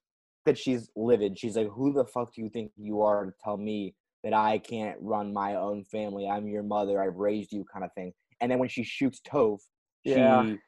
that 0.45 0.59
she's 0.59 0.91
livid. 0.95 1.39
She's 1.39 1.57
like, 1.57 1.71
"Who 1.71 1.95
the 1.95 2.05
fuck 2.05 2.35
do 2.35 2.43
you 2.43 2.51
think 2.51 2.71
you 2.77 3.01
are 3.01 3.25
to 3.25 3.33
tell 3.43 3.57
me 3.57 3.95
that 4.25 4.35
I 4.35 4.59
can't 4.59 4.99
run 5.01 5.33
my 5.33 5.55
own 5.55 5.85
family? 5.85 6.29
I'm 6.29 6.47
your 6.49 6.63
mother. 6.63 7.03
I've 7.03 7.17
raised 7.17 7.51
you," 7.51 7.65
kind 7.73 7.83
of 7.83 7.95
thing. 7.95 8.13
And 8.43 8.53
then 8.53 8.59
when 8.59 8.69
she 8.69 8.83
shoots 8.85 9.23
Tove, 9.27 9.61
Yeah. 10.05 10.45
she 10.45 10.59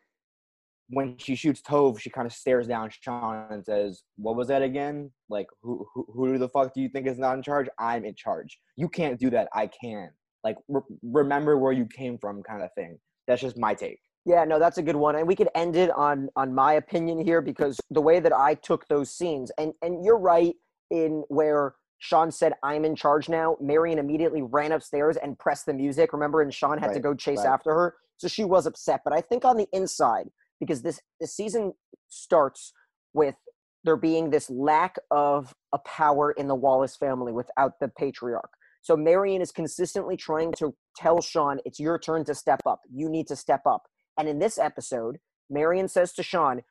when 0.89 1.19
she 1.19 1.35
shoots 1.35 1.61
Tove, 1.61 1.99
she 1.99 2.11
kind 2.11 2.27
of 2.27 2.33
stares 2.33 2.69
down 2.69 2.91
Sean 2.91 3.47
and 3.51 3.65
says, 3.65 4.05
"What 4.17 4.37
was 4.37 4.49
that 4.49 4.63
again? 4.63 5.11
Like, 5.29 5.47
who 5.63 5.87
who 5.95 6.07
who 6.13 6.39
the 6.39 6.49
fuck 6.49 6.73
do 6.75 6.81
you 6.81 6.89
think 6.89 7.07
is 7.07 7.19
not 7.19 7.37
in 7.37 7.43
charge? 7.43 7.67
I'm 7.79 8.05
in 8.05 8.15
charge. 8.15 8.59
You 8.77 8.89
can't 8.89 9.19
do 9.19 9.31
that. 9.31 9.49
I 9.53 9.67
can. 9.67 10.11
Like, 10.45 10.57
re- 10.69 10.83
remember 11.03 11.59
where 11.59 11.73
you 11.73 11.87
came 11.87 12.19
from, 12.19 12.43
kind 12.43 12.63
of 12.63 12.71
thing. 12.75 12.99
That's 13.27 13.43
just 13.43 13.59
my 13.59 13.75
take. 13.75 13.99
Yeah, 14.25 14.45
no, 14.45 14.59
that's 14.59 14.79
a 14.79 14.83
good 14.83 14.97
one, 14.97 15.17
and 15.17 15.27
we 15.27 15.35
could 15.35 15.49
end 15.55 15.77
it 15.77 15.91
on 15.91 16.29
on 16.37 16.55
my 16.55 16.75
opinion 16.75 17.19
here 17.19 17.41
because 17.41 17.81
the 17.91 18.03
way 18.03 18.21
that 18.21 18.33
I 18.33 18.55
took 18.55 18.87
those 18.87 19.11
scenes, 19.11 19.51
and 19.59 19.73
and 19.83 20.05
you're 20.05 20.19
right. 20.19 20.55
in 20.91 21.25
where 21.29 21.75
Sean 21.99 22.31
said, 22.31 22.53
I'm 22.63 22.85
in 22.85 22.95
charge 22.95 23.29
now, 23.29 23.57
Marian 23.61 23.99
immediately 23.99 24.43
ran 24.43 24.73
upstairs 24.73 25.17
and 25.17 25.39
pressed 25.39 25.67
the 25.67 25.75
music. 25.75 26.13
Remember? 26.13 26.43
And 26.43 26.53
Sean 26.53 26.79
had 26.79 26.93
to 26.93 27.01
go 27.01 27.15
chase 27.15 27.39
right. 27.39 27.47
after 27.47 27.73
her. 27.73 27.95
So 28.17 28.29
she 28.29 28.45
was 28.45 28.67
upset. 28.67 29.01
But 29.05 29.13
I 29.13 29.21
think 29.21 29.45
on 29.45 29.57
the 29.57 29.69
inside, 29.73 30.29
because 30.61 30.83
this, 30.83 31.01
this 31.21 31.35
season 31.35 31.75
starts 32.09 32.73
with 33.13 33.37
there 33.85 33.97
being 33.97 34.31
this 34.31 34.51
lack 34.51 34.97
of 35.11 35.55
a 35.73 35.79
power 35.79 36.33
in 36.33 36.49
the 36.49 36.55
Wallace 36.55 36.97
family 36.97 37.33
without 37.33 37.75
the 37.81 37.89
patriarch. 37.89 38.51
So 38.83 38.97
Marian 38.97 39.43
is 39.43 39.53
consistently 39.53 40.17
trying 40.17 40.53
to 40.59 40.75
tell 40.97 41.21
Sean, 41.21 41.59
it's 41.65 41.81
your 41.81 41.99
turn 41.99 42.25
to 42.25 42.35
step 42.35 42.63
up. 42.67 42.81
You 42.93 43.09
need 43.09 43.27
to 43.29 43.37
step 43.37 43.63
up. 43.67 43.83
And 44.19 44.29
in 44.29 44.39
this 44.39 44.59
episode, 44.59 45.19
Marian 45.51 45.89
says 45.89 46.13
to 46.15 46.23
Sean, 46.23 46.63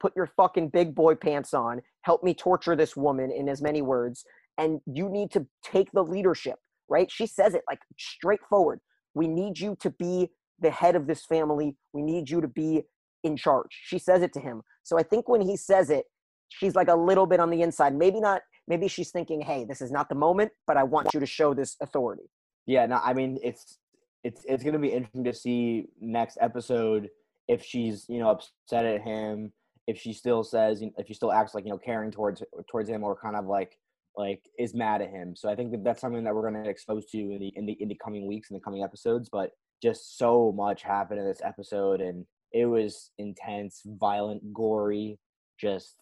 put 0.00 0.14
your 0.16 0.26
fucking 0.26 0.68
big 0.68 0.94
boy 0.94 1.14
pants 1.14 1.54
on, 1.54 1.82
help 2.02 2.22
me 2.22 2.34
torture 2.34 2.76
this 2.76 2.96
woman 2.96 3.30
in 3.30 3.48
as 3.48 3.62
many 3.62 3.82
words, 3.82 4.24
and 4.58 4.80
you 4.86 5.08
need 5.08 5.30
to 5.30 5.46
take 5.64 5.92
the 5.92 6.02
leadership, 6.02 6.56
right? 6.88 7.10
She 7.10 7.26
says 7.26 7.54
it 7.54 7.62
like 7.68 7.80
straightforward. 7.98 8.80
We 9.14 9.28
need 9.28 9.58
you 9.58 9.76
to 9.80 9.90
be 9.90 10.30
the 10.62 10.70
head 10.70 10.96
of 10.96 11.06
this 11.06 11.24
family. 11.24 11.76
We 11.92 12.02
need 12.02 12.30
you 12.30 12.40
to 12.40 12.48
be 12.48 12.82
in 13.24 13.36
charge. 13.36 13.68
She 13.84 13.98
says 13.98 14.22
it 14.22 14.32
to 14.34 14.40
him. 14.40 14.62
So 14.82 14.98
I 14.98 15.02
think 15.02 15.28
when 15.28 15.40
he 15.40 15.56
says 15.56 15.90
it, 15.90 16.06
she's 16.48 16.74
like 16.74 16.88
a 16.88 16.94
little 16.94 17.26
bit 17.26 17.40
on 17.40 17.50
the 17.50 17.62
inside. 17.62 17.94
Maybe 17.94 18.20
not, 18.20 18.42
maybe 18.68 18.88
she's 18.88 19.10
thinking, 19.10 19.40
hey, 19.40 19.64
this 19.64 19.80
is 19.80 19.90
not 19.90 20.08
the 20.08 20.14
moment, 20.14 20.52
but 20.66 20.76
I 20.76 20.82
want 20.82 21.14
you 21.14 21.20
to 21.20 21.26
show 21.26 21.54
this 21.54 21.76
authority. 21.80 22.24
Yeah, 22.66 22.86
no, 22.86 23.00
I 23.02 23.12
mean 23.12 23.38
it's 23.42 23.78
it's 24.24 24.44
it's 24.44 24.62
gonna 24.62 24.78
be 24.78 24.92
interesting 24.92 25.24
to 25.24 25.34
see 25.34 25.86
next 26.00 26.38
episode 26.40 27.08
if 27.48 27.64
she's 27.64 28.06
you 28.08 28.20
know 28.20 28.30
upset 28.30 28.84
at 28.84 29.02
him, 29.02 29.52
if 29.86 29.98
she 29.98 30.12
still 30.12 30.44
says 30.44 30.82
if 30.96 31.06
she 31.08 31.14
still 31.14 31.32
acts 31.32 31.54
like 31.54 31.64
you 31.64 31.70
know 31.70 31.78
caring 31.78 32.10
towards 32.10 32.42
towards 32.70 32.88
him 32.88 33.02
or 33.02 33.16
kind 33.16 33.36
of 33.36 33.46
like 33.46 33.76
like 34.16 34.42
is 34.58 34.74
mad 34.74 35.02
at 35.02 35.10
him. 35.10 35.34
So 35.34 35.48
I 35.48 35.56
think 35.56 35.72
that 35.72 35.82
that's 35.82 36.00
something 36.00 36.22
that 36.24 36.34
we're 36.34 36.48
gonna 36.48 36.62
get 36.62 36.70
exposed 36.70 37.10
to 37.12 37.18
in 37.18 37.38
the 37.40 37.52
in 37.56 37.66
the 37.66 37.72
in 37.80 37.88
the 37.88 37.98
coming 38.02 38.26
weeks 38.26 38.50
in 38.50 38.54
the 38.54 38.60
coming 38.60 38.84
episodes. 38.84 39.28
But 39.30 39.50
just 39.82 40.18
so 40.18 40.52
much 40.56 40.82
happened 40.82 41.20
in 41.20 41.26
this 41.26 41.42
episode, 41.44 42.00
and 42.00 42.24
it 42.52 42.66
was 42.66 43.10
intense, 43.18 43.82
violent, 43.84 44.52
gory. 44.52 45.18
Just 45.60 45.96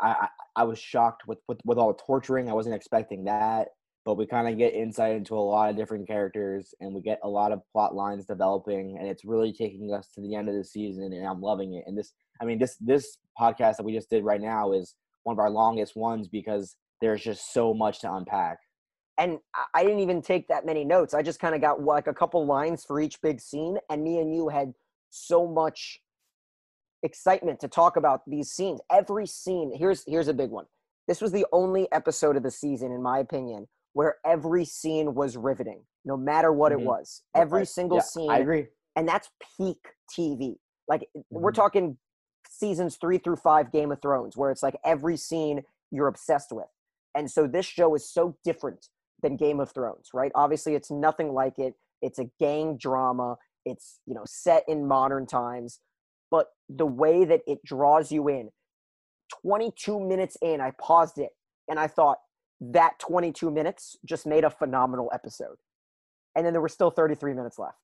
I 0.00 0.08
I, 0.10 0.28
I 0.56 0.64
was 0.64 0.78
shocked 0.78 1.22
with, 1.26 1.38
with 1.48 1.58
with 1.64 1.78
all 1.78 1.92
the 1.92 2.02
torturing. 2.04 2.48
I 2.48 2.54
wasn't 2.54 2.74
expecting 2.74 3.24
that 3.24 3.68
but 4.04 4.16
we 4.16 4.26
kind 4.26 4.48
of 4.48 4.58
get 4.58 4.74
insight 4.74 5.14
into 5.14 5.34
a 5.34 5.40
lot 5.40 5.70
of 5.70 5.76
different 5.76 6.06
characters 6.06 6.74
and 6.80 6.92
we 6.92 7.00
get 7.00 7.20
a 7.22 7.28
lot 7.28 7.52
of 7.52 7.62
plot 7.72 7.94
lines 7.94 8.24
developing 8.24 8.96
and 8.98 9.06
it's 9.06 9.24
really 9.24 9.52
taking 9.52 9.92
us 9.92 10.08
to 10.14 10.20
the 10.20 10.34
end 10.34 10.48
of 10.48 10.54
the 10.54 10.64
season 10.64 11.12
and 11.12 11.26
i'm 11.26 11.40
loving 11.40 11.74
it 11.74 11.84
and 11.86 11.96
this 11.96 12.12
i 12.40 12.44
mean 12.44 12.58
this 12.58 12.76
this 12.80 13.18
podcast 13.40 13.76
that 13.76 13.84
we 13.84 13.94
just 13.94 14.10
did 14.10 14.24
right 14.24 14.40
now 14.40 14.72
is 14.72 14.94
one 15.24 15.34
of 15.34 15.38
our 15.38 15.50
longest 15.50 15.96
ones 15.96 16.28
because 16.28 16.76
there's 17.00 17.22
just 17.22 17.52
so 17.52 17.72
much 17.72 18.00
to 18.00 18.12
unpack 18.12 18.58
and 19.18 19.38
I- 19.74 19.82
didn't 19.84 20.00
even 20.00 20.22
take 20.22 20.48
that 20.48 20.64
many 20.66 20.84
notes. 20.84 21.14
I 21.14 21.22
just 21.22 21.38
kind 21.40 21.54
of 21.54 21.60
got 21.60 21.82
like 21.82 22.06
a 22.06 22.14
couple 22.14 22.44
lines 22.46 22.84
for 22.84 23.00
each 23.00 23.20
big 23.20 23.40
scene, 23.40 23.78
and 23.90 24.02
me 24.02 24.18
and 24.18 24.34
you 24.34 24.48
had 24.48 24.74
so 25.10 25.46
much 25.46 26.00
excitement 27.02 27.60
to 27.60 27.68
talk 27.68 27.96
about 27.96 28.22
these 28.26 28.50
scenes. 28.50 28.80
Every 28.90 29.26
scene. 29.26 29.72
Here's 29.74 30.04
here's 30.06 30.28
a 30.28 30.34
big 30.34 30.50
one. 30.50 30.66
This 31.08 31.20
was 31.20 31.32
the 31.32 31.46
only 31.52 31.90
episode 31.92 32.36
of 32.36 32.42
the 32.42 32.50
season, 32.50 32.92
in 32.92 33.02
my 33.02 33.18
opinion, 33.18 33.68
where 33.92 34.18
every 34.24 34.64
scene 34.64 35.14
was 35.14 35.36
riveting, 35.36 35.84
no 36.04 36.16
matter 36.16 36.52
what 36.52 36.72
Mhm. 36.72 36.80
it 36.80 36.86
was. 36.86 37.22
Every 37.34 37.66
single 37.66 37.98
Yeah, 37.98 38.02
scene, 38.04 38.30
i 38.30 38.38
agree 38.38 38.68
and 38.94 39.08
that's 39.08 39.30
peak 39.56 39.94
TV. 40.10 40.58
Like 40.86 41.10
we're 41.30 41.50
Mhm. 41.50 41.54
talking 41.54 41.98
seasons 42.48 42.96
three 42.98 43.18
through 43.18 43.36
five 43.36 43.72
Game 43.72 43.90
of 43.90 44.00
Thrones, 44.00 44.36
where 44.36 44.50
it's 44.50 44.62
like 44.62 44.78
every 44.84 45.16
scene 45.16 45.64
you're 45.90 46.08
obsessed 46.08 46.52
with. 46.52 46.68
And 47.14 47.30
so 47.30 47.46
this 47.46 47.66
show 47.66 47.94
is 47.94 48.08
so 48.08 48.36
different 48.44 48.88
than 49.22 49.36
Game 49.36 49.60
of 49.60 49.72
Thrones, 49.72 50.10
right? 50.12 50.32
Obviously, 50.34 50.74
it's 50.74 50.90
nothing 50.90 51.32
like 51.32 51.58
it. 51.58 51.74
It's 52.00 52.18
a 52.18 52.30
gang 52.40 52.76
drama. 52.76 53.36
It's 53.64 54.00
you 54.06 54.14
know 54.14 54.24
set 54.26 54.64
in 54.68 54.86
modern 54.88 55.26
times, 55.26 55.80
but 56.30 56.48
the 56.68 56.86
way 56.86 57.24
that 57.24 57.40
it 57.46 57.64
draws 57.64 58.10
you 58.12 58.28
in. 58.28 58.50
22 59.42 59.98
minutes 59.98 60.36
in, 60.42 60.60
I 60.60 60.72
paused 60.78 61.16
it 61.18 61.30
and 61.68 61.78
I 61.80 61.86
thought 61.86 62.18
that 62.60 62.98
22 62.98 63.50
minutes 63.50 63.96
just 64.04 64.26
made 64.26 64.44
a 64.44 64.50
phenomenal 64.50 65.10
episode. 65.14 65.56
And 66.36 66.44
then 66.44 66.52
there 66.52 66.60
were 66.60 66.68
still 66.68 66.90
33 66.90 67.32
minutes 67.32 67.58
left. 67.58 67.78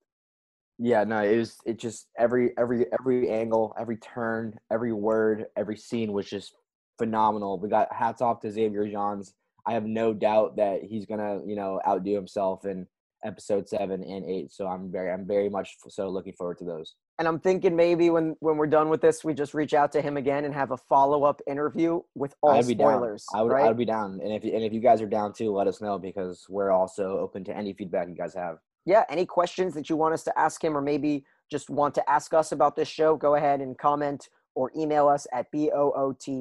yeah 0.79 1.05
no 1.05 1.23
it 1.23 1.37
was 1.37 1.57
it 1.65 1.79
just 1.79 2.09
every 2.19 2.53
every 2.57 2.87
every 2.99 3.31
angle 3.31 3.75
every 3.79 3.97
turn 3.97 4.59
every 4.71 4.93
word 4.93 5.47
every 5.57 5.77
scene 5.77 6.13
was 6.13 6.29
just 6.29 6.55
phenomenal 6.99 7.59
we 7.59 7.69
got 7.69 7.93
hats 7.93 8.21
off 8.23 8.41
to 8.41 8.51
Xavier 8.51 8.87
Gens 8.87 9.35
i 9.67 9.73
have 9.73 9.85
no 9.85 10.13
doubt 10.13 10.57
that 10.57 10.83
he's 10.83 11.07
gonna 11.07 11.41
you 11.47 11.57
know 11.57 11.81
outdo 11.87 12.15
himself 12.15 12.65
in 12.65 12.87
episode 13.25 13.69
seven 13.69 14.03
and 14.05 14.25
eight 14.27 14.53
so 14.53 14.67
i'm 14.67 14.91
very 14.93 15.11
i'm 15.11 15.27
very 15.27 15.49
much 15.49 15.77
so 15.89 16.09
looking 16.09 16.33
forward 16.33 16.57
to 16.59 16.65
those 16.65 16.95
And 17.19 17.27
I'm 17.27 17.41
thinking 17.41 17.75
maybe 17.75 18.11
when 18.11 18.37
when 18.39 18.57
we're 18.57 18.69
done 18.71 18.89
with 18.91 19.01
this, 19.01 19.25
we 19.25 19.35
just 19.35 19.53
reach 19.53 19.75
out 19.75 19.91
to 19.91 20.01
him 20.01 20.17
again 20.17 20.45
and 20.45 20.55
have 20.55 20.71
a 20.71 20.77
follow 20.77 21.25
up 21.25 21.41
interview 21.49 22.01
with 22.15 22.33
all 22.43 22.53
I'd 22.53 22.69
be 22.69 22.75
spoilers. 22.75 23.25
down. 23.33 23.41
I 23.41 23.43
would, 23.43 23.53
right? 23.53 23.69
I'd 23.69 23.77
be 23.77 23.85
down. 23.85 24.21
And 24.23 24.33
if 24.33 24.45
and 24.45 24.63
if 24.63 24.73
you 24.73 24.79
guys 24.79 25.03
are 25.03 25.09
down 25.09 25.33
too, 25.33 25.51
let 25.51 25.67
us 25.67 25.81
know 25.81 25.99
because 25.99 26.47
we're 26.49 26.71
also 26.71 27.19
open 27.19 27.43
to 27.49 27.53
any 27.57 27.73
feedback 27.73 28.07
you 28.09 28.15
guys 28.15 28.35
have. 28.35 28.59
yeah. 28.87 29.03
Any 29.11 29.27
questions 29.27 29.75
that 29.75 29.91
you 29.91 29.97
want 29.97 30.15
us 30.15 30.23
to 30.29 30.39
ask 30.39 30.63
him, 30.63 30.77
or 30.77 30.81
maybe 30.81 31.25
just 31.51 31.69
want 31.71 31.93
to 31.97 32.09
ask 32.09 32.33
us 32.35 32.53
about 32.53 32.77
this 32.77 32.87
show, 32.89 33.17
go 33.17 33.35
ahead 33.35 33.61
and 33.61 33.77
comment 33.77 34.29
or 34.55 34.71
email 34.77 35.09
us 35.09 35.27
at 35.33 35.51
boot 35.51 35.73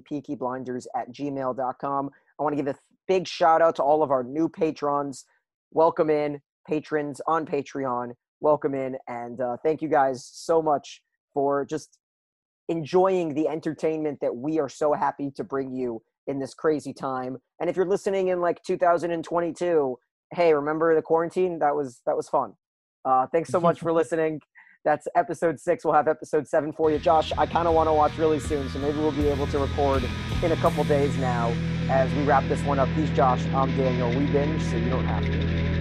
peakyblinders 0.10 0.86
at 0.96 1.12
gmail.com. 1.12 2.10
I 2.40 2.44
want 2.44 2.54
to 2.56 2.64
give 2.64 2.68
a 2.68 2.78
big 3.08 3.28
shout 3.28 3.62
out 3.62 3.76
to 3.78 3.84
all 3.84 4.04
of 4.04 4.12
our 4.12 4.24
new 4.24 4.50
patrons. 4.50 5.26
Welcome 5.72 6.10
in, 6.10 6.40
patrons 6.68 7.22
on 7.28 7.46
Patreon. 7.46 8.12
Welcome 8.40 8.76
in, 8.76 8.98
and 9.08 9.42
uh, 9.42 9.58
thank 9.64 9.82
you 9.82 9.90
guys 9.90 10.30
so 10.32 10.62
much 10.62 11.02
for 11.34 11.66
just 11.66 11.98
enjoying 12.70 13.34
the 13.34 13.48
entertainment 13.48 14.20
that 14.22 14.36
we 14.36 14.60
are 14.60 14.70
so 14.70 14.94
happy 14.94 15.32
to 15.32 15.44
bring 15.44 15.74
you 15.74 16.02
in 16.28 16.40
this 16.40 16.54
crazy 16.54 16.94
time. 16.94 17.38
And 17.60 17.70
if 17.70 17.76
you're 17.76 17.88
listening 17.88 18.28
in 18.28 18.42
like 18.42 18.62
2022, 18.64 19.98
hey, 20.34 20.54
remember 20.54 20.94
the 20.94 21.02
quarantine? 21.02 21.60
That 21.60 21.76
was 21.76 22.02
that 22.06 22.16
was 22.16 22.30
fun. 22.30 22.54
Uh, 23.06 23.28
thanks 23.28 23.50
so 23.50 23.60
much 23.60 23.80
for 23.80 23.92
listening. 24.02 24.42
That's 24.86 25.08
episode 25.16 25.60
six. 25.60 25.84
We'll 25.84 25.96
have 25.96 26.08
episode 26.08 26.48
seven 26.48 26.72
for 26.72 26.92
you, 26.92 27.00
Josh. 27.00 27.32
I 27.38 27.46
kind 27.46 27.68
of 27.68 27.74
want 27.74 27.88
to 27.88 27.94
watch 27.94 28.18
really 28.18 28.40
soon, 28.40 28.70
so 28.70 28.80
maybe 28.80 29.00
we'll 29.00 29.12
be 29.12 29.28
able 29.28 29.48
to 29.48 29.60
record 29.60 30.04
in 30.44 30.52
a 30.52 30.56
couple 30.58 30.84
days 30.84 31.18
now 31.18 31.54
as 31.90 32.14
we 32.14 32.24
wrap 32.24 32.48
this 32.48 32.62
one 32.64 32.80
up. 32.80 32.90
He's 32.90 33.10
Josh. 33.12 33.46
I'm 33.54 33.76
Daniel. 33.78 34.10
We 34.10 34.26
binge, 34.28 34.62
so 34.64 34.78
you 34.78 34.90
don't 34.90 35.06
have 35.06 35.24
to. 35.26 35.77